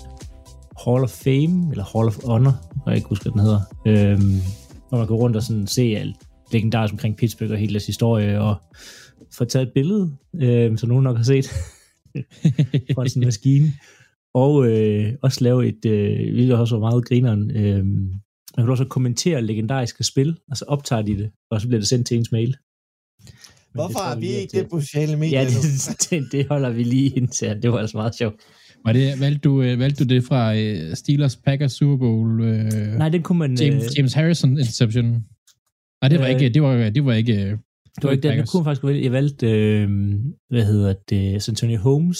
Hall 0.85 1.03
of 1.03 1.09
Fame, 1.09 1.71
eller 1.71 1.83
Hall 1.97 2.07
of 2.07 2.17
Honor, 2.25 2.53
jeg 2.85 2.95
ikke 2.95 3.09
husker, 3.09 3.31
hvad 3.31 3.41
den 3.41 3.41
hedder. 3.41 3.61
Øh, 3.85 4.19
hvor 4.89 4.97
man 4.97 5.07
går 5.07 5.15
rundt 5.15 5.35
og 5.35 5.43
sådan 5.43 5.67
se 5.67 5.81
alt 5.81 6.15
legendarisk 6.51 6.93
omkring 6.93 7.17
Pittsburgh 7.17 7.51
og 7.51 7.57
hele 7.57 7.73
deres 7.73 7.85
historie, 7.85 8.41
og 8.41 8.55
få 9.33 9.45
taget 9.45 9.67
et 9.67 9.73
billede, 9.73 10.11
øh, 10.41 10.77
som 10.77 10.89
nogen 10.89 11.03
nok 11.03 11.17
har 11.17 11.23
set, 11.23 11.45
fra 12.95 13.07
sådan 13.07 13.23
en 13.23 13.27
maskine. 13.27 13.73
Og 14.33 14.67
øh, 14.67 15.13
også 15.21 15.43
lave 15.43 15.67
et, 15.67 15.85
øh, 15.85 16.33
hvilket 16.33 16.55
også 16.55 16.75
var 16.75 16.89
meget 16.89 17.05
grineren, 17.05 17.51
øh, 17.51 17.85
man 18.57 18.65
kan 18.65 18.69
også 18.69 18.85
kommentere 18.85 19.41
legendariske 19.41 20.03
spil, 20.03 20.37
og 20.51 20.57
så 20.57 20.65
optager 20.67 21.01
de 21.01 21.17
det, 21.17 21.31
og 21.51 21.61
så 21.61 21.67
bliver 21.67 21.79
det 21.79 21.87
sendt 21.87 22.07
til 22.07 22.17
ens 22.17 22.31
mail. 22.31 22.55
Hvorfor 23.77 23.99
det 23.99 24.05
er 24.05 24.09
jeg 24.09 24.21
vi 24.21 24.27
ikke 24.27 24.59
det 24.59 24.69
på 24.69 24.81
sociale 24.81 25.17
medier 25.17 25.41
Ja, 25.41 25.45
det, 25.47 25.53
det, 26.09 26.31
det 26.31 26.47
holder 26.47 26.69
vi 26.69 26.83
lige 26.83 27.09
indtil. 27.09 27.59
Det 27.61 27.71
var 27.71 27.77
altså 27.77 27.97
meget 27.97 28.15
sjovt. 28.15 28.35
Var 28.85 28.93
det, 28.93 29.19
valgte, 29.19 29.39
du, 29.39 29.61
øh, 29.61 29.79
valgte 29.79 30.03
du 30.05 30.13
det 30.13 30.23
fra 30.23 30.55
øh, 30.55 30.95
Steelers 30.95 31.35
Packers 31.35 31.71
Super 31.71 31.97
Bowl? 31.97 32.41
Øh, 32.41 32.71
Nej, 32.97 33.09
den 33.09 33.23
kunne 33.23 33.39
man... 33.39 33.55
James, 33.55 33.83
øh, 33.83 33.89
James 33.97 34.13
Harrison 34.13 34.51
interception? 34.51 35.05
Nej, 36.01 36.09
det 36.09 36.19
var 36.19 36.25
Øh, 36.25 36.31
ikke, 36.31 36.49
det 36.49 36.61
var, 36.61 36.89
det 36.89 37.05
var 37.05 37.13
ikke, 37.13 37.33
øh, 37.33 37.51
det 37.95 38.03
var 38.03 38.11
ikke 38.11 38.27
den, 38.27 38.37
jeg 38.37 38.47
kunne 38.47 38.63
faktisk 38.63 38.83
vælge. 38.83 39.03
Jeg 39.03 39.11
valgte, 39.11 39.47
øh, 39.51 39.89
hvad 40.49 40.65
hedder 40.65 40.93
det, 41.09 41.49
Antonio 41.49 41.79
Holmes 41.79 42.19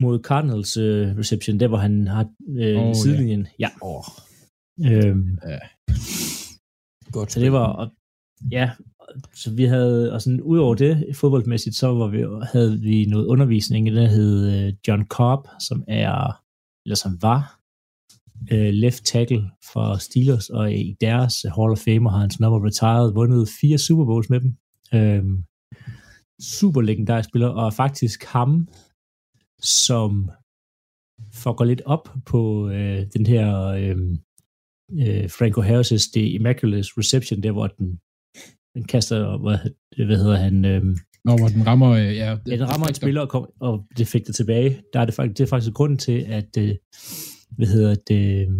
mod 0.00 0.18
Cardinals 0.22 0.76
øh, 0.76 1.18
reception, 1.18 1.60
der 1.60 1.68
hvor 1.68 1.78
han 1.78 2.06
har 2.06 2.26
øh, 2.58 2.76
oh, 2.78 2.94
sidelinjen. 2.94 3.46
Ja. 3.58 3.68
Åh, 3.82 4.04
Øhm, 4.84 5.38
godt. 7.12 7.32
så 7.32 7.40
det 7.40 7.52
var, 7.52 7.66
og, 7.66 7.90
ja, 8.50 8.70
så 9.34 9.50
vi 9.50 9.64
havde, 9.64 10.12
og 10.12 10.22
sådan 10.22 10.40
udover 10.40 10.74
det, 10.74 11.16
fodboldmæssigt, 11.16 11.76
så 11.76 11.86
var 11.86 12.06
vi, 12.06 12.24
havde 12.52 12.80
vi 12.80 13.04
noget 13.04 13.26
undervisning, 13.26 13.86
der 13.86 14.06
hed 14.06 14.66
øh, 14.66 14.72
John 14.88 15.06
Cobb, 15.06 15.48
som 15.60 15.84
er, 15.88 16.42
eller 16.86 16.96
som 16.96 17.18
var, 17.22 17.60
øh, 18.52 18.72
left 18.72 19.04
tackle 19.04 19.50
for 19.72 19.96
Steelers, 19.96 20.50
og 20.50 20.72
i 20.72 20.96
deres 21.00 21.46
Hall 21.56 21.72
of 21.72 21.78
Fame 21.78 22.10
har 22.10 22.18
han 22.18 22.30
sådan 22.30 22.46
retired, 22.46 23.14
vundet 23.14 23.48
fire 23.60 23.78
Super 23.78 24.04
Bowls 24.04 24.30
med 24.30 24.40
dem. 24.40 24.56
Øhm, 24.94 25.44
super 26.40 26.80
legendarisk 26.80 27.28
spiller, 27.28 27.48
og 27.48 27.74
faktisk 27.74 28.24
ham, 28.24 28.68
som 29.62 30.30
fucker 31.32 31.64
lidt 31.64 31.82
op 31.84 32.08
på 32.26 32.68
øh, 32.68 33.06
den 33.14 33.26
her 33.26 33.64
øh, 33.64 33.96
øh, 34.92 35.30
Franco 35.30 35.62
Harris' 35.62 36.10
The 36.14 36.28
Immaculate 36.28 36.88
Reception, 36.98 37.42
der 37.42 37.52
hvor 37.52 37.66
den, 37.66 38.00
den 38.74 38.84
kaster, 38.84 39.38
hvad, 39.38 39.58
hvad 40.06 40.16
hedder 40.18 40.36
han, 40.36 40.64
øh, 40.64 40.82
Når 41.24 41.38
hvor 41.38 41.48
den 41.48 41.66
rammer... 41.66 41.90
øh, 41.90 42.16
Ja, 42.16 42.38
ja, 42.46 42.56
den 42.56 42.68
rammer 42.68 42.86
en 42.86 42.94
spiller 42.94 43.20
og, 43.20 43.28
kom, 43.28 43.46
og 43.60 43.86
det 43.98 44.06
fik 44.08 44.26
det 44.26 44.34
tilbage. 44.34 44.82
Der 44.92 45.00
er 45.00 45.04
det 45.04 45.14
faktisk, 45.14 45.38
det 45.38 45.44
er 45.44 45.48
faktisk 45.48 45.72
grunden 45.72 45.98
til, 45.98 46.24
at, 46.28 46.56
øh, 46.58 46.74
hvad 47.50 47.66
hedder 47.66 47.94
det, 47.94 48.48
øh, 48.48 48.52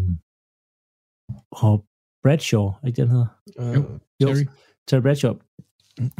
og 1.53 1.85
Bradshaw, 2.23 2.65
er 2.67 2.87
ikke 2.87 2.97
det, 3.03 3.09
han 3.09 3.17
hedder? 3.17 3.27
Øh, 3.61 3.75
Jo. 3.75 3.85
Jo, 4.23 4.35
Terry. 4.35 4.45
Terry 4.89 5.01
Bradshaw. 5.03 5.35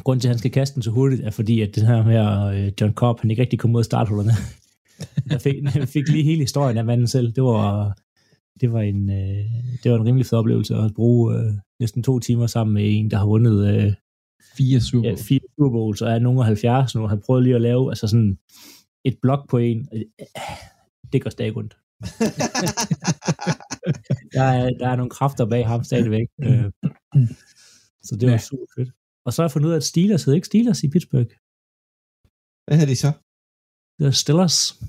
Grunden 0.05 0.21
til, 0.21 0.29
at 0.29 0.33
han 0.35 0.39
skal 0.39 0.51
kaste 0.51 0.75
den 0.75 0.83
så 0.83 0.91
hurtigt, 0.91 1.23
er 1.23 1.31
fordi, 1.31 1.61
at 1.61 1.75
den 1.75 1.87
her 1.87 2.05
med 2.05 2.59
øh, 2.67 2.73
John 2.81 2.95
Cobb, 2.95 3.21
han 3.21 3.31
ikke 3.31 3.43
rigtig 3.43 3.59
kom 3.59 3.75
ud 3.75 3.81
af 3.81 3.85
starthullerne. 3.85 4.31
Jeg 5.31 5.41
fik, 5.41 5.55
jeg 5.75 5.89
fik 5.89 6.09
lige 6.09 6.25
hele 6.25 6.41
historien 6.41 6.79
af 6.79 6.85
manden 6.85 7.07
selv. 7.07 7.33
Det 7.33 7.43
var, 7.43 7.99
det 8.61 8.73
var, 8.73 8.81
en, 8.81 9.11
øh, 9.11 9.45
det 9.83 9.93
var 9.93 9.99
en 9.99 10.07
rimelig 10.07 10.27
fed 10.27 10.39
oplevelse 10.39 10.75
at 10.75 10.95
bruge 10.95 11.39
øh, 11.39 11.53
næsten 11.81 12.03
to 12.03 12.19
timer 12.19 12.47
sammen 12.47 12.75
med 12.75 12.99
en, 12.99 13.11
der 13.11 13.17
har 13.17 13.27
vundet 13.27 13.75
øh, 13.75 13.93
Fire 14.57 14.81
Super 14.81 15.09
ja, 15.09 15.15
Bowl. 15.15 15.25
fire 15.25 15.41
Super 15.59 15.71
Bowls, 15.71 16.03
og 16.03 16.11
er 16.11 16.19
nogen 16.19 16.39
af 16.39 16.45
70 16.45 16.95
nu. 16.95 17.07
Han 17.07 17.21
prøvede 17.27 17.45
lige 17.45 17.55
at 17.55 17.61
lave 17.61 17.91
altså 17.91 18.07
sådan 18.09 18.39
et 19.05 19.19
blok 19.23 19.49
på 19.51 19.59
en. 19.59 19.89
Det 21.13 21.23
går 21.23 21.31
stadig 21.31 21.57
rundt. 21.57 21.75
Der 24.35 24.43
er, 24.43 24.71
der 24.81 24.89
er 24.89 24.97
nogle 24.97 25.11
kræfter 25.11 25.47
bag 25.47 25.67
ham 25.67 25.85
stadigvæk. 25.85 26.27
Øh, 26.43 26.65
så 28.03 28.17
det 28.21 28.27
var 28.27 28.33
Ja. 28.33 28.39
super 28.39 28.67
fedt. 28.77 28.91
Og 29.27 29.33
så 29.33 29.43
har 29.43 29.47
jeg 29.49 29.53
fundet 29.53 29.69
ud 29.69 29.73
af, 29.73 29.77
at 29.77 29.85
Steelers 29.85 30.25
hedder 30.25 30.35
ikke 30.37 30.47
Steelers 30.47 30.83
i 30.83 30.89
Pittsburgh. 30.89 31.31
Hvad 32.67 32.77
hedder 32.79 32.93
de 32.93 32.97
så? 32.97 33.13
Det 33.99 34.07
er 34.07 34.11
Steelers. 34.11 34.83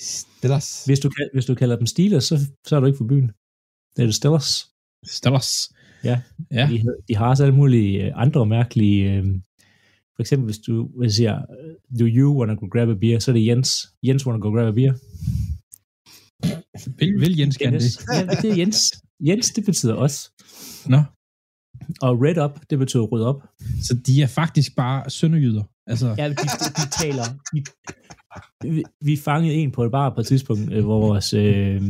Steelers. 0.00 0.84
Hvis 0.84 1.00
du, 1.00 1.10
hvis 1.32 1.46
du 1.46 1.54
kalder 1.54 1.76
dem 1.76 1.86
Steelers, 1.86 2.24
så, 2.24 2.38
så 2.66 2.76
er 2.76 2.80
du 2.80 2.86
ikke 2.86 2.96
for 2.96 3.04
byen. 3.04 3.30
Det 3.96 4.02
er 4.02 4.06
det 4.06 4.14
Steelers. 4.14 4.68
Stellers. 5.06 5.72
Ja. 6.04 6.20
Ja. 6.50 6.68
De, 6.70 6.84
de 7.08 7.16
har 7.16 7.28
også 7.28 7.44
alle 7.44 7.56
mulige 7.56 8.04
øh, 8.06 8.12
andre 8.14 8.46
mærkelige... 8.46 9.12
Øh, 9.12 9.24
for 10.16 10.22
eksempel, 10.22 10.44
hvis 10.44 10.58
du 10.58 10.88
hvis 10.98 11.06
jeg 11.06 11.14
siger, 11.14 11.36
øh, 11.38 11.98
do 11.98 12.04
you 12.04 12.38
wanna 12.38 12.54
go 12.54 12.66
grab 12.72 12.88
a 12.88 12.94
beer, 12.94 13.18
så 13.18 13.30
er 13.30 13.32
det 13.32 13.46
Jens. 13.46 13.88
Jens 14.02 14.26
wanna 14.26 14.40
go 14.40 14.50
grab 14.50 14.68
a 14.68 14.70
beer. 14.70 14.94
Vil, 16.98 17.20
vil 17.20 17.38
Jens 17.38 17.58
gerne 17.58 17.78
det? 17.78 18.00
Ja, 18.14 18.26
det 18.42 18.50
er 18.50 18.56
Jens. 18.56 19.02
Jens, 19.20 19.50
det 19.50 19.64
betyder 19.64 19.94
os. 19.94 20.32
Nå. 20.86 21.02
Og 22.00 22.22
red 22.22 22.38
up, 22.44 22.60
det 22.70 22.78
betyder 22.78 23.02
rød 23.02 23.22
op. 23.22 23.42
Så 23.82 23.94
de 24.06 24.22
er 24.22 24.26
faktisk 24.26 24.76
bare 24.76 25.10
sønderjyder. 25.10 25.64
Altså, 25.86 26.14
Ja, 26.18 26.28
de, 26.28 26.34
de 26.34 26.90
taler... 27.00 27.24
De, 27.52 27.64
vi, 28.62 28.84
vi 29.00 29.16
fangede 29.16 29.54
en 29.54 29.70
på 29.70 29.84
et 29.84 29.90
bar 29.90 30.10
på 30.10 30.20
et 30.20 30.26
tidspunkt, 30.26 30.72
øh, 30.72 30.84
hvor 30.84 31.00
vores 31.00 31.34
øh, 31.34 31.82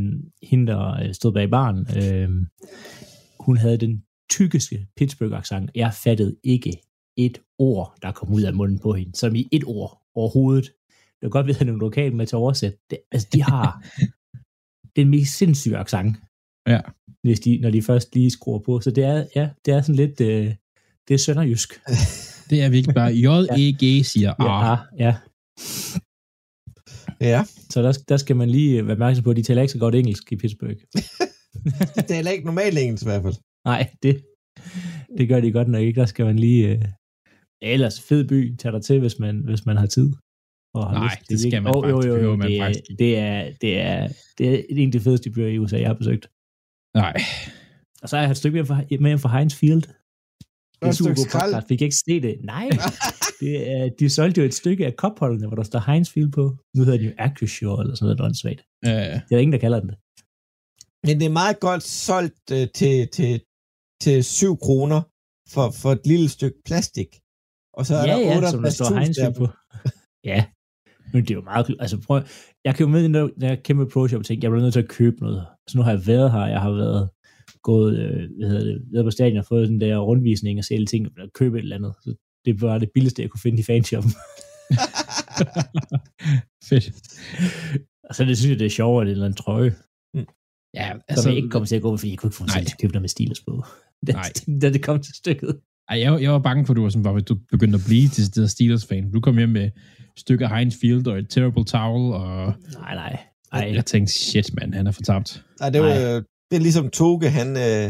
hende, 0.42 0.66
der 0.66 1.02
øh, 1.02 1.14
stod 1.14 1.32
bag 1.32 1.50
baren, 1.50 1.86
øh, 1.96 2.46
hun 3.40 3.56
havde 3.56 3.76
den 3.76 4.04
tykkeste 4.30 4.86
Pittsburgh-accent. 5.00 5.66
Jeg 5.74 5.94
fattede 5.94 6.36
ikke 6.44 6.82
et 7.16 7.38
ord, 7.58 7.94
der 8.02 8.12
kom 8.12 8.32
ud 8.32 8.42
af 8.42 8.54
munden 8.54 8.78
på 8.78 8.92
hende, 8.92 9.16
som 9.16 9.34
i 9.34 9.48
et 9.52 9.64
ord 9.66 10.02
overhovedet. 10.14 10.64
Det 11.20 11.22
var 11.22 11.28
godt, 11.28 11.46
vi 11.46 11.52
havde 11.52 11.64
nogle 11.64 11.80
lokale 11.80 12.14
med 12.14 12.26
til 12.26 12.36
at 12.36 12.40
oversætte. 12.40 12.78
Det, 12.90 12.98
altså, 13.12 13.28
de 13.32 13.42
har 13.42 13.84
den 14.96 15.08
mest 15.08 15.36
sindssyge 15.36 15.76
accent. 15.76 16.16
Ja. 16.68 16.80
Hvis 17.22 17.40
de, 17.40 17.58
når 17.62 17.70
de 17.70 17.82
først 17.82 18.14
lige 18.14 18.30
skruer 18.30 18.58
på. 18.58 18.80
Så 18.80 18.90
det 18.90 19.04
er, 19.04 19.26
ja, 19.36 19.48
det 19.64 19.74
er 19.74 19.82
sådan 19.82 19.94
lidt, 19.94 20.20
øh, 20.20 20.54
det 21.08 21.14
er 21.14 21.18
sønderjysk. 21.18 21.80
det 22.50 22.62
er 22.62 22.68
virkelig 22.68 22.94
bare 22.94 23.12
J-E-G 23.24 24.04
siger, 24.04 24.34
Ja, 24.40 24.62
ah, 24.62 24.72
ah, 24.72 24.78
ja. 24.98 25.14
Ja, 27.20 27.44
Så 27.70 27.82
der, 27.82 27.98
der 28.08 28.16
skal 28.16 28.36
man 28.36 28.50
lige 28.50 28.84
være 28.86 28.92
opmærksom 28.92 29.24
på, 29.24 29.30
at 29.30 29.36
de 29.36 29.42
taler 29.42 29.62
ikke 29.62 29.72
så 29.72 29.78
godt 29.78 29.94
engelsk 29.94 30.32
i 30.32 30.36
Pittsburgh. 30.36 30.76
det 31.96 32.04
taler 32.08 32.30
ikke 32.30 32.44
normalt 32.46 32.78
engelsk 32.78 33.04
i 33.04 33.08
hvert 33.08 33.22
fald. 33.22 33.34
Nej, 33.64 33.90
det, 34.02 34.24
det 35.18 35.28
gør 35.28 35.40
de 35.40 35.52
godt 35.52 35.68
nok 35.68 35.82
ikke. 35.82 36.00
Der 36.00 36.06
skal 36.06 36.24
man 36.26 36.38
lige... 36.38 36.68
Øh, 36.68 36.84
ellers 37.62 38.00
fed 38.00 38.28
by, 38.28 38.56
tag 38.56 38.72
dig 38.72 38.82
til, 38.82 39.00
hvis 39.00 39.18
man, 39.18 39.38
hvis 39.44 39.66
man 39.66 39.76
har 39.76 39.86
tid. 39.86 40.12
Og 40.74 40.86
har 40.90 40.94
Nej, 40.94 41.04
lyst. 41.18 41.28
det 41.28 41.40
skal 41.40 41.62
man 41.62 41.76
Åh, 41.76 41.82
faktisk- 41.84 42.02
det 42.04 42.12
behøver 42.14 42.36
man 42.36 42.48
det, 42.48 42.56
er- 42.58 42.64
faktisk 42.64 42.80
ikke. 42.90 43.04
det, 43.04 43.18
er, 43.18 43.52
det, 43.60 43.80
er, 43.80 44.08
det 44.38 44.54
er 44.54 44.62
en 44.68 44.88
af 44.88 44.92
de 44.92 45.00
fedeste 45.00 45.30
byer 45.30 45.46
i 45.46 45.58
USA, 45.58 45.78
jeg 45.80 45.88
har 45.88 45.94
besøgt. 45.94 46.28
nej. 46.94 47.16
Og 48.02 48.08
så 48.08 48.16
har 48.16 48.22
jeg 48.22 48.30
et 48.30 48.36
stykke 48.36 48.56
med 48.58 48.64
fra, 48.66 48.82
med 49.00 49.18
fra 49.18 49.36
Heinz 49.38 49.54
Field. 49.54 49.82
Det 50.80 50.88
er 50.88 50.92
super 50.92 51.14
podcast. 51.14 51.68
Fik 51.68 51.82
ikke 51.82 51.96
se 51.96 52.20
det? 52.20 52.36
Nej. 52.44 52.68
det 53.40 53.70
er, 53.72 53.88
de 53.98 54.10
solgte 54.10 54.40
jo 54.40 54.44
et 54.46 54.54
stykke 54.54 54.86
af 54.86 54.96
kopholdene, 54.96 55.46
hvor 55.46 55.56
der 55.56 55.62
står 55.62 55.92
Heinz 55.92 56.10
Field 56.10 56.32
på. 56.32 56.56
Nu 56.76 56.84
hedder 56.84 56.98
det 56.98 57.06
jo 57.06 57.12
Acrisure 57.18 57.82
eller 57.82 57.94
sådan 57.94 58.06
noget 58.06 58.20
åndssvagt. 58.20 58.62
Øh, 58.86 58.90
Det 59.28 59.32
er 59.36 59.38
ingen, 59.38 59.52
der 59.52 59.58
kalder 59.58 59.80
den 59.80 59.88
det. 59.88 59.98
Men 61.06 61.20
det 61.20 61.26
er 61.26 61.36
meget 61.42 61.60
godt 61.60 61.82
solgt 61.82 62.46
øh, 62.52 62.66
til, 62.74 63.08
til, 63.08 63.40
til 64.02 64.24
7 64.24 64.58
kroner 64.58 65.00
for, 65.54 65.70
for 65.82 65.92
et 65.92 66.06
lille 66.06 66.28
stykke 66.28 66.58
plastik. 66.66 67.10
Og 67.78 67.86
så 67.86 67.94
er 67.94 68.06
ja, 68.06 68.12
der 68.12 68.42
ja, 68.42 68.50
som 68.50 68.62
der 68.62 68.70
står 68.70 68.86
58.000 68.86 68.98
Heinz 68.98 69.16
der 69.16 69.32
på. 69.40 69.46
ja, 70.30 70.44
men 71.12 71.22
det 71.22 71.30
er 71.30 71.34
jo 71.34 71.42
meget... 71.42 71.76
Altså 71.80 71.96
prøv, 72.06 72.22
jeg 72.64 72.74
kan 72.74 72.86
jo 72.86 72.90
med 72.92 73.04
den 73.04 73.14
der, 73.14 73.28
der 73.40 73.54
kæmpe 73.54 73.86
pro 73.92 74.08
shop 74.08 74.24
tænke, 74.24 74.44
jeg 74.44 74.50
bliver 74.50 74.62
nødt 74.62 74.72
til 74.72 74.86
at 74.86 74.88
købe 74.88 75.16
noget. 75.20 75.46
Så 75.68 75.78
nu 75.78 75.82
har 75.82 75.90
jeg 75.90 76.06
været 76.06 76.32
her, 76.32 76.46
jeg 76.46 76.60
har 76.60 76.70
været 76.70 77.10
gået, 77.62 77.98
øh, 77.98 78.28
hvad 78.38 78.48
hedder 78.48 78.64
det, 78.64 78.82
været 78.92 79.04
på 79.04 79.10
stadion 79.10 79.38
og 79.38 79.44
fået 79.44 79.68
den 79.68 79.80
der 79.80 79.98
rundvisning 79.98 80.58
og 80.58 80.64
se 80.64 80.74
alle 80.74 80.86
ting, 80.86 81.06
og 81.06 81.32
købe 81.34 81.58
et 81.58 81.62
eller 81.62 81.76
andet. 81.76 81.94
Så 82.02 82.14
det 82.44 82.60
var 82.60 82.78
det 82.78 82.90
billigste, 82.94 83.22
jeg 83.22 83.30
kunne 83.30 83.40
finde 83.40 83.60
i 83.60 83.62
fanshoppen. 83.62 84.12
fedt. 86.68 86.92
og 88.08 88.14
så 88.14 88.24
det 88.24 88.38
synes 88.38 88.50
jeg, 88.50 88.58
det 88.58 88.66
er 88.66 88.70
sjovere, 88.70 89.02
at 89.02 89.06
det 89.06 89.10
er 89.10 89.14
en 89.14 89.16
eller 89.16 89.26
anden 89.26 89.36
trøje, 89.36 89.74
Ja, 90.74 90.92
altså, 91.08 91.22
som 91.22 91.30
jeg 91.30 91.36
ikke 91.36 91.48
kommer 91.48 91.66
til 91.66 91.76
at 91.76 91.82
gå 91.82 91.90
med, 91.90 91.98
fordi 91.98 92.10
jeg 92.10 92.18
kunne 92.18 92.28
ikke 92.28 92.36
få 92.36 92.44
Nej. 92.44 92.62
til 92.62 92.72
at 92.72 92.80
købe 92.80 92.92
der 92.92 93.00
med 93.00 93.08
Steelers 93.08 93.40
på. 93.40 93.64
Da, 94.06 94.12
Nej. 94.12 94.22
da 94.62 94.72
det 94.72 94.82
kom 94.82 95.02
til 95.02 95.14
stykket. 95.14 95.60
ej, 95.88 96.00
jeg, 96.00 96.22
jeg 96.22 96.32
var 96.32 96.38
bange 96.38 96.66
for, 96.66 96.72
at 96.72 96.76
du 96.76 96.82
var 96.82 96.88
sådan, 96.88 97.02
bare, 97.02 97.20
du 97.20 97.38
begyndte 97.50 97.76
at 97.76 97.82
blive 97.86 98.08
til 98.08 98.34
det 98.34 98.50
Steelers-fan. 98.50 99.10
Du 99.12 99.20
kom 99.20 99.38
hjem 99.38 99.48
med 99.48 99.64
et 99.64 99.72
stykke 100.16 100.44
af 100.44 100.56
Heinz 100.56 100.74
Field 100.80 101.06
og 101.06 101.18
et 101.18 101.30
terrible 101.30 101.64
towel, 101.64 102.14
og 102.14 102.54
Nej, 102.72 102.94
nej. 102.94 103.18
Ej, 103.52 103.70
jeg 103.74 103.86
tænkte, 103.86 104.12
shit, 104.12 104.54
mand, 104.54 104.74
han 104.74 104.86
er 104.86 104.90
fortabt. 104.90 105.44
Nej, 105.60 105.70
det, 105.70 105.80
var. 105.80 106.22
Det 106.50 106.56
er 106.56 106.60
ligesom 106.68 106.90
Toge, 106.90 107.30
han, 107.38 107.48
øh, 107.66 107.86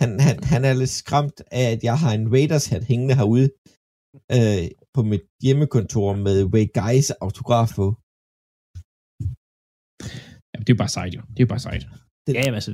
han, 0.00 0.10
han, 0.26 0.36
han 0.52 0.64
er 0.64 0.72
lidt 0.72 0.90
skræmt 0.90 1.38
af, 1.60 1.64
at 1.74 1.80
jeg 1.88 1.96
har 2.02 2.12
en 2.14 2.32
Raiders 2.34 2.66
hat 2.66 2.84
hængende 2.84 3.14
herude 3.20 3.48
øh, 4.36 4.64
på 4.94 5.02
mit 5.02 5.24
hjemmekontor 5.42 6.08
med 6.26 6.36
Ray 6.54 6.66
Guys 6.80 7.10
autograf 7.10 7.68
på. 7.80 7.86
Ja, 10.52 10.56
det 10.60 10.68
er 10.70 10.74
jo 10.76 10.82
bare 10.84 10.88
sejt, 10.98 11.14
jo. 11.16 11.20
Det 11.32 11.38
er 11.40 11.44
jo 11.46 11.52
bare 11.54 11.64
sejt. 11.68 11.82
ja, 12.28 12.32
jamen, 12.44 12.54
altså, 12.54 12.70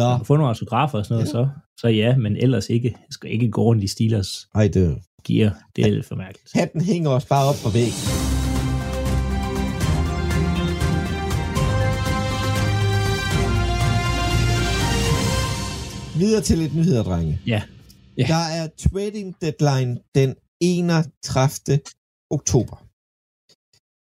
Nå, 0.00 0.24
få 0.24 0.36
nogle 0.36 0.48
autografer 0.54 0.98
og 0.98 1.04
sådan 1.06 1.14
noget, 1.14 1.26
Ja. 1.26 1.30
så, 1.32 1.48
så 1.80 1.88
ja, 1.88 2.16
men 2.16 2.36
ellers 2.36 2.68
ikke. 2.70 2.88
Jeg 2.88 3.12
skal 3.16 3.30
ikke 3.30 3.50
gå 3.50 3.62
rundt 3.62 3.84
i 3.84 3.86
Steelers 3.86 4.30
ej, 4.54 4.68
det, 4.74 5.02
gear. 5.26 5.50
Det 5.76 5.84
er 5.86 5.90
lidt 5.90 6.06
for 6.06 6.14
mærkeligt. 6.16 6.50
hatten 6.54 6.80
hænger 6.80 7.10
også 7.10 7.28
bare 7.28 7.48
op 7.48 7.54
på 7.64 7.70
væggen. 7.70 8.29
Videre 16.20 16.42
til 16.42 16.58
lidt 16.58 16.74
nyheder, 16.74 17.02
drenge. 17.02 17.40
Ja. 17.46 17.62
Ja. 18.18 18.26
Der 18.28 18.34
er 18.58 18.68
trading 18.78 19.36
deadline 19.40 19.98
den 20.14 20.34
31. 20.60 21.80
oktober. 22.30 22.76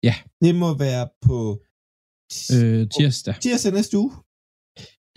Ja. 0.03 0.15
Det 0.41 0.55
må 0.55 0.77
være 0.77 1.09
på 1.21 1.63
Øh, 2.53 2.87
tirsdag. 2.97 3.35
tirsdag 3.41 3.73
næste 3.73 3.97
uge. 3.97 4.11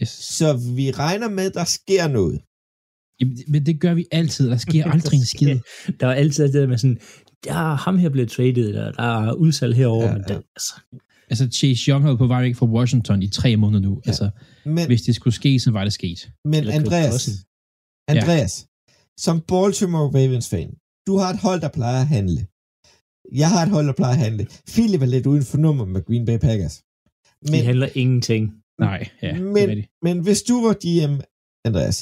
Yes. 0.02 0.08
Så 0.08 0.48
vi 0.76 0.90
regner 0.90 1.28
med, 1.28 1.44
at 1.44 1.54
der 1.54 1.64
sker 1.64 2.08
noget. 2.08 2.40
Jamen, 3.20 3.38
Men 3.48 3.66
det 3.66 3.80
gør 3.80 3.94
vi 3.94 4.06
altid. 4.12 4.48
Der 4.50 4.56
sker 4.56 4.84
aldrig 4.94 5.18
en 5.18 5.24
skid. 5.26 5.58
Der 6.00 6.06
er 6.06 6.14
altid 6.14 6.44
det 6.44 6.54
der 6.54 6.66
med 6.66 6.78
sådan, 6.78 7.00
der 7.44 7.52
er 7.54 7.76
ham 7.76 7.98
her 7.98 8.08
blevet 8.08 8.30
traded, 8.30 8.68
eller 8.68 8.92
der 8.92 9.02
er 9.28 9.32
udsalg 9.32 9.74
herover, 9.76 10.02
Ja, 10.04 10.08
ja, 10.08 10.12
men 10.14 10.24
ja. 10.28 10.34
der, 10.34 10.40
altså, 10.56 10.74
Altså, 11.32 11.44
Chase 11.58 11.82
Young 11.88 12.02
har 12.04 12.16
på 12.16 12.26
vej 12.26 12.42
væk 12.42 12.56
fra 12.56 12.66
Washington 12.76 13.22
i 13.22 13.28
tre 13.28 13.50
måneder 13.56 13.82
nu. 13.88 13.92
Ja. 13.94 14.00
Ja. 14.06 14.10
Altså, 14.10 14.26
Men, 14.76 14.86
hvis 14.86 15.02
det 15.02 15.14
skulle 15.14 15.34
ske, 15.40 15.60
så 15.60 15.70
var 15.76 15.84
det 15.84 15.92
sket. 15.92 16.20
men 16.44 16.54
Eller 16.54 16.74
Andreas. 16.74 17.22
Andreas, 18.08 18.52
som 19.24 19.36
Baltimore 19.40 20.08
Ravens 20.16 20.48
fan, 20.52 20.70
du 21.06 21.12
har 21.20 21.28
et 21.34 21.40
hold, 21.46 21.60
der 21.60 21.68
plejer 21.78 22.00
at 22.00 22.06
handle. 22.16 22.40
Jeg 23.42 23.48
har 23.54 23.62
et 23.66 23.72
hold, 23.76 23.86
der 23.86 23.92
plejer 23.92 24.16
at 24.18 24.22
handle. 24.26 24.46
Philip 24.72 25.02
er 25.02 25.06
lidt 25.06 25.26
uden 25.26 25.44
for 25.50 25.58
nummer 25.58 25.84
med 25.94 26.00
Green 26.08 26.24
Bay 26.26 26.38
Packers. 26.38 26.74
de 27.46 27.50
Men, 27.52 27.64
handler 27.64 27.88
ingenting. 27.94 28.42
Nej, 28.86 29.00
ja, 29.22 29.32
det 29.34 29.42
men, 29.42 29.56
er 29.56 29.68
rigtigt. 29.68 29.88
men 30.02 30.16
hvis 30.26 30.42
du 30.42 30.54
var 30.66 30.74
GM, 30.84 31.14
Andreas, 31.68 31.98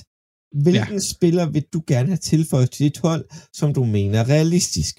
hvilken 0.66 0.98
ja. 1.02 1.08
spiller 1.14 1.44
vil 1.54 1.64
du 1.74 1.80
gerne 1.86 2.08
have 2.08 2.22
tilføjet 2.32 2.70
til 2.70 2.84
dit 2.86 2.98
hold, 2.98 3.24
som 3.58 3.74
du 3.74 3.84
mener 3.96 4.18
er 4.22 4.28
realistisk? 4.36 4.94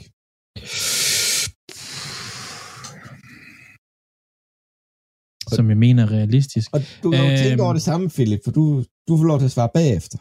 Som 5.57 5.69
jeg 5.69 5.77
mener 5.77 6.03
er 6.03 6.11
realistisk. 6.11 6.67
Og 6.75 6.79
du 7.03 7.07
kan 7.11 7.19
jo 7.25 7.29
Øhm. 7.31 7.37
tænke 7.43 7.63
over 7.63 7.73
det 7.73 7.81
samme, 7.89 8.09
Philip, 8.09 8.39
for 8.45 8.51
du, 8.51 8.63
du 9.07 9.17
får 9.17 9.25
lov 9.31 9.39
til 9.39 9.45
at 9.45 9.55
svare 9.57 9.69
bagefter. 9.79 10.17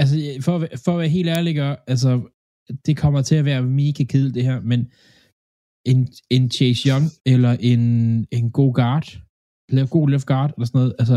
Altså, 0.00 0.14
for, 0.46 0.54
for 0.84 0.92
at 0.92 0.98
være 0.98 1.08
helt 1.18 1.28
ærlig, 1.28 1.52
altså, 1.86 2.10
det 2.86 2.96
kommer 2.96 3.22
til 3.22 3.34
at 3.36 3.44
være 3.44 3.62
mega 3.62 4.04
kedeligt 4.04 4.34
det 4.34 4.44
her, 4.44 4.60
men 4.60 4.80
en, 5.92 6.08
en 6.30 6.50
Chase 6.50 6.88
Young 6.88 7.04
eller 7.26 7.56
en, 7.60 7.80
en 8.30 8.50
god 8.50 8.74
guard 8.74 9.06
lave 9.76 9.86
god 9.86 10.08
left 10.08 10.26
guard, 10.26 10.50
eller 10.56 10.66
sådan 10.66 10.78
noget. 10.78 10.94
Altså, 10.98 11.14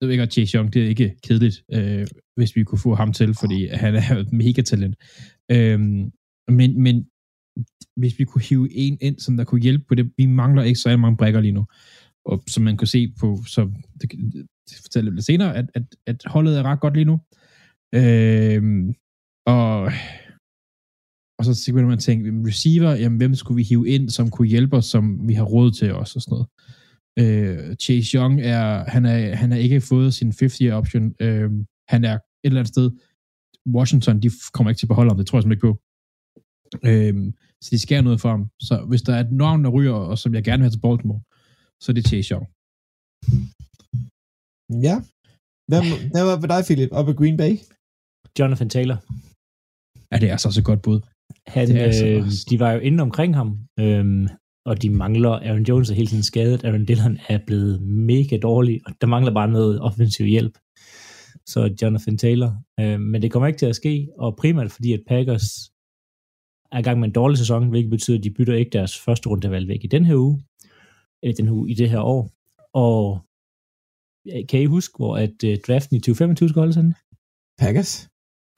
jeg 0.00 0.06
ved 0.06 0.10
ikke, 0.10 0.22
at 0.22 0.32
Chase 0.32 0.56
Young, 0.56 0.72
det 0.74 0.84
er 0.84 0.88
ikke 0.88 1.16
kedeligt, 1.26 1.64
øh, 1.72 2.06
hvis 2.36 2.56
vi 2.56 2.64
kunne 2.64 2.78
få 2.78 2.94
ham 2.94 3.12
til, 3.12 3.34
fordi 3.40 3.66
han 3.66 3.94
er 3.94 4.16
et 4.16 4.32
mega 4.32 4.62
talent. 4.62 4.96
Øh, 5.50 5.80
men, 6.58 6.70
men 6.82 7.06
hvis 7.96 8.18
vi 8.18 8.24
kunne 8.24 8.42
hive 8.42 8.74
en 8.74 8.98
ind, 9.00 9.18
som 9.18 9.36
der 9.36 9.44
kunne 9.44 9.60
hjælpe 9.60 9.84
på 9.88 9.94
det, 9.94 10.12
vi 10.16 10.26
mangler 10.26 10.62
ikke 10.62 10.80
så 10.80 10.96
mange 10.96 11.16
brækker 11.16 11.40
lige 11.40 11.52
nu. 11.52 11.66
Og 12.24 12.42
som 12.48 12.62
man 12.62 12.76
kunne 12.76 12.88
se 12.88 13.12
på, 13.20 13.38
så 13.46 13.70
det, 14.00 14.10
det 14.68 14.76
fortæller 14.82 15.12
lidt 15.12 15.24
senere, 15.24 15.56
at, 15.56 15.66
at, 15.74 15.82
at 16.06 16.22
holdet 16.26 16.58
er 16.58 16.62
ret 16.62 16.80
godt 16.80 16.94
lige 16.94 17.04
nu. 17.04 17.20
Øh, 17.94 18.62
og 19.46 19.92
og 21.40 21.44
så 21.44 21.64
begynder 21.66 21.86
man 21.86 21.96
at 21.96 22.02
tænke, 22.02 22.48
receiver, 22.48 22.90
jamen 22.90 23.18
hvem 23.18 23.34
skulle 23.34 23.56
vi 23.56 23.62
hive 23.62 23.88
ind, 23.88 24.10
som 24.10 24.30
kunne 24.30 24.48
hjælpe 24.48 24.76
os, 24.76 24.84
som 24.84 25.28
vi 25.28 25.34
har 25.34 25.44
råd 25.44 25.70
til 25.70 25.94
os 25.94 26.16
og 26.16 26.22
sådan 26.22 26.32
noget. 26.32 26.48
Øh, 27.18 27.76
Chase 27.76 28.16
Young 28.16 28.40
er, 28.40 28.84
han 28.90 29.04
er, 29.04 29.34
han 29.34 29.50
har 29.50 29.58
ikke 29.58 29.80
fået 29.80 30.14
sin 30.14 30.30
50-year 30.30 30.72
option. 30.72 31.14
Øh, 31.20 31.50
han 31.88 32.04
er 32.04 32.14
et 32.14 32.20
eller 32.44 32.60
andet 32.60 32.74
sted, 32.74 32.90
Washington, 33.74 34.22
de 34.22 34.30
kommer 34.52 34.70
ikke 34.70 34.78
til 34.78 34.86
at 34.86 34.88
beholde 34.88 35.10
ham, 35.10 35.16
det 35.16 35.26
tror 35.26 35.38
jeg 35.38 35.42
simpelthen 35.42 35.68
ikke 35.68 35.78
på. 35.78 35.89
Øh, 36.88 37.14
så 37.62 37.68
de 37.72 37.78
skærer 37.78 38.02
noget 38.02 38.20
for 38.20 38.28
ham. 38.34 38.42
Så 38.68 38.74
hvis 38.88 39.02
der 39.02 39.12
er 39.14 39.20
et 39.20 39.32
navn, 39.32 39.64
der 39.64 39.70
ryger, 39.70 39.92
og 40.10 40.18
som 40.18 40.34
jeg 40.34 40.44
gerne 40.44 40.60
vil 40.60 40.64
have 40.68 40.76
til 40.76 40.84
Baltimore, 40.86 41.20
så 41.82 41.86
er 41.92 41.94
det 41.94 42.08
Chase 42.08 42.28
Young. 42.34 42.46
Ja. 44.86 44.96
Hvem, 45.70 45.84
hvem 46.12 46.24
var 46.30 46.38
ved 46.42 46.48
dig, 46.54 46.62
Philip, 46.68 46.88
oppe 46.98 47.12
i 47.12 47.14
Green 47.20 47.36
Bay? 47.42 47.52
Jonathan 48.38 48.70
Taylor. 48.76 48.98
Ja, 50.12 50.16
det 50.22 50.30
er 50.30 50.36
så 50.36 50.48
også 50.48 50.60
et 50.60 50.64
godt 50.70 50.82
bud. 50.82 51.00
Han, 51.46 51.68
Det 51.68 51.80
er 51.86 51.92
så 51.92 52.06
øh, 52.06 52.26
også- 52.26 52.46
de 52.50 52.60
var 52.60 52.70
jo 52.72 52.80
inde 52.80 53.02
omkring 53.02 53.34
ham, 53.36 53.48
øhm, 53.80 54.28
og 54.66 54.82
de 54.82 54.90
mangler, 54.90 55.30
Aaron 55.30 55.62
Jones 55.62 55.90
er 55.90 55.94
hele 55.94 56.06
tiden 56.08 56.22
skadet, 56.22 56.64
Aaron 56.64 56.84
Dillon 56.84 57.18
er 57.28 57.38
blevet 57.46 57.82
mega 57.82 58.36
dårlig, 58.36 58.80
og 58.86 58.92
der 59.00 59.06
mangler 59.06 59.32
bare 59.34 59.48
noget 59.50 59.80
offensiv 59.80 60.26
hjælp. 60.26 60.58
Så 61.46 61.76
Jonathan 61.82 62.18
Taylor. 62.18 62.62
Øh, 62.80 63.00
men 63.00 63.22
det 63.22 63.32
kommer 63.32 63.46
ikke 63.46 63.58
til 63.58 63.66
at 63.66 63.76
ske, 63.76 64.08
og 64.18 64.36
primært 64.36 64.70
fordi, 64.72 64.92
at 64.92 65.02
Packers 65.08 65.69
er 66.72 66.78
i 66.78 66.82
gang 66.82 67.00
med 67.00 67.08
en 67.08 67.14
dårlig 67.14 67.38
sæson, 67.38 67.68
hvilket 67.68 67.90
betyder, 67.90 68.18
at 68.18 68.24
de 68.24 68.30
bytter 68.30 68.54
ikke 68.54 68.70
deres 68.70 68.98
første 68.98 69.28
rundevalg 69.28 69.68
væk 69.68 69.84
i 69.84 69.86
den 69.86 70.04
her 70.04 70.16
uge, 70.16 70.42
eller 71.22 71.36
den 71.36 71.46
her 71.46 71.52
uge, 71.54 71.70
i 71.70 71.74
det 71.74 71.90
her 71.90 72.00
år. 72.00 72.30
Og 72.74 73.20
kan 74.48 74.60
I 74.60 74.64
huske, 74.64 74.94
hvor 74.96 75.16
at 75.16 75.44
uh, 75.44 75.54
draften 75.66 75.96
i 75.96 76.00
2025 76.00 76.48
skal 76.48 76.60
holdes 76.60 76.76
henne? 76.76 76.94
Packers? 77.58 78.08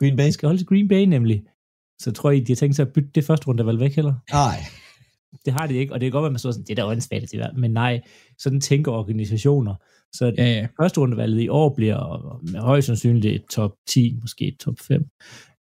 Green 0.01 0.17
Bay? 0.17 0.25
Det 0.25 0.35
skal 0.35 0.47
holdes 0.47 0.63
i 0.63 0.65
Green 0.65 0.89
Bay 0.89 1.05
nemlig. 1.05 1.45
Så 2.01 2.13
tror 2.13 2.31
I, 2.31 2.41
de 2.41 2.53
har 2.53 2.57
tænkt 2.57 2.77
sig 2.77 2.87
at 2.87 2.93
bytte 2.93 3.11
det 3.15 3.25
første 3.25 3.47
rundevalg 3.49 3.81
væk 3.81 3.95
heller? 3.97 4.15
Nej. 4.33 4.57
Det 5.45 5.53
har 5.53 5.67
de 5.67 5.75
ikke, 5.75 5.93
og 5.93 6.01
det 6.01 6.07
kan 6.07 6.13
godt 6.13 6.23
være, 6.23 6.29
at 6.29 6.33
man 6.33 6.39
står 6.39 6.51
sådan, 6.51 6.65
det 6.65 6.79
er 6.79 6.83
da 6.85 6.91
åndssvagt, 6.91 7.35
men 7.57 7.71
nej, 7.71 8.01
sådan 8.39 8.61
tænker 8.61 8.93
organisationer. 8.93 9.75
Så 10.13 10.35
Ja, 10.39 10.45
ja. 10.45 10.67
første 10.81 11.01
rundevalget 11.01 11.41
i 11.41 11.49
år 11.49 11.75
bliver 11.75 12.41
med 12.53 12.61
højst 12.61 12.87
sandsynligt 12.87 13.51
top 13.51 13.73
10, 13.89 14.19
måske 14.21 14.57
top 14.61 14.75
5. 14.81 15.09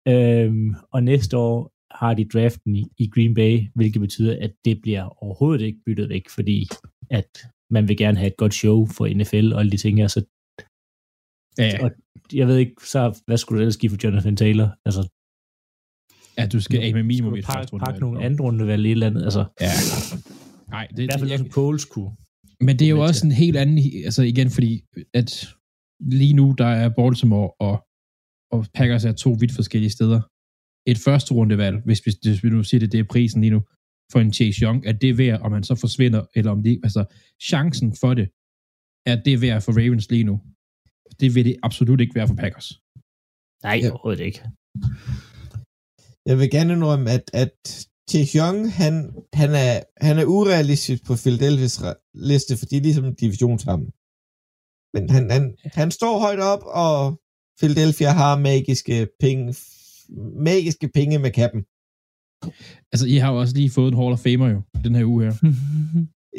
Øhm, 0.08 0.76
og 0.92 1.04
næste 1.04 1.38
år 1.38 1.72
har 1.92 2.14
de 2.14 2.26
draften 2.26 2.76
i, 2.76 2.84
i 2.98 3.10
Green 3.10 3.34
Bay, 3.34 3.68
hvilket 3.76 4.00
betyder, 4.00 4.38
at 4.42 4.54
det 4.66 4.82
bliver 4.82 5.24
overhovedet 5.24 5.66
ikke 5.66 5.80
byttet 5.86 6.10
væk, 6.10 6.30
fordi 6.30 6.68
at 7.10 7.30
man 7.70 7.88
vil 7.88 7.98
gerne 7.98 8.18
have 8.18 8.28
et 8.28 8.38
godt 8.38 8.54
show 8.54 8.86
for 8.86 9.08
NFL 9.18 9.54
og 9.54 9.60
alle 9.60 9.72
de 9.72 9.78
ting 9.78 9.98
her, 9.98 10.08
så 10.08 10.26
Ja, 11.60 11.84
og 11.84 11.92
jeg 12.34 12.48
ved 12.48 12.58
ikke, 12.58 12.76
så 12.84 13.22
hvad 13.26 13.38
skulle 13.38 13.58
du 13.58 13.62
ellers 13.62 13.78
give 13.78 13.90
for 13.90 14.00
Jonathan 14.04 14.36
Taylor? 14.36 14.70
Altså, 14.86 15.02
ja 16.38 16.48
du 16.48 16.62
skal 16.62 16.80
af 16.82 16.94
med 16.94 17.04
minimum 17.04 17.34
et 17.34 17.46
første 17.46 17.74
runde. 17.74 17.86
pakke 17.86 18.00
nogle 18.00 18.26
andre 18.26 18.46
rundevalg 18.46 18.86
i 18.86 18.88
et 18.88 18.92
eller 18.92 19.08
andet, 19.08 19.24
altså, 19.24 19.46
Ja. 19.62 19.74
Nej, 20.76 20.88
det, 20.88 21.04
i 21.04 21.06
hvert 21.06 21.20
fald 21.20 21.32
jeg, 21.32 21.50
Poles 21.54 21.86
kunne. 21.86 22.12
Men 22.62 22.80
det 22.80 22.86
er 22.86 22.90
jo 22.90 23.02
også 23.10 23.26
en 23.26 23.32
helt 23.32 23.58
anden, 23.58 23.78
altså 24.06 24.22
igen, 24.24 24.50
fordi 24.50 24.72
at 25.14 25.30
lige 26.00 26.34
nu, 26.34 26.56
der 26.58 26.66
er 26.66 26.90
Baltimore 26.90 27.52
og, 27.68 27.76
og 28.54 28.60
Packers 28.74 29.06
er 29.06 29.14
to 29.14 29.30
vidt 29.40 29.54
forskellige 29.60 29.90
steder. 29.98 30.22
Et 30.92 30.98
første 31.06 31.34
rundevalg, 31.34 31.78
hvis 31.88 32.06
vi, 32.06 32.12
hvis 32.24 32.44
vi 32.44 32.50
nu 32.50 32.64
siger 32.64 32.80
det, 32.80 32.92
det 32.92 33.00
er 33.00 33.08
prisen 33.14 33.42
lige 33.42 33.52
nu, 33.52 33.62
for 34.12 34.20
en 34.20 34.34
Chase 34.34 34.60
Young, 34.64 34.80
at 34.90 35.02
det 35.02 35.10
er 35.10 35.14
værd, 35.24 35.40
om 35.42 35.52
han 35.52 35.64
så 35.64 35.76
forsvinder, 35.76 36.22
eller 36.38 36.52
om 36.52 36.64
det, 36.64 36.80
altså 36.84 37.02
chancen 37.50 37.90
for 38.02 38.14
det, 38.20 38.28
er 39.12 39.16
det 39.26 39.42
værd 39.42 39.62
for 39.62 39.72
Ravens 39.80 40.10
lige 40.14 40.24
nu. 40.24 40.36
Det 41.20 41.36
vil 41.36 41.46
det 41.46 41.56
absolut 41.64 42.02
ikke 42.02 42.16
være 42.16 42.28
for 42.28 42.36
Packers. 42.44 42.68
Nej, 43.64 43.78
Ja. 43.84 43.90
overhovedet 43.92 44.24
ikke. 44.30 44.40
Jeg 46.30 46.36
vil 46.40 46.50
gerne 46.56 46.74
indrømme, 46.74 47.08
at, 47.18 47.26
at 47.44 47.56
Chase 48.10 48.34
Young, 48.40 48.58
han, 48.82 48.94
han, 49.42 49.50
er, 49.66 49.76
han 50.08 50.16
er 50.22 50.26
urealistisk 50.26 51.06
på 51.08 51.14
Philadelphia's 51.24 51.78
liste, 52.32 52.54
fordi 52.58 52.76
de 52.76 52.80
er 52.80 52.86
ligesom 52.88 53.06
en 53.06 53.16
division 53.24 53.60
sammen. 53.60 53.88
Men 54.94 55.04
han, 55.16 55.24
han, 55.36 55.44
han 55.80 55.90
står 55.92 56.20
højt 56.26 56.40
op, 56.54 56.64
og 56.86 56.98
Philadelphia 57.60 58.12
har 58.22 58.34
magiske 58.50 58.96
penge, 59.24 59.54
magiske 60.48 60.88
penge 60.94 61.20
med 61.20 61.32
kappen. 61.32 61.62
Altså, 62.94 63.06
I 63.08 63.16
har 63.16 63.32
jo 63.34 63.40
også 63.40 63.56
lige 63.56 63.70
fået 63.70 63.92
en 63.92 63.98
Hall 64.00 64.12
of 64.14 64.20
Famer 64.20 64.48
jo, 64.50 64.62
den 64.84 64.96
her 64.96 65.06
uge 65.06 65.24
her. 65.26 65.34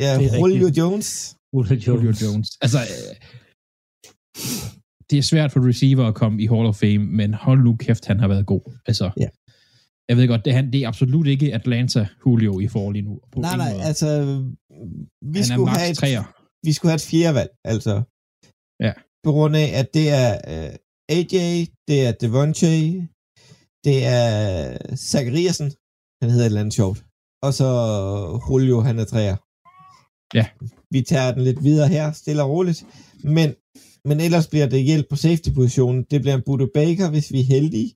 Ja, 0.04 0.18
Det 0.18 0.26
er 0.34 0.38
Julio 0.38 0.66
rigtigt. 0.66 0.78
Jones. 0.78 1.36
Julio 1.54 1.74
Julio 1.86 2.04
Jones. 2.06 2.22
Jones. 2.22 2.48
Altså, 2.60 2.78
øh, 2.78 3.14
det 5.10 5.18
er 5.18 5.22
svært 5.22 5.52
for 5.52 5.68
receiver 5.68 6.06
at 6.06 6.14
komme 6.14 6.42
i 6.42 6.46
Hall 6.46 6.66
of 6.66 6.76
Fame, 6.76 6.98
men 6.98 7.34
hold 7.34 7.60
nu 7.64 7.76
kæft, 7.76 8.06
han 8.06 8.20
har 8.20 8.28
været 8.28 8.46
god. 8.46 8.60
Altså, 8.86 9.10
Ja. 9.16 9.28
jeg 10.08 10.16
ved 10.16 10.28
godt, 10.28 10.44
det 10.44 10.50
er, 10.50 10.54
han, 10.54 10.72
det 10.72 10.80
er 10.82 10.88
absolut 10.88 11.26
ikke 11.26 11.54
Atlanta 11.54 12.06
Julio 12.26 12.60
i 12.60 12.68
forhold 12.68 12.94
lige 12.94 13.02
nu. 13.08 13.20
På 13.32 13.40
Nej, 13.40 13.56
nej, 13.56 13.72
måde. 13.72 13.82
altså, 13.82 14.08
vi 15.22 15.38
han 15.38 15.44
skulle, 15.44 15.70
have 15.70 15.90
et, 15.90 15.96
træer. 15.96 16.24
vi 16.66 16.72
skulle 16.72 16.90
have 16.90 16.96
et 17.02 17.08
fjerde 17.10 17.34
valg, 17.34 17.50
altså. 17.64 17.94
Ja. 18.86 18.92
På 19.24 19.30
grund 19.32 19.56
af, 19.56 19.68
at 19.80 19.88
det 19.94 20.06
er 20.22 20.30
uh, 20.54 20.74
AJ, 21.16 21.34
det 21.88 21.98
er 22.06 22.12
Devontae, 22.22 23.08
det 23.86 23.98
er 24.04 24.96
Zachariasen, 24.96 25.68
han 26.20 26.30
hedder 26.30 26.44
et 26.44 26.52
eller 26.52 26.64
andet 26.64 26.74
sjovt, 26.80 26.98
og 27.46 27.52
så 27.58 27.68
Julio, 28.46 28.76
han 28.88 28.98
er 28.98 29.04
træer. 29.12 29.36
Ja. 30.38 30.46
Vi 30.94 31.00
tager 31.02 31.30
den 31.34 31.42
lidt 31.48 31.60
videre 31.66 31.88
her, 31.88 32.12
stille 32.12 32.42
og 32.42 32.50
roligt, 32.50 32.80
men, 33.36 33.48
men 34.08 34.16
ellers 34.26 34.46
bliver 34.52 34.68
det 34.74 34.88
hjælp 34.88 35.06
på 35.10 35.16
safety-positionen. 35.16 36.02
Det 36.10 36.18
bliver 36.20 36.36
en 36.36 36.46
Budo 36.46 36.66
Baker, 36.78 37.10
hvis 37.10 37.32
vi 37.32 37.40
er 37.40 37.50
heldige, 37.54 37.90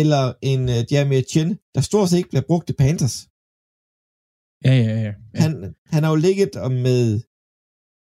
eller 0.00 0.24
en 0.50 0.62
uh, 0.74 0.92
Jamie 0.92 1.22
Chin, 1.30 1.48
der 1.74 1.80
stort 1.80 2.08
set 2.08 2.18
ikke 2.18 2.32
bliver 2.32 2.48
brugt 2.50 2.70
i 2.70 2.74
Panthers. 2.82 3.16
Ja, 4.66 4.72
ja, 4.82 4.92
ja. 4.94 5.00
ja. 5.06 5.12
Han, 5.42 5.52
han 5.92 6.00
har 6.02 6.10
jo 6.14 6.20
ligget 6.28 6.52
med 6.86 7.04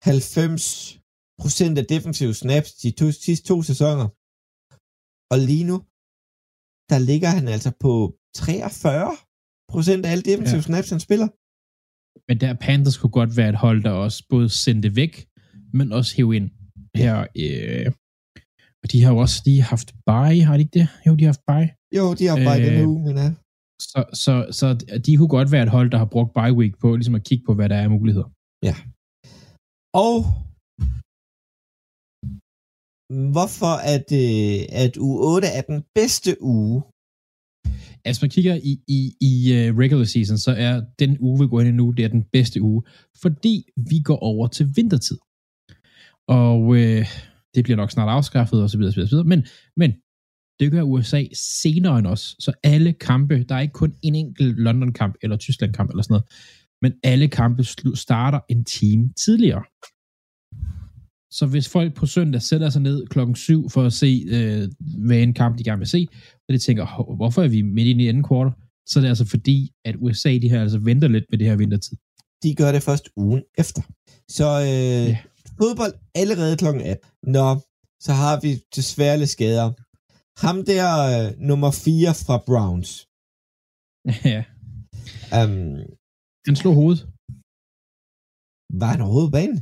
90 0.01 0.99
procent 1.41 1.75
af 1.81 1.85
defensive 1.93 2.33
snaps 2.41 2.69
de 2.83 2.89
to, 2.99 3.05
sidste 3.25 3.45
to 3.51 3.55
sæsoner. 3.71 4.07
Og 5.31 5.37
lige 5.49 5.65
nu, 5.71 5.77
der 6.91 6.99
ligger 7.09 7.29
han 7.37 7.45
altså 7.55 7.71
på 7.85 7.93
43 8.35 9.11
procent 9.71 10.05
af 10.05 10.11
alle 10.11 10.25
defensive 10.31 10.63
ja. 10.63 10.69
snaps, 10.69 10.89
han 10.89 10.99
spiller. 11.07 11.27
Men 12.27 12.35
der 12.41 12.53
Panthers 12.65 12.97
kunne 12.97 13.15
godt 13.19 13.37
være 13.37 13.49
et 13.49 13.61
hold, 13.65 13.83
der 13.83 13.91
også 14.05 14.19
både 14.29 14.49
sendte 14.49 14.95
væk, 14.95 15.13
men 15.77 15.87
også 15.97 16.11
hæve 16.17 16.35
ind. 16.35 16.47
Her, 17.01 17.15
øh, 17.43 17.87
og 18.81 18.91
de 18.91 19.03
har 19.03 19.11
jo 19.13 19.17
også 19.25 19.37
lige 19.45 19.61
haft 19.73 19.89
bye, 20.09 20.43
har 20.47 20.53
de 20.57 20.63
ikke 20.65 20.79
det? 20.79 20.87
Jo, 21.07 21.15
de 21.15 21.23
har 21.23 21.31
haft 21.33 21.45
bye. 21.51 21.69
Jo, 21.97 22.05
de 22.19 22.23
har 22.29 22.35
bare 22.49 22.59
øh, 22.61 22.67
Øh, 22.67 22.73
den 22.73 22.85
uge, 22.91 23.01
men 23.07 23.17
ja. 23.23 23.29
Så, 23.91 23.99
så, 24.23 24.33
så 24.59 24.67
de 25.05 25.17
kunne 25.17 25.33
godt 25.37 25.51
være 25.51 25.63
et 25.63 25.75
hold, 25.77 25.89
der 25.91 25.97
har 25.97 26.09
brugt 26.15 26.31
bye 26.39 26.55
week 26.59 26.73
på 26.81 26.95
ligesom 26.95 27.15
at 27.15 27.23
kigge 27.23 27.43
på, 27.47 27.53
hvad 27.53 27.69
der 27.69 27.75
er 27.75 27.83
af 27.83 27.89
muligheder. 27.89 28.29
Og 30.05 30.17
hvorfor 33.09 33.73
at, 33.95 34.07
øh, 34.11 34.83
at 34.83 34.97
uge 34.97 35.35
8 35.35 35.47
er 35.47 35.61
den 35.61 35.83
bedste 35.95 36.41
uge? 36.41 36.83
Altså, 38.05 38.19
man 38.25 38.29
kigger 38.29 38.55
i, 38.55 38.79
i, 38.87 38.99
i 39.21 39.53
øh, 39.53 39.77
regular 39.77 40.03
season, 40.03 40.37
så 40.37 40.51
er 40.51 40.81
den 40.99 41.17
uge, 41.19 41.39
vi 41.39 41.47
går 41.47 41.59
ind 41.61 41.69
i 41.69 41.71
nu, 41.71 41.91
det 41.91 42.05
er 42.05 42.09
den 42.09 42.23
bedste 42.33 42.61
uge, 42.61 42.83
fordi 43.21 43.63
vi 43.89 43.99
går 43.99 44.17
over 44.17 44.47
til 44.47 44.67
vintertid. 44.75 45.17
Og 46.27 46.75
øh, 46.75 47.05
det 47.55 47.63
bliver 47.63 47.77
nok 47.77 47.91
snart 47.91 48.09
afskaffet, 48.09 48.63
og 48.63 48.69
så 48.69 48.77
videre, 48.77 48.91
så 48.91 48.95
videre, 48.95 49.09
så 49.09 49.15
videre. 49.15 49.27
Men, 49.27 49.45
men 49.77 49.91
det 50.59 50.71
gør 50.71 50.81
USA 50.81 51.23
senere 51.33 51.99
end 51.99 52.07
os, 52.07 52.35
så 52.39 52.51
alle 52.63 52.93
kampe, 52.93 53.43
der 53.43 53.55
er 53.55 53.59
ikke 53.59 53.71
kun 53.71 53.93
en 54.01 54.15
enkelt 54.15 54.59
London-kamp 54.59 55.15
eller 55.21 55.37
Tyskland-kamp 55.37 55.89
eller 55.89 56.03
sådan 56.03 56.13
noget, 56.13 56.27
men 56.81 56.93
alle 57.03 57.27
kampe 57.27 57.63
starter 57.95 58.39
en 58.49 58.65
time 58.65 59.13
tidligere. 59.25 59.63
Så 61.37 61.45
hvis 61.51 61.69
folk 61.69 61.91
på 61.99 62.05
søndag 62.05 62.41
sætter 62.41 62.69
sig 62.69 62.81
ned 62.81 63.07
klokken 63.07 63.35
7 63.35 63.69
for 63.69 63.81
at 63.83 63.93
se, 63.93 64.11
øh, 64.35 64.63
hvad 65.07 65.17
en 65.17 65.33
kamp 65.33 65.57
de 65.57 65.63
gerne 65.63 65.79
vil 65.79 65.87
se, 65.87 66.07
og 66.47 66.53
de 66.53 66.57
tænker, 66.57 66.85
"Hov, 66.85 67.15
hvorfor 67.15 67.41
er 67.43 67.47
vi 67.47 67.61
midt 67.61 67.87
i 68.01 68.07
anden 68.07 68.23
kvartal? 68.23 68.53
Så 68.89 68.99
er 68.99 69.01
det 69.01 69.09
altså 69.13 69.25
fordi, 69.25 69.71
at 69.85 69.95
USA, 69.99 70.31
de 70.41 70.49
her 70.49 70.61
altså 70.61 70.79
venter 70.79 71.07
lidt 71.07 71.25
med 71.29 71.37
det 71.39 71.47
her 71.47 71.55
vintertid. 71.55 71.97
De 72.43 72.55
gør 72.55 72.71
det 72.71 72.83
først 72.83 73.05
ugen 73.17 73.43
efter. 73.57 73.81
Så 74.37 74.47
øh, 74.61 75.09
Ja. 75.09 75.17
fodbold 75.59 75.93
allerede 76.21 76.57
klokken 76.57 76.81
18. 76.81 77.09
Nå, 77.35 77.47
så 78.05 78.11
har 78.21 78.35
vi 78.43 78.51
desværre 78.75 79.17
lidt 79.21 79.29
skader. 79.29 79.67
Ham 80.45 80.57
der 80.71 80.87
øh, 81.13 81.27
nummer 81.49 81.71
4 81.71 82.13
fra 82.25 82.35
Browns. 82.49 82.91
ja, 84.33 84.41
Um, 85.39 85.77
han 86.47 86.55
slog 86.61 86.73
hovedet. 86.81 87.01
Var 88.81 88.89
han 88.93 89.01
overhovedet 89.01 89.31
på 89.31 89.37
banen? 89.39 89.59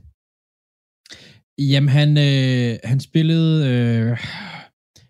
Jamen, 1.57 1.89
han, 1.89 2.17
øh, 2.17 2.77
han 2.83 2.99
spillede, 2.99 3.67
øh, 3.67 4.17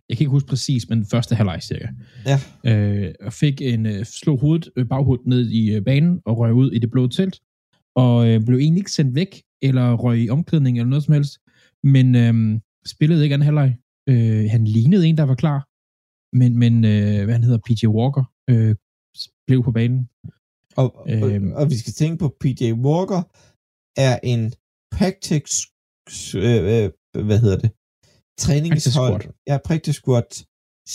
jeg 0.10 0.18
kan 0.18 0.24
ikke 0.24 0.32
huske 0.32 0.48
præcis, 0.48 0.89
men 0.89 1.06
første 1.06 1.36
halvleg 1.36 1.64
cirka. 1.64 1.88
Ja. 2.26 2.39
Øh, 2.72 3.14
og 3.22 3.34
fik 3.34 3.62
en, 3.62 3.86
øh, 3.86 4.06
slog 4.06 4.39
hovedet, 4.39 4.70
øh, 4.76 4.88
baghovedet 4.88 5.26
ned 5.28 5.50
i 5.50 5.76
øh, 5.76 5.82
banen 5.86 6.22
og 6.26 6.38
røg 6.38 6.54
ud 6.54 6.72
i 6.72 6.80
det 6.80 6.91
blå 6.91 7.08
telt. 7.08 7.39
Og 7.96 8.28
øh, 8.28 8.46
blev 8.46 8.58
egentlig 8.58 8.80
ikke 8.80 8.91
sendt 8.91 9.16
væk, 9.16 9.41
eller 9.62 9.94
røg 9.94 10.20
i 10.20 10.30
omklædning 10.30 10.78
eller 10.78 10.89
noget 10.89 11.04
som 11.04 11.14
helst. 11.14 11.38
Men 11.84 12.16
øh, 12.16 12.60
spillede 12.86 13.24
ikke 13.24 13.34
anden 13.34 13.46
halvleg. 13.46 13.78
Øh, 14.10 14.50
han 14.50 14.64
lignede 14.68 15.08
en, 15.08 15.18
der 15.18 15.24
var 15.24 15.36
klar. 15.36 15.68
Men, 16.38 16.58
men 16.58 16.86
øh, 16.86 17.24
hvad 17.24 17.34
han 17.34 17.44
hedder, 17.44 17.60
PJ 17.68 17.88
Walker, 17.88 18.24
øh, 18.50 18.76
blev 19.48 19.64
på 19.64 19.72
banen. 19.72 20.10
Og, 20.76 20.96
og, 20.98 21.12
Øhm. 21.12 21.52
og 21.52 21.70
vi 21.70 21.76
skal 21.76 21.94
tænke 21.94 22.18
på, 22.18 22.36
PJ 22.39 22.72
Walker 22.72 23.22
er 23.98 24.20
en 24.24 24.54
practice, 24.91 25.68
øh, 26.36 26.60
øh, 27.16 27.26
hvad 27.30 27.39
hedder 27.43 27.60
det, 27.64 27.72
træningshold. 28.43 29.22
Ja, 29.49 29.58
practice 29.68 29.99
squad 30.01 30.30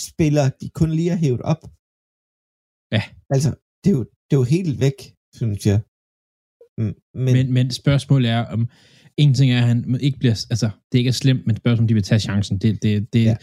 spiller, 0.07 0.45
de 0.61 0.69
kun 0.79 0.91
lige 0.91 1.09
har 1.09 1.17
hævet 1.25 1.41
op. 1.53 1.61
Ja. 2.95 3.03
Altså, 3.35 3.49
det 3.83 3.89
er 3.91 3.95
jo, 3.99 4.03
det 4.27 4.33
er 4.35 4.41
jo 4.43 4.47
helt 4.57 4.79
væk, 4.85 4.99
synes 5.39 5.65
jeg. 5.69 5.79
Men, 6.77 7.33
Men, 7.35 7.53
men 7.53 7.71
spørgsmålet 7.71 8.29
er, 8.31 8.45
om 8.45 8.69
en 9.17 9.33
ting 9.33 9.51
er, 9.51 9.57
at 9.61 9.67
han 9.67 9.99
ikke 10.01 10.19
bliver, 10.19 10.45
altså, 10.49 10.69
det 10.91 10.97
ikke 10.97 11.07
er 11.07 11.19
slemt, 11.23 11.47
men 11.47 11.55
spørgsmålet 11.57 11.79
om 11.83 11.87
de 11.87 11.93
vil 11.93 12.03
tage 12.03 12.19
chancen. 12.19 12.57
Det, 12.57 12.83
det, 12.83 13.13
det, 13.13 13.23
Ja. 13.23 13.35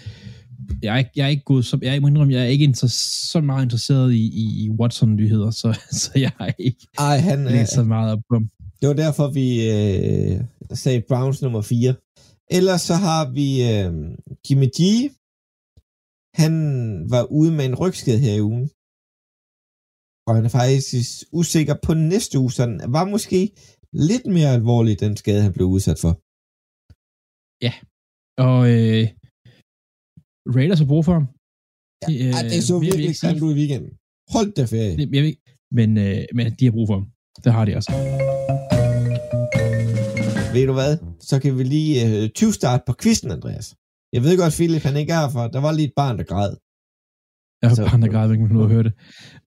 jeg, 0.83 0.95
er 0.95 0.99
ikke, 0.99 1.11
jeg 1.17 1.25
er 1.25 1.29
ikke 1.29 1.45
god, 1.45 1.63
så, 1.63 1.79
jeg 1.83 2.03
må 2.03 2.09
indrømme, 2.09 2.33
jeg 2.35 2.43
er 2.43 2.47
ikke 2.47 2.65
inter- 2.65 2.97
så 3.33 3.41
meget 3.41 3.63
interesseret 3.65 4.13
i, 4.13 4.25
i, 4.43 4.65
i 4.65 4.71
Watson-nyheder, 4.71 5.51
så, 5.51 5.81
så 6.03 6.11
jeg 6.15 6.33
har 6.39 6.55
ikke 6.59 6.87
ej, 6.99 7.17
han, 7.19 7.45
læst 7.45 7.73
så 7.73 7.85
meget 7.85 8.13
op 8.13 8.19
på 8.29 8.35
ham. 8.35 8.49
Det 8.79 8.87
var 8.91 8.97
derfor, 9.05 9.27
vi 9.41 9.49
øh, 9.77 10.35
sagde 10.83 11.07
Browns 11.11 11.43
nummer 11.43 11.63
4. 11.63 11.95
Ellers 12.59 12.83
så 12.91 12.95
har 13.07 13.23
vi 13.39 13.49
øh, 13.73 13.91
Jimmy 14.47 14.69
G. 14.79 14.81
Han 16.43 16.55
var 17.13 17.23
ude 17.39 17.53
med 17.57 17.65
en 17.67 17.79
rygskade 17.83 18.21
her 18.25 18.35
i 18.37 18.43
ugen. 18.51 18.67
Og 20.27 20.33
han 20.37 20.45
er 20.49 20.53
faktisk 20.61 21.27
usikker 21.41 21.75
på 21.87 21.93
næste 22.13 22.35
uge, 22.43 22.53
så 22.53 22.63
den 22.67 22.77
var 22.97 23.05
måske 23.15 23.41
lidt 24.09 24.27
mere 24.37 24.51
alvorlig, 24.59 25.01
den 25.01 25.17
skade, 25.17 25.43
han 25.47 25.53
blev 25.57 25.67
udsat 25.77 25.99
for. 26.05 26.13
Og 28.47 28.59
øh, 28.75 29.05
Raiders 30.57 30.81
har 30.83 30.91
brug 30.93 31.05
for 31.09 31.15
ham. 31.19 31.27
Ja, 32.09 32.39
det 32.53 32.61
så 32.69 32.75
mere 32.75 32.81
vil 32.81 32.89
jeg 32.89 32.99
virkelig 32.99 33.21
grimt 33.23 33.43
ud 33.47 33.53
i 33.55 33.59
weekenden. 33.61 33.93
Hold 34.35 34.51
da 34.59 34.63
ferie. 34.75 34.97
Det, 35.01 35.07
jeg 35.17 35.25
ved, 35.27 35.37
men, 35.79 35.89
øh, 36.05 36.21
men 36.37 36.45
de 36.59 36.65
har 36.67 36.75
brug 36.77 36.87
for 36.91 36.97
ham. 36.99 37.07
Det 37.45 37.53
har 37.53 37.65
de 37.65 37.75
altså. 37.75 37.93
Ved 40.55 40.67
du 40.67 40.73
hvad? 40.73 40.97
Så 41.21 41.39
kan 41.43 41.59
vi 41.59 41.63
lige 41.63 42.23
øh, 42.23 42.29
20 42.31 42.53
start 42.53 42.81
på 42.87 42.95
quizzen, 43.03 43.31
Andreas. 43.31 43.75
Jeg 44.13 44.23
ved 44.23 44.39
godt, 44.39 44.53
Philip, 44.55 44.83
han 44.83 44.97
ikke 44.97 45.13
er 45.13 45.29
for. 45.33 45.47
Der 45.49 45.61
var 45.61 45.73
lige 45.73 45.87
et 45.87 45.93
barn, 45.97 46.19
der 46.19 46.25
græd. 46.25 46.57
Jeg 47.63 47.71
har 47.71 47.75
Så- 47.77 47.83
bare 47.85 48.09
græd, 48.13 48.33
ikke 48.33 48.45
man 48.45 48.63
at 48.63 48.71
høre 48.71 48.83
det. 48.83 48.93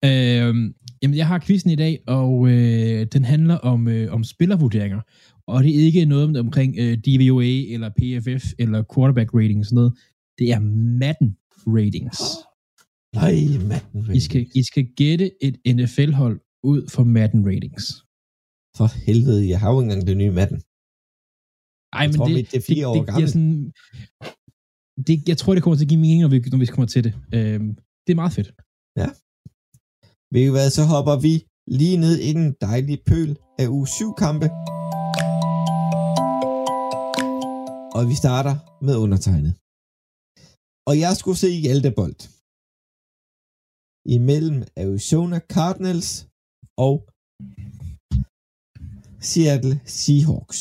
Øh, 0.05 0.71
jamen, 1.03 1.17
jeg 1.17 1.27
har 1.27 1.39
quizzen 1.39 1.71
i 1.71 1.75
dag, 1.75 1.99
og 2.07 2.47
øh, 2.49 3.05
den 3.13 3.23
handler 3.25 3.55
om, 3.55 3.87
øh, 3.87 4.13
om 4.13 4.23
spillervurderinger. 4.23 4.99
Og 5.47 5.63
det 5.63 5.71
er 5.75 5.85
ikke 5.85 6.05
noget 6.05 6.23
om- 6.23 6.35
omkring 6.45 6.75
øh, 6.79 6.97
DVOA, 6.97 7.73
eller 7.73 7.89
PFF, 7.89 8.45
eller 8.59 8.83
quarterback 8.95 9.29
rating 9.33 9.59
og 9.59 9.65
sådan 9.65 9.75
noget. 9.75 9.93
Det 10.39 10.51
er 10.51 10.59
Madden 10.99 11.35
ratings. 11.67 12.19
Nej, 13.15 13.33
manden. 13.69 14.15
I 14.15 14.19
skal, 14.19 14.45
I 14.55 14.63
skal 14.63 14.85
gætte 14.97 15.31
et 15.43 15.57
NFL-hold 15.75 16.39
ud 16.71 16.79
fra 16.93 17.03
Madden 17.15 17.41
ratings. 17.51 17.85
For 18.77 18.87
helvede, 19.07 19.41
jeg 19.51 19.59
har 19.61 19.69
jo 19.71 19.77
ikke 19.79 19.85
engang 19.87 20.07
det 20.09 20.17
nye 20.23 20.33
Madden. 20.39 20.59
Ej, 21.97 22.01
Jeg 22.03 22.09
men 22.09 22.17
tror, 22.17 22.27
det, 22.29 22.35
mit 22.39 22.49
det 22.51 22.57
er 22.61 22.65
fire 22.73 22.85
det, 22.85 22.91
år 22.91 22.95
det 22.99 23.05
gammelt. 23.11 23.31
sådan, 23.33 23.57
det, 25.07 25.15
jeg 25.31 25.37
tror, 25.39 25.51
det 25.53 25.61
kommer 25.63 25.77
til 25.77 25.85
at 25.87 25.91
give 25.93 26.03
mening, 26.05 26.21
når 26.25 26.31
vi, 26.35 26.37
når 26.53 26.61
vi 26.63 26.69
kommer 26.73 26.89
til 26.95 27.01
det. 27.07 27.13
Øh, 27.37 27.59
det 28.05 28.11
er 28.13 28.21
meget 28.23 28.35
fedt. 28.37 28.49
Ved 30.33 30.41
I 30.47 30.51
hvad, 30.55 30.67
så 30.77 30.83
hopper 30.93 31.15
vi 31.25 31.33
lige 31.77 31.97
ned 32.05 32.15
i 32.29 32.31
den 32.37 32.47
dejlige 32.67 32.99
pøl 33.09 33.31
af 33.61 33.67
uge 33.77 33.87
7 33.87 34.13
kampe. 34.23 34.47
Og 37.97 38.01
vi 38.11 38.15
starter 38.23 38.55
med 38.87 38.95
undertegnet. 39.05 39.53
Og 40.89 40.93
jeg 41.03 41.13
skulle 41.19 41.39
se 41.45 41.49
Hjalte 41.65 41.91
Bold. 41.99 42.19
Imellem 44.17 44.57
Arizona 44.83 45.37
Cardinals 45.55 46.09
og 46.87 46.95
Seattle 49.31 49.75
Seahawks. 49.99 50.59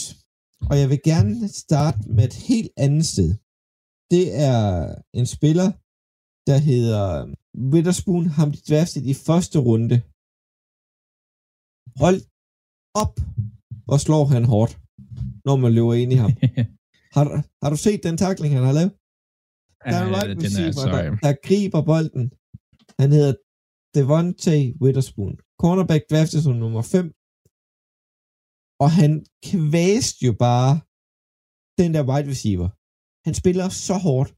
Og 0.70 0.74
jeg 0.80 0.88
vil 0.92 1.00
gerne 1.10 1.34
starte 1.64 1.98
med 2.16 2.24
et 2.30 2.36
helt 2.48 2.70
andet 2.84 3.06
sted. 3.14 3.30
Det 4.14 4.24
er 4.50 4.60
en 5.20 5.26
spiller, 5.36 5.68
der 6.48 6.58
hedder 6.70 7.04
Witherspoon, 7.72 8.26
ham 8.38 8.48
de 8.54 8.60
draftet 8.70 9.02
i 9.12 9.14
første 9.28 9.58
runde. 9.68 9.96
Hold 12.02 12.20
op, 13.02 13.14
hvor 13.86 13.98
slår 14.06 14.24
han 14.34 14.44
hårdt, 14.54 14.72
når 15.46 15.56
man 15.64 15.72
løber 15.78 15.94
ind 16.02 16.12
i 16.16 16.18
ham. 16.24 16.32
Har, 17.16 17.24
du- 17.26 17.42
har 17.62 17.70
du 17.74 17.78
set 17.86 18.00
den 18.08 18.16
takling, 18.24 18.50
han 18.58 18.64
har 18.70 18.76
lavet? 18.80 18.92
Der 19.90 19.96
er 19.98 20.04
en 20.06 20.14
right 20.18 20.30
er 20.32 20.36
receiver, 20.46 20.84
der, 20.94 21.02
der 21.26 21.32
griber 21.46 21.82
bolden. 21.90 22.24
Han 23.00 23.08
hedder 23.16 23.34
Devontae 23.96 24.64
Witherspoon. 24.82 25.36
Cornerback 25.62 26.02
draftet 26.10 26.40
som 26.42 26.54
nummer 26.64 26.82
5. 26.94 27.06
Og 28.82 28.88
han 29.00 29.12
kvæste 29.48 30.18
jo 30.28 30.32
bare 30.46 30.70
den 31.80 31.90
der 31.94 32.02
wide 32.10 32.28
receiver. 32.32 32.68
Han 33.26 33.34
spiller 33.40 33.66
så 33.86 33.96
hårdt. 34.06 34.30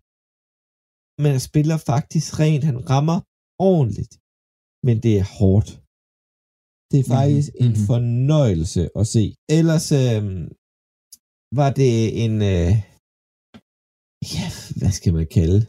Men 1.23 1.29
han 1.35 1.43
spiller 1.51 1.77
faktisk 1.91 2.29
rent. 2.43 2.64
Han 2.71 2.79
rammer 2.93 3.18
ordentligt. 3.73 4.14
Men 4.87 4.97
det 5.05 5.12
er 5.21 5.27
hårdt. 5.39 5.71
Det 6.91 6.99
er 7.01 7.09
faktisk 7.18 7.49
Mhm, 7.51 7.57
mm-hmm. 7.59 7.66
en 7.66 7.77
mhm. 7.79 7.87
fornøjelse 7.91 8.83
at 9.01 9.07
se. 9.14 9.25
Ellers 9.59 9.87
øh, 10.03 10.23
var 11.59 11.71
det 11.81 11.93
en... 12.25 12.35
Øh, 12.55 12.73
ja, 14.35 14.47
hvad 14.79 14.93
skal 14.99 15.12
man 15.18 15.29
kalde? 15.39 15.61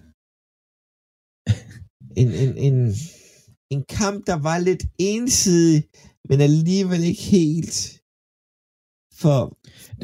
En, 2.21 2.29
en, 2.43 2.53
en, 2.67 2.77
en 3.75 3.83
kamp, 3.99 4.19
der 4.29 4.37
var 4.49 4.57
lidt 4.59 4.83
ensidig, 4.99 5.83
men 6.29 6.37
alligevel 6.49 7.03
ikke 7.11 7.25
helt. 7.37 7.75
For 9.21 9.39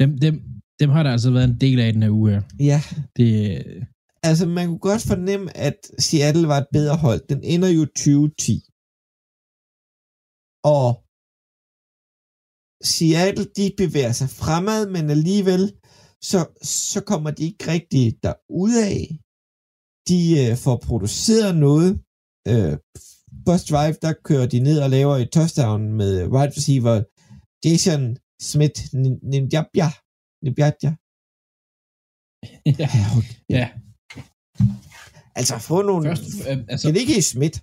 dem, 0.00 0.10
dem, 0.24 0.34
dem 0.80 0.90
har 0.94 1.02
der 1.02 1.12
altså 1.16 1.30
været 1.30 1.48
en 1.48 1.60
del 1.60 1.78
af 1.80 1.92
den 1.92 2.02
her 2.02 2.10
uge 2.18 2.30
her. 2.30 2.42
ja, 2.70 2.80
Det, 3.16 3.28
altså 4.22 4.44
man 4.46 4.66
kunne 4.68 4.86
godt 4.90 5.04
fornemme, 5.12 5.46
at 5.56 5.78
Seattle 5.98 6.48
var 6.52 6.58
et 6.60 6.72
bedre 6.72 6.96
hold. 6.96 7.20
Den 7.32 7.40
ender 7.54 7.70
jo 7.78 7.84
2010. 7.84 8.52
Og 10.76 10.88
Seattle, 12.94 13.46
de 13.58 13.66
bevæger 13.82 14.14
sig 14.20 14.30
fremad, 14.42 14.82
men 14.94 15.10
alligevel, 15.16 15.62
så, 16.30 16.38
så 16.92 17.00
kommer 17.10 17.30
de 17.30 17.42
ikke 17.50 17.64
rigtig 17.74 18.04
derudad. 18.22 18.98
De 20.10 20.20
øh, 20.42 20.56
får 20.64 20.76
produceret 20.88 21.52
noget. 21.66 21.90
Øh, 22.50 22.76
first 23.48 23.66
drive, 23.72 23.94
der 24.04 24.12
kører 24.28 24.46
de 24.52 24.58
ned 24.68 24.76
og 24.84 24.90
laver 24.96 25.14
et 25.16 25.30
touchdown 25.36 25.80
med 26.00 26.12
wide 26.34 26.52
receiver 26.58 26.96
Jason 27.64 28.02
Smith 28.50 28.78
Ninjabja. 29.30 29.88
Ninjabja. 30.44 30.90
ja, 32.82 32.88
ja. 33.58 33.66
Altså, 35.40 35.54
få 35.70 35.76
nogle... 35.90 36.02
Først, 36.08 36.24
øh, 36.50 36.58
altså, 36.70 36.84
Kan 36.86 36.94
det 36.94 37.00
ikke 37.00 37.14
hedde 37.16 37.32
Smith? 37.34 37.56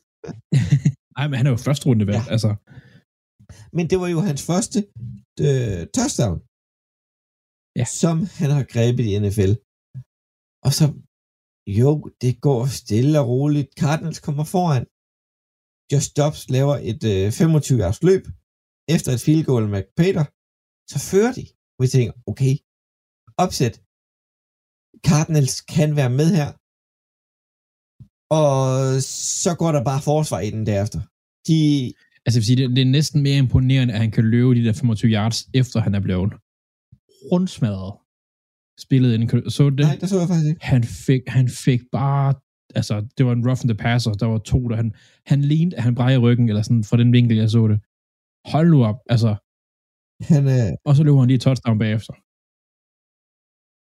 nej, 1.16 1.24
men 1.28 1.36
han 1.38 1.46
er 1.46 1.52
jo 1.54 1.60
første 1.66 1.84
runde 1.88 2.06
valg. 2.10 2.16
Ja. 2.18 2.24
Ja. 2.26 2.32
Altså, 2.34 2.50
Men 3.76 3.84
det 3.90 3.96
var 4.02 4.08
jo 4.14 4.20
hans 4.28 4.42
første 4.50 4.78
øh, 5.46 5.80
touchdown, 5.96 6.38
Ja. 7.80 7.84
som 8.00 8.14
han 8.40 8.50
har 8.56 8.64
grebet 8.74 9.04
i 9.10 9.18
NFL. 9.24 9.52
Og 10.66 10.72
så, 10.78 10.84
jo, 11.80 11.90
det 12.22 12.32
går 12.46 12.60
stille 12.80 13.14
og 13.22 13.28
roligt. 13.34 13.68
Cardinals 13.80 14.20
kommer 14.26 14.44
foran. 14.54 14.84
Just 15.92 16.10
Dobbs 16.18 16.42
laver 16.56 16.76
et 16.90 17.02
øh, 17.12 17.32
25 17.32 17.86
års 17.86 18.02
løb 18.08 18.24
efter 18.94 19.10
et 19.12 19.24
field 19.26 19.44
goal 19.50 19.64
med 19.74 19.82
Peter. 20.00 20.24
Så 20.92 20.98
fører 21.10 21.32
de. 21.38 21.44
Og 21.76 21.80
vi 21.82 21.88
tænker, 21.88 22.12
okay, 22.30 22.54
opsæt. 23.44 23.74
Cardinals 25.08 25.56
kan 25.76 25.90
være 26.00 26.12
med 26.20 26.28
her. 26.38 26.50
Og 28.40 28.56
så 29.44 29.50
går 29.60 29.70
der 29.76 29.82
bare 29.90 30.02
forsvar 30.10 30.40
i 30.40 30.50
den 30.50 30.66
derefter. 30.70 31.00
De, 31.48 31.58
altså 32.24 32.36
jeg 32.36 32.40
vil 32.40 32.50
sige, 32.50 32.60
det, 32.60 32.76
det 32.76 32.82
er 32.82 32.96
næsten 32.98 33.22
mere 33.26 33.38
imponerende, 33.44 33.94
at 33.94 34.00
han 34.04 34.10
kan 34.16 34.24
løbe 34.34 34.54
de 34.54 34.64
der 34.64 34.72
25 34.72 35.10
yards, 35.16 35.38
efter 35.60 35.80
han 35.86 35.94
er 35.94 36.02
blevet 36.06 36.32
rundsmadret. 37.32 37.92
Spillet 38.86 39.10
ind. 39.14 39.50
Så 39.50 39.62
det? 39.70 39.78
nej, 39.78 39.96
der 40.00 40.06
så 40.06 40.18
jeg 40.18 40.28
faktisk 40.28 40.48
ikke. 40.48 40.64
han 40.72 40.84
fik, 41.06 41.22
han 41.38 41.46
fik 41.48 41.82
bare, 41.92 42.28
altså, 42.78 42.94
det 43.16 43.22
var 43.26 43.32
en 43.32 43.46
rough 43.48 43.62
the 43.70 43.78
passer, 43.86 44.12
der 44.22 44.26
var 44.32 44.38
to, 44.52 44.58
der 44.70 44.76
han, 44.82 44.90
han 45.30 45.40
lignede, 45.52 45.76
at 45.78 45.82
han 45.82 45.94
bræger 45.98 46.20
ryggen, 46.26 46.46
eller 46.50 46.62
sådan, 46.62 46.84
fra 46.90 46.96
den 47.02 47.10
vinkel, 47.16 47.36
jeg 47.42 47.50
så 47.56 47.62
det. 47.72 47.78
Hold 48.52 48.68
nu 48.74 48.78
op, 48.90 48.98
altså, 49.14 49.30
Han 50.32 50.44
er, 50.58 50.66
og 50.88 50.92
så 50.96 51.00
løber 51.06 51.20
han 51.22 51.30
lige 51.32 51.44
touchdown 51.46 51.78
bagefter. 51.84 52.14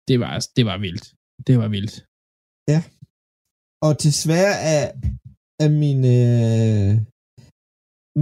Det 0.10 0.18
var, 0.24 0.34
det 0.58 0.64
var 0.70 0.78
vildt. 0.86 1.06
Det 1.48 1.56
var 1.62 1.70
vildt. 1.76 1.96
og 3.88 3.94
desværre 4.06 4.56
er, 4.76 4.86
er 5.64 5.70
min, 5.84 6.00
øh, 6.18 6.92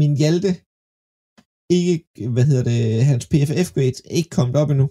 min 0.02 0.14
Hjalte 0.22 0.52
ikke, 1.80 2.06
hvad 2.34 2.46
hedder 2.50 2.66
det, 2.72 2.82
hans 3.12 3.26
PFF 3.32 3.68
grades 3.76 4.00
ikke 4.18 4.32
kommet 4.38 4.56
op 4.62 4.70
endnu. 4.74 4.88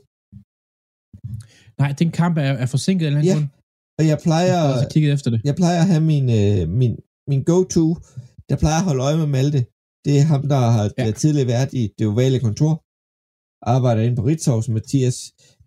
Nej, 1.80 1.90
den 2.00 2.10
kamp 2.20 2.34
er, 2.46 2.52
er 2.62 2.68
forsinket 2.74 3.06
eller 3.06 3.20
Ja, 3.30 3.36
andet. 3.36 3.48
Og 4.00 4.06
jeg 4.12 4.18
plejer, 4.26 4.58
Jeg 4.64 4.72
også 4.74 4.88
kigget 4.94 5.12
efter 5.16 5.30
det. 5.30 5.40
jeg 5.48 5.54
plejer 5.60 5.78
at 5.84 5.88
have 5.92 6.04
min, 6.12 6.26
øh, 6.40 6.60
min, 6.80 6.92
min 7.30 7.42
go-to, 7.50 7.86
der 8.48 8.56
plejer 8.62 8.78
at 8.82 8.86
holde 8.88 9.02
øje 9.08 9.16
med 9.22 9.26
Malte. 9.36 9.60
Det 10.04 10.12
er 10.20 10.24
ham, 10.32 10.42
der 10.52 10.60
har 10.76 10.84
Ja. 10.98 11.04
ja. 11.06 11.10
tidligere 11.22 11.48
været 11.54 11.70
i 11.80 11.82
det 11.98 12.06
ovale 12.12 12.38
kontor. 12.46 12.72
Arbejder 13.74 14.02
inde 14.02 14.16
på 14.16 14.22
Ritzhaus, 14.28 14.68
Mathias 14.68 15.18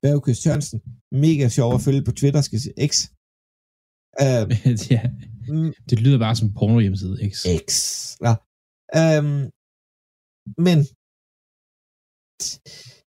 Bergkøs 0.02 0.46
Jørgensen. 0.46 0.80
Mega 1.26 1.46
sjov 1.58 1.70
at 1.78 1.82
følge 1.82 2.04
på 2.08 2.12
Twitter, 2.20 2.42
skal 2.42 2.60
sige. 2.64 2.74
X. 2.92 2.92
Uh, 4.26 4.46
ja, 4.94 5.02
det 5.90 5.98
lyder 6.04 6.20
bare 6.26 6.36
som 6.36 6.54
porno 6.58 6.80
hjemmeside, 6.80 7.18
ikke? 7.26 7.38
X. 7.70 7.72
Ja. 8.28 8.34
Um, 9.20 9.50
men 10.68 10.78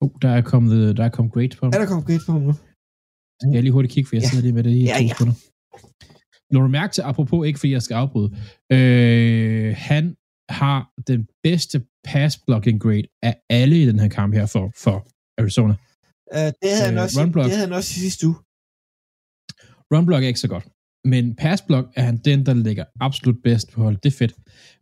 Oh, 0.04 0.12
der 0.22 0.30
er 0.30 0.42
kommet, 0.42 0.98
der 0.98 1.04
er 1.04 1.10
kommet 1.10 1.34
grades 1.34 1.56
på 1.56 1.66
ham. 1.66 1.72
er 1.76 1.80
der 1.80 1.86
kommet 1.92 2.06
grade 2.08 2.20
på 2.26 2.32
ham 2.32 2.42
nu? 2.42 2.54
Skal 3.42 3.54
jeg 3.54 3.64
lige 3.64 3.72
hurtigt 3.72 3.94
kigge, 3.94 4.08
for 4.08 4.16
jeg 4.16 4.24
Ja. 4.24 4.30
sidder 4.30 4.42
lige 4.44 4.54
med 4.54 4.64
det 4.64 4.70
i 4.72 4.84
Ja, 4.84 4.98
to 4.98 5.04
ja. 5.04 5.08
sekunder. 5.10 5.34
Når 6.54 6.62
du 6.62 6.68
mærke 6.68 6.94
til, 6.94 7.02
apropos 7.02 7.48
ikke 7.48 7.60
fordi 7.60 7.72
jeg 7.72 7.82
skal 7.82 7.96
afbryde, 7.96 8.30
øh, 8.72 9.76
han 9.78 10.16
har 10.50 10.90
den 11.08 11.28
bedste 11.44 11.86
pass 12.04 12.38
blocking 12.48 12.82
grade 12.82 13.04
af 13.24 13.42
alle 13.50 13.82
i 13.82 13.86
den 13.86 14.00
her 14.00 14.08
kamp 14.08 14.34
her 14.34 14.46
for, 14.46 14.72
for 14.84 15.08
Arizona. 15.42 15.74
Uh, 16.36 16.38
det, 16.62 16.70
havde 16.76 16.86
han 16.86 16.98
Øh, 16.98 17.04
også, 17.04 17.22
run 17.22 17.32
block. 17.32 17.46
det 17.46 17.52
havde 17.54 17.68
han 17.68 17.76
også 17.80 17.92
i 17.98 18.00
sidste 18.00 18.28
uge. 18.28 18.36
Run 19.94 20.06
block 20.06 20.24
er 20.24 20.28
ikke 20.28 20.40
så 20.40 20.48
godt, 20.48 20.68
men 21.06 21.36
pass 21.36 21.62
block 21.62 21.88
er 21.96 22.04
han 22.04 22.18
den, 22.18 22.46
der 22.46 22.54
ligger 22.54 22.86
absolut 23.00 23.38
bedst 23.44 23.72
på 23.72 23.82
hold. 23.84 23.98
Det 24.04 24.14
er 24.14 24.18
fedt. 24.18 24.34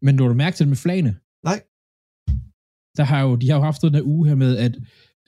Men 0.01 0.15
når 0.15 0.27
du 0.27 0.33
mærke 0.33 0.55
til 0.57 0.63
det 0.65 0.69
med 0.69 0.77
flagene? 0.77 1.15
Nej. 1.43 1.59
Der 2.97 3.03
har 3.03 3.21
jo, 3.21 3.35
de 3.35 3.49
har 3.49 3.57
jo 3.57 3.63
haft 3.63 3.81
den 3.81 3.95
her 3.95 4.01
uge 4.03 4.27
her 4.27 4.35
med, 4.35 4.57
at 4.57 4.73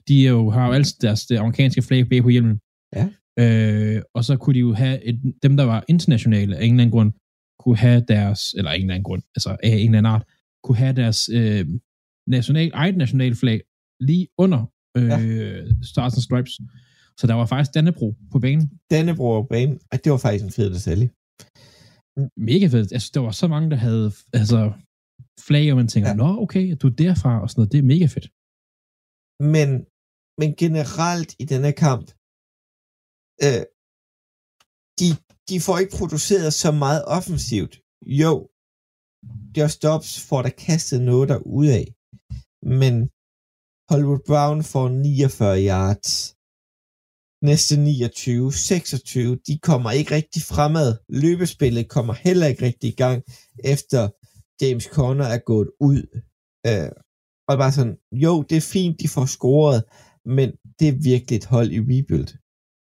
de 0.07 0.27
jo, 0.27 0.49
har 0.49 0.67
jo 0.67 0.73
altid 0.73 0.95
deres 1.01 1.25
det 1.25 1.37
amerikanske 1.37 1.81
flag 1.81 2.07
på 2.21 2.29
hjelmen. 2.29 2.59
Ja. 2.95 3.09
Øh, 3.41 4.01
og 4.15 4.25
så 4.25 4.37
kunne 4.37 4.53
de 4.53 4.59
jo 4.59 4.73
have, 4.73 5.03
et, 5.03 5.17
dem 5.43 5.57
der 5.57 5.63
var 5.63 5.85
internationale 5.87 6.57
af 6.57 6.63
en 6.65 6.71
eller 6.71 6.83
anden 6.83 6.91
grund, 6.91 7.11
kunne 7.59 7.77
have 7.77 8.05
deres, 8.07 8.53
eller 8.57 8.71
en 8.71 8.81
eller 8.81 8.93
anden 8.93 9.03
grund, 9.03 9.23
altså 9.35 9.49
af 9.63 9.69
en 9.69 9.85
eller 9.85 9.97
anden 9.97 10.13
art, 10.13 10.23
kunne 10.63 10.77
have 10.77 10.95
deres 10.95 11.29
øh, 11.29 11.65
national, 12.27 12.71
eget 12.73 12.97
nationalflag 12.97 13.61
lige 13.99 14.27
under 14.37 14.61
øh, 14.97 15.07
ja. 15.07 15.17
Stars 15.91 16.13
and 16.17 16.21
Stripes. 16.21 16.53
Så 17.19 17.27
der 17.27 17.33
var 17.33 17.45
faktisk 17.45 17.73
Dannebro 17.75 18.15
på 18.31 18.39
banen. 18.39 18.71
Dannebro 18.91 19.41
på 19.41 19.47
banen, 19.47 19.79
og 19.91 20.03
det 20.03 20.11
var 20.11 20.17
faktisk 20.17 20.45
en 20.45 20.51
fed 20.51 20.69
detalje. 20.73 21.09
Mega 22.37 22.67
fedt. 22.67 22.91
Altså, 22.91 23.11
der 23.13 23.19
var 23.19 23.31
så 23.31 23.47
mange, 23.47 23.69
der 23.69 23.75
havde 23.87 24.11
altså, 24.33 24.59
flag, 25.47 25.71
og 25.71 25.77
man 25.77 25.87
tænker, 25.87 26.09
ja. 26.09 26.15
nå, 26.15 26.29
okay, 26.43 26.75
du 26.81 26.87
er 26.87 26.95
derfra, 27.05 27.41
og 27.41 27.49
sådan 27.49 27.59
noget. 27.59 27.71
Det 27.71 27.79
er 27.79 27.91
mega 27.93 28.05
fedt. 28.15 28.27
Men, 29.55 29.69
men 30.41 30.49
generelt 30.63 31.31
i 31.43 31.45
denne 31.53 31.71
kamp, 31.85 32.07
øh, 33.45 33.63
de, 34.99 35.07
de 35.49 35.55
får 35.65 35.77
ikke 35.81 35.97
produceret 35.97 36.53
så 36.53 36.71
meget 36.71 37.03
offensivt. 37.17 37.73
Jo, 38.21 38.49
Josh 39.57 39.77
Dobbs 39.83 40.11
får 40.27 40.41
der 40.41 40.49
kastet 40.49 41.01
noget 41.01 41.29
der 41.29 41.39
ud 41.59 41.67
af, 41.67 41.85
men 42.77 42.93
Hollywood 43.89 44.23
Brown 44.27 44.63
får 44.63 44.89
49 44.89 45.65
yards. 45.69 46.35
Næste 47.49 47.77
29, 47.77 48.53
26, 48.53 49.35
de 49.47 49.59
kommer 49.59 49.91
ikke 49.91 50.15
rigtig 50.15 50.41
fremad. 50.41 50.97
Løbespillet 51.09 51.89
kommer 51.89 52.13
heller 52.13 52.47
ikke 52.47 52.65
rigtig 52.65 52.89
i 52.89 52.95
gang, 52.95 53.23
efter 53.73 54.01
James 54.61 54.83
Conner 54.83 55.25
er 55.25 55.41
gået 55.51 55.69
ud. 55.79 56.01
Øh, 56.67 56.91
og 57.49 57.57
bare 57.57 57.71
sådan, 57.71 57.97
jo, 58.11 58.41
det 58.49 58.57
er 58.57 58.69
fint, 58.75 58.99
de 59.01 59.07
får 59.07 59.25
scoret, 59.25 59.83
men 60.25 60.49
det 60.79 60.87
er 60.87 61.03
virkelig 61.11 61.37
et 61.37 61.45
hold 61.45 61.69
i 61.71 61.79
rebuild. 61.79 62.31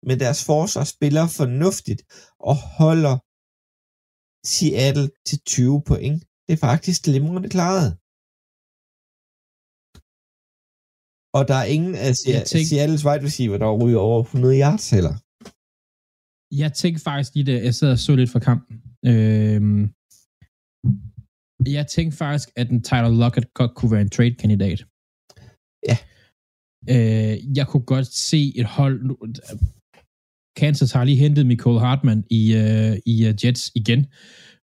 Men 0.09 0.17
deres 0.25 0.41
forsvar 0.51 0.85
spiller 0.95 1.25
fornuftigt 1.41 2.03
og 2.49 2.57
holder 2.81 3.15
Seattle 4.55 5.09
til 5.29 5.39
20 5.57 5.77
point. 5.91 6.19
Det 6.47 6.53
er 6.57 6.63
faktisk 6.71 6.99
glimrende 7.09 7.49
klaret. 7.57 7.89
Og 11.37 11.43
der 11.51 11.57
er 11.63 11.69
ingen 11.77 11.95
af 12.07 12.11
Se- 12.17 12.65
Seattles 12.71 13.05
wide 13.07 13.25
receiver, 13.29 13.59
der 13.63 13.69
ryger 13.85 14.01
over 14.09 14.21
100 14.23 14.55
yards 14.65 14.87
heller. 14.97 15.15
Jeg 16.63 16.71
tænkte 16.81 17.01
faktisk 17.09 17.31
lige, 17.35 17.47
da 17.51 17.55
jeg 17.67 17.75
sad 17.75 17.91
og 17.97 17.99
så 18.05 18.13
lidt 18.21 18.33
fra 18.35 18.43
kampen. 18.49 18.75
Øhm, 19.11 19.83
jeg 21.79 21.85
tænkte 21.97 22.17
faktisk, 22.25 22.49
at 22.61 22.67
en 22.75 22.81
Tyler 22.89 23.13
Lockett 23.23 23.47
godt 23.61 23.73
kunne 23.77 23.93
være 23.95 24.05
en 24.09 24.15
trade-kandidat. 24.17 24.81
Ja. 25.91 25.97
Øh, 26.95 27.35
jeg 27.59 27.67
kunne 27.71 27.87
godt 27.95 28.09
se 28.31 28.41
et 28.61 28.69
hold... 28.79 28.97
Kansas 30.57 30.93
har 30.93 31.05
lige 31.05 31.17
hentet 31.17 31.47
Michael 31.47 31.79
Hartman 31.79 32.25
i, 32.31 32.55
uh, 32.55 32.97
i 33.07 33.29
uh, 33.29 33.45
Jets 33.45 33.73
igen. 33.75 34.07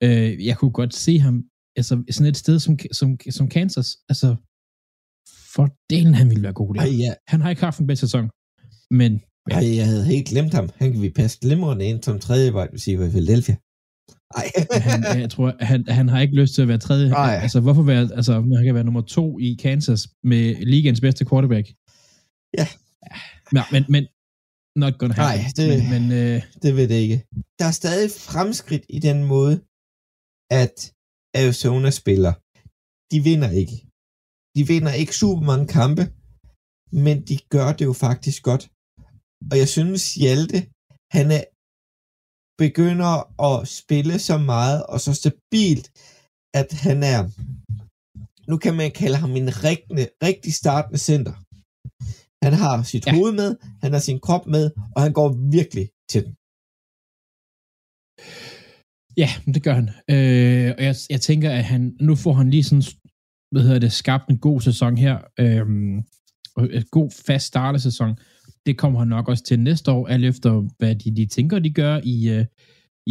Øh, 0.03 0.45
jeg 0.45 0.57
kunne 0.57 0.71
godt 0.71 0.93
se 0.93 1.19
ham 1.19 1.43
altså, 1.75 2.03
sådan 2.11 2.30
et 2.30 2.38
sted 2.38 2.59
som, 2.59 2.78
som, 2.91 3.17
som 3.30 3.49
Kansas. 3.49 3.97
Altså, 4.09 4.36
for 5.55 5.69
delen 5.89 6.13
han 6.13 6.30
ville 6.30 6.43
være 6.43 6.53
god 6.53 6.73
der. 6.73 6.82
Ej, 6.82 6.88
ja. 6.97 7.13
Han 7.28 7.41
har 7.41 7.49
ikke 7.49 7.61
haft 7.61 7.80
en 7.80 7.88
bedre 7.88 7.95
sæson. 7.95 8.30
Men 8.91 9.21
Ej, 9.51 9.75
jeg 9.75 9.86
havde 9.86 10.05
helt 10.05 10.28
glemt 10.28 10.53
ham. 10.53 10.69
Han 10.75 10.91
kan 10.91 11.01
vi 11.01 11.09
passe 11.09 11.39
glimrende 11.41 11.86
ind 11.86 12.03
som 12.03 12.19
tredje 12.19 12.53
wide 12.53 12.73
receiver 12.73 13.05
i 13.05 13.09
Philadelphia. 13.09 13.55
Ej. 14.36 14.51
han, 14.89 15.21
jeg 15.21 15.30
tror, 15.30 15.53
han, 15.59 15.86
han 15.88 16.09
har 16.09 16.19
ikke 16.21 16.36
lyst 16.36 16.53
til 16.55 16.61
at 16.61 16.67
være 16.67 16.78
tredje. 16.78 17.09
Nej. 17.09 17.39
Altså, 17.41 17.59
hvorfor 17.59 17.82
være, 17.82 18.09
altså, 18.15 18.34
han 18.34 18.65
kan 18.65 18.75
være 18.75 18.84
nummer 18.84 19.01
to 19.01 19.39
i 19.39 19.57
Kansas 19.61 20.07
med 20.23 20.55
ligens 20.55 21.01
bedste 21.01 21.25
quarterback? 21.30 21.67
Ja. 22.57 22.67
ja 23.55 23.63
men, 23.71 23.84
men, 23.89 24.07
not 24.84 24.93
gonna 24.99 25.13
happen. 25.19 25.30
Nej, 25.30 25.51
det- 25.57 25.69
Men, 25.69 25.82
men 25.93 26.03
øh, 26.21 26.38
det 26.63 26.71
ved 26.78 26.88
det 26.91 26.99
ikke. 27.05 27.19
Der 27.59 27.65
er 27.71 27.75
stadig 27.82 28.09
fremskridt 28.32 28.86
i 28.97 28.99
den 29.07 29.19
måde, 29.34 29.55
at 30.63 30.75
Arizona 31.41 31.89
spiller. 32.01 32.34
De 33.11 33.17
vinder 33.30 33.51
ikke. 33.61 33.75
De 34.55 34.61
vinder 34.73 34.93
ikke 35.01 35.15
super 35.21 35.43
mange 35.51 35.67
kampe, 35.80 36.03
men 37.05 37.15
de 37.30 37.36
gør 37.55 37.69
det 37.78 37.86
jo 37.89 37.93
faktisk 38.07 38.39
godt. 38.49 38.63
Og 39.51 39.55
jeg 39.61 39.69
synes, 39.75 40.01
Hjalte, 40.23 40.57
han 41.17 41.28
er 41.38 41.43
begynder 42.63 43.11
at 43.49 43.57
spille 43.80 44.15
så 44.30 44.38
meget 44.53 44.80
og 44.93 44.99
så 45.05 45.11
stabilt, 45.21 45.86
at 46.59 46.69
han 46.86 46.97
er, 47.13 47.21
nu 48.49 48.55
kan 48.63 48.73
man 48.82 48.91
kalde 49.01 49.17
ham 49.23 49.32
en 49.41 49.49
rigtig, 49.67 50.09
rigtig 50.28 50.51
startende 50.61 50.99
center. 51.09 51.34
Han 52.45 52.53
har 52.61 52.83
sit 52.91 53.05
Ja. 53.07 53.11
hoved 53.15 53.33
med, 53.41 53.49
han 53.83 53.91
har 53.95 53.99
sin 54.09 54.19
krop 54.25 54.45
med, 54.55 54.65
og 54.95 54.99
han 55.05 55.13
går 55.19 55.29
virkelig 55.57 55.85
til 56.11 56.21
den. 56.25 56.33
ja, 59.21 59.29
det 59.53 59.61
gør 59.65 59.73
han. 59.79 59.88
Øh, 60.13 60.67
og 60.77 60.83
jeg, 60.88 60.95
jeg 61.09 61.21
tænker, 61.21 61.49
at 61.59 61.63
han, 61.63 61.81
nu 62.07 62.15
får 62.15 62.33
han 62.33 62.49
lige 62.49 62.63
sådan, 62.63 62.83
hvad 63.51 63.61
hedder 63.63 63.79
det, 63.79 63.91
skabt 63.91 64.25
en 64.29 64.39
god 64.47 64.61
sæson 64.61 64.97
her. 64.97 65.17
Øh, 65.39 65.65
en 66.77 66.85
god 66.91 67.09
fast 67.27 67.45
startesæson. 67.47 68.11
Det 68.65 68.77
kommer 68.77 68.99
han 68.99 69.07
nok 69.07 69.27
også 69.27 69.43
til 69.43 69.59
næste 69.59 69.91
år, 69.91 70.07
alt 70.07 70.25
efter 70.25 70.51
hvad 70.79 70.95
de, 70.95 71.15
de 71.15 71.25
tænker, 71.25 71.59
de 71.59 71.73
gør 71.81 71.95
i, 72.03 72.29
øh, 72.35 72.45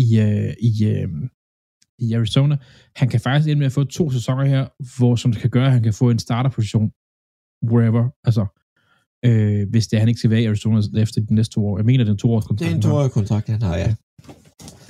i, 0.05 0.07
øh, 0.27 0.53
i, 0.69 0.73
øh, 0.93 1.09
i 1.99 2.13
Arizona. 2.19 2.57
Han 2.97 3.09
kan 3.09 3.21
faktisk 3.21 3.49
ende 3.49 3.59
med 3.59 3.67
at 3.67 3.73
få 3.73 3.85
to 3.85 4.11
sæsoner 4.11 4.45
her, 4.45 4.63
hvor 4.99 5.17
som 5.17 5.33
det 5.33 5.41
kan 5.41 5.51
gøre, 5.51 5.67
at 5.67 5.73
han 5.73 5.83
kan 5.83 5.95
få 5.95 6.11
en 6.11 6.19
starterposition 6.19 6.91
wherever, 7.71 8.05
altså 8.29 8.45
øh, 9.25 9.69
hvis 9.71 9.87
det 9.89 9.97
er, 9.97 10.01
han 10.01 10.09
ikke 10.09 10.19
skal 10.19 10.31
være 10.31 10.43
i 10.43 10.47
Arizona 10.47 10.81
efter 11.03 11.21
de 11.21 11.35
næste 11.35 11.55
to 11.55 11.67
år. 11.69 11.79
Jeg 11.79 11.85
mener, 11.87 12.05
det 12.05 12.09
er 12.11 12.13
en 12.15 12.19
to 12.19 12.31
års 12.33 12.45
Det 12.45 12.49
kontrakt. 12.49 12.71
er 12.73 12.77
en 12.77 12.83
toårig 12.83 13.11
kontrakt, 13.11 13.49
han 13.49 13.63
har, 13.63 13.77
ja. 13.77 13.95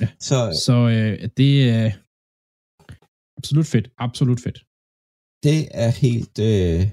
Ja. 0.01 0.07
Så 0.19 0.61
Så 0.65 0.73
øh, 0.73 1.29
det 1.37 1.69
er 1.69 1.91
absolut 3.37 3.65
fedt. 3.67 3.89
Absolut 3.97 4.39
fedt. 4.39 4.57
det 5.43 5.67
er 5.71 5.89
helt... 5.89 6.39
Øh, 6.39 6.89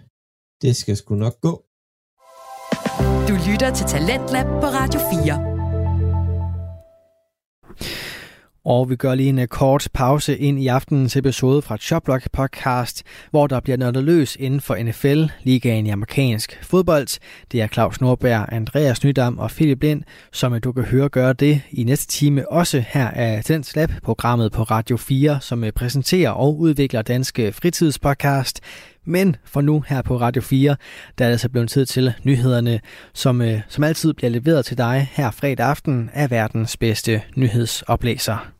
det 0.62 0.76
skal 0.76 0.96
sgu 0.96 1.14
nok 1.14 1.40
gå. 1.40 1.64
Du 3.28 3.34
lytter 3.50 3.74
til 3.74 3.86
Talentlab 3.86 4.46
på 4.46 4.66
Radio 4.80 5.00
4. 5.24 5.53
Og 8.64 8.90
vi 8.90 8.96
gør 8.96 9.14
lige 9.14 9.28
en 9.28 9.38
øh, 9.38 9.46
kort 9.46 9.88
pause 9.92 10.38
ind 10.38 10.62
i 10.62 10.66
aftenens 10.66 11.16
episode 11.16 11.62
fra 11.62 11.76
Choplock 11.76 12.30
podcast, 12.32 13.02
hvor 13.30 13.46
der 13.46 13.60
bliver 13.60 13.76
nørdet 13.76 14.04
løs 14.04 14.36
inden 14.36 14.60
for 14.60 14.76
NFL, 14.76 15.24
ligaen 15.42 15.86
i 15.86 15.90
amerikansk 15.90 16.58
fodbold. 16.62 17.20
Det 17.52 17.62
er 17.62 17.66
Claus 17.66 18.00
Nordberg, 18.00 18.46
Andreas 18.52 19.04
Nydam 19.04 19.38
og 19.38 19.50
Philip 19.50 19.82
Lind, 19.82 20.02
som 20.32 20.54
øh, 20.54 20.60
du 20.64 20.72
kan 20.72 20.84
høre 20.84 21.08
gøre 21.08 21.32
det 21.32 21.60
i 21.70 21.84
næste 21.84 22.06
time, 22.06 22.52
også 22.52 22.84
her 22.88 23.10
af 23.10 23.44
Tens 23.44 23.76
Lab, 23.76 23.90
programmet 24.02 24.52
på 24.52 24.62
Radio 24.62 24.96
4, 24.96 25.38
som 25.40 25.64
øh, 25.64 25.72
præsenterer 25.72 26.30
og 26.30 26.58
udvikler 26.58 27.02
danske 27.02 27.52
fritidspodcast. 27.52 28.60
Men 29.04 29.36
for 29.44 29.60
nu 29.60 29.84
her 29.88 30.02
på 30.02 30.16
Radio 30.16 30.42
4, 30.42 30.76
der 31.18 31.24
er 31.24 31.28
det 31.28 31.32
altså 31.32 31.48
blevet 31.48 31.68
tid 31.70 31.86
til 31.86 32.14
nyhederne, 32.24 32.80
som, 33.14 33.42
øh, 33.42 33.60
som 33.68 33.84
altid 33.84 34.14
bliver 34.14 34.30
leveret 34.30 34.64
til 34.64 34.78
dig 34.78 35.08
her 35.12 35.30
fredag 35.30 35.66
aften 35.66 36.10
af 36.12 36.30
verdens 36.30 36.76
bedste 36.76 37.22
nyhedsoplæser. 37.36 38.50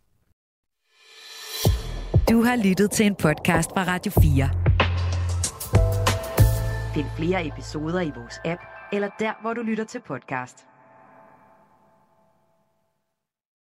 Du 2.31 2.43
har 2.43 2.57
lyttet 2.65 2.91
til 2.91 3.07
en 3.07 3.15
podcast 3.15 3.71
fra 3.71 3.85
Radio 3.85 4.13
4. 4.23 4.51
Find 6.95 7.07
flere 7.17 7.47
episoder 7.47 8.01
i 8.01 8.13
vores 8.17 8.41
app, 8.45 8.61
eller 8.93 9.09
der, 9.19 9.33
hvor 9.43 9.55
du 9.55 9.63
lytter 9.63 9.85
til 9.85 10.01
podcast. 10.07 10.74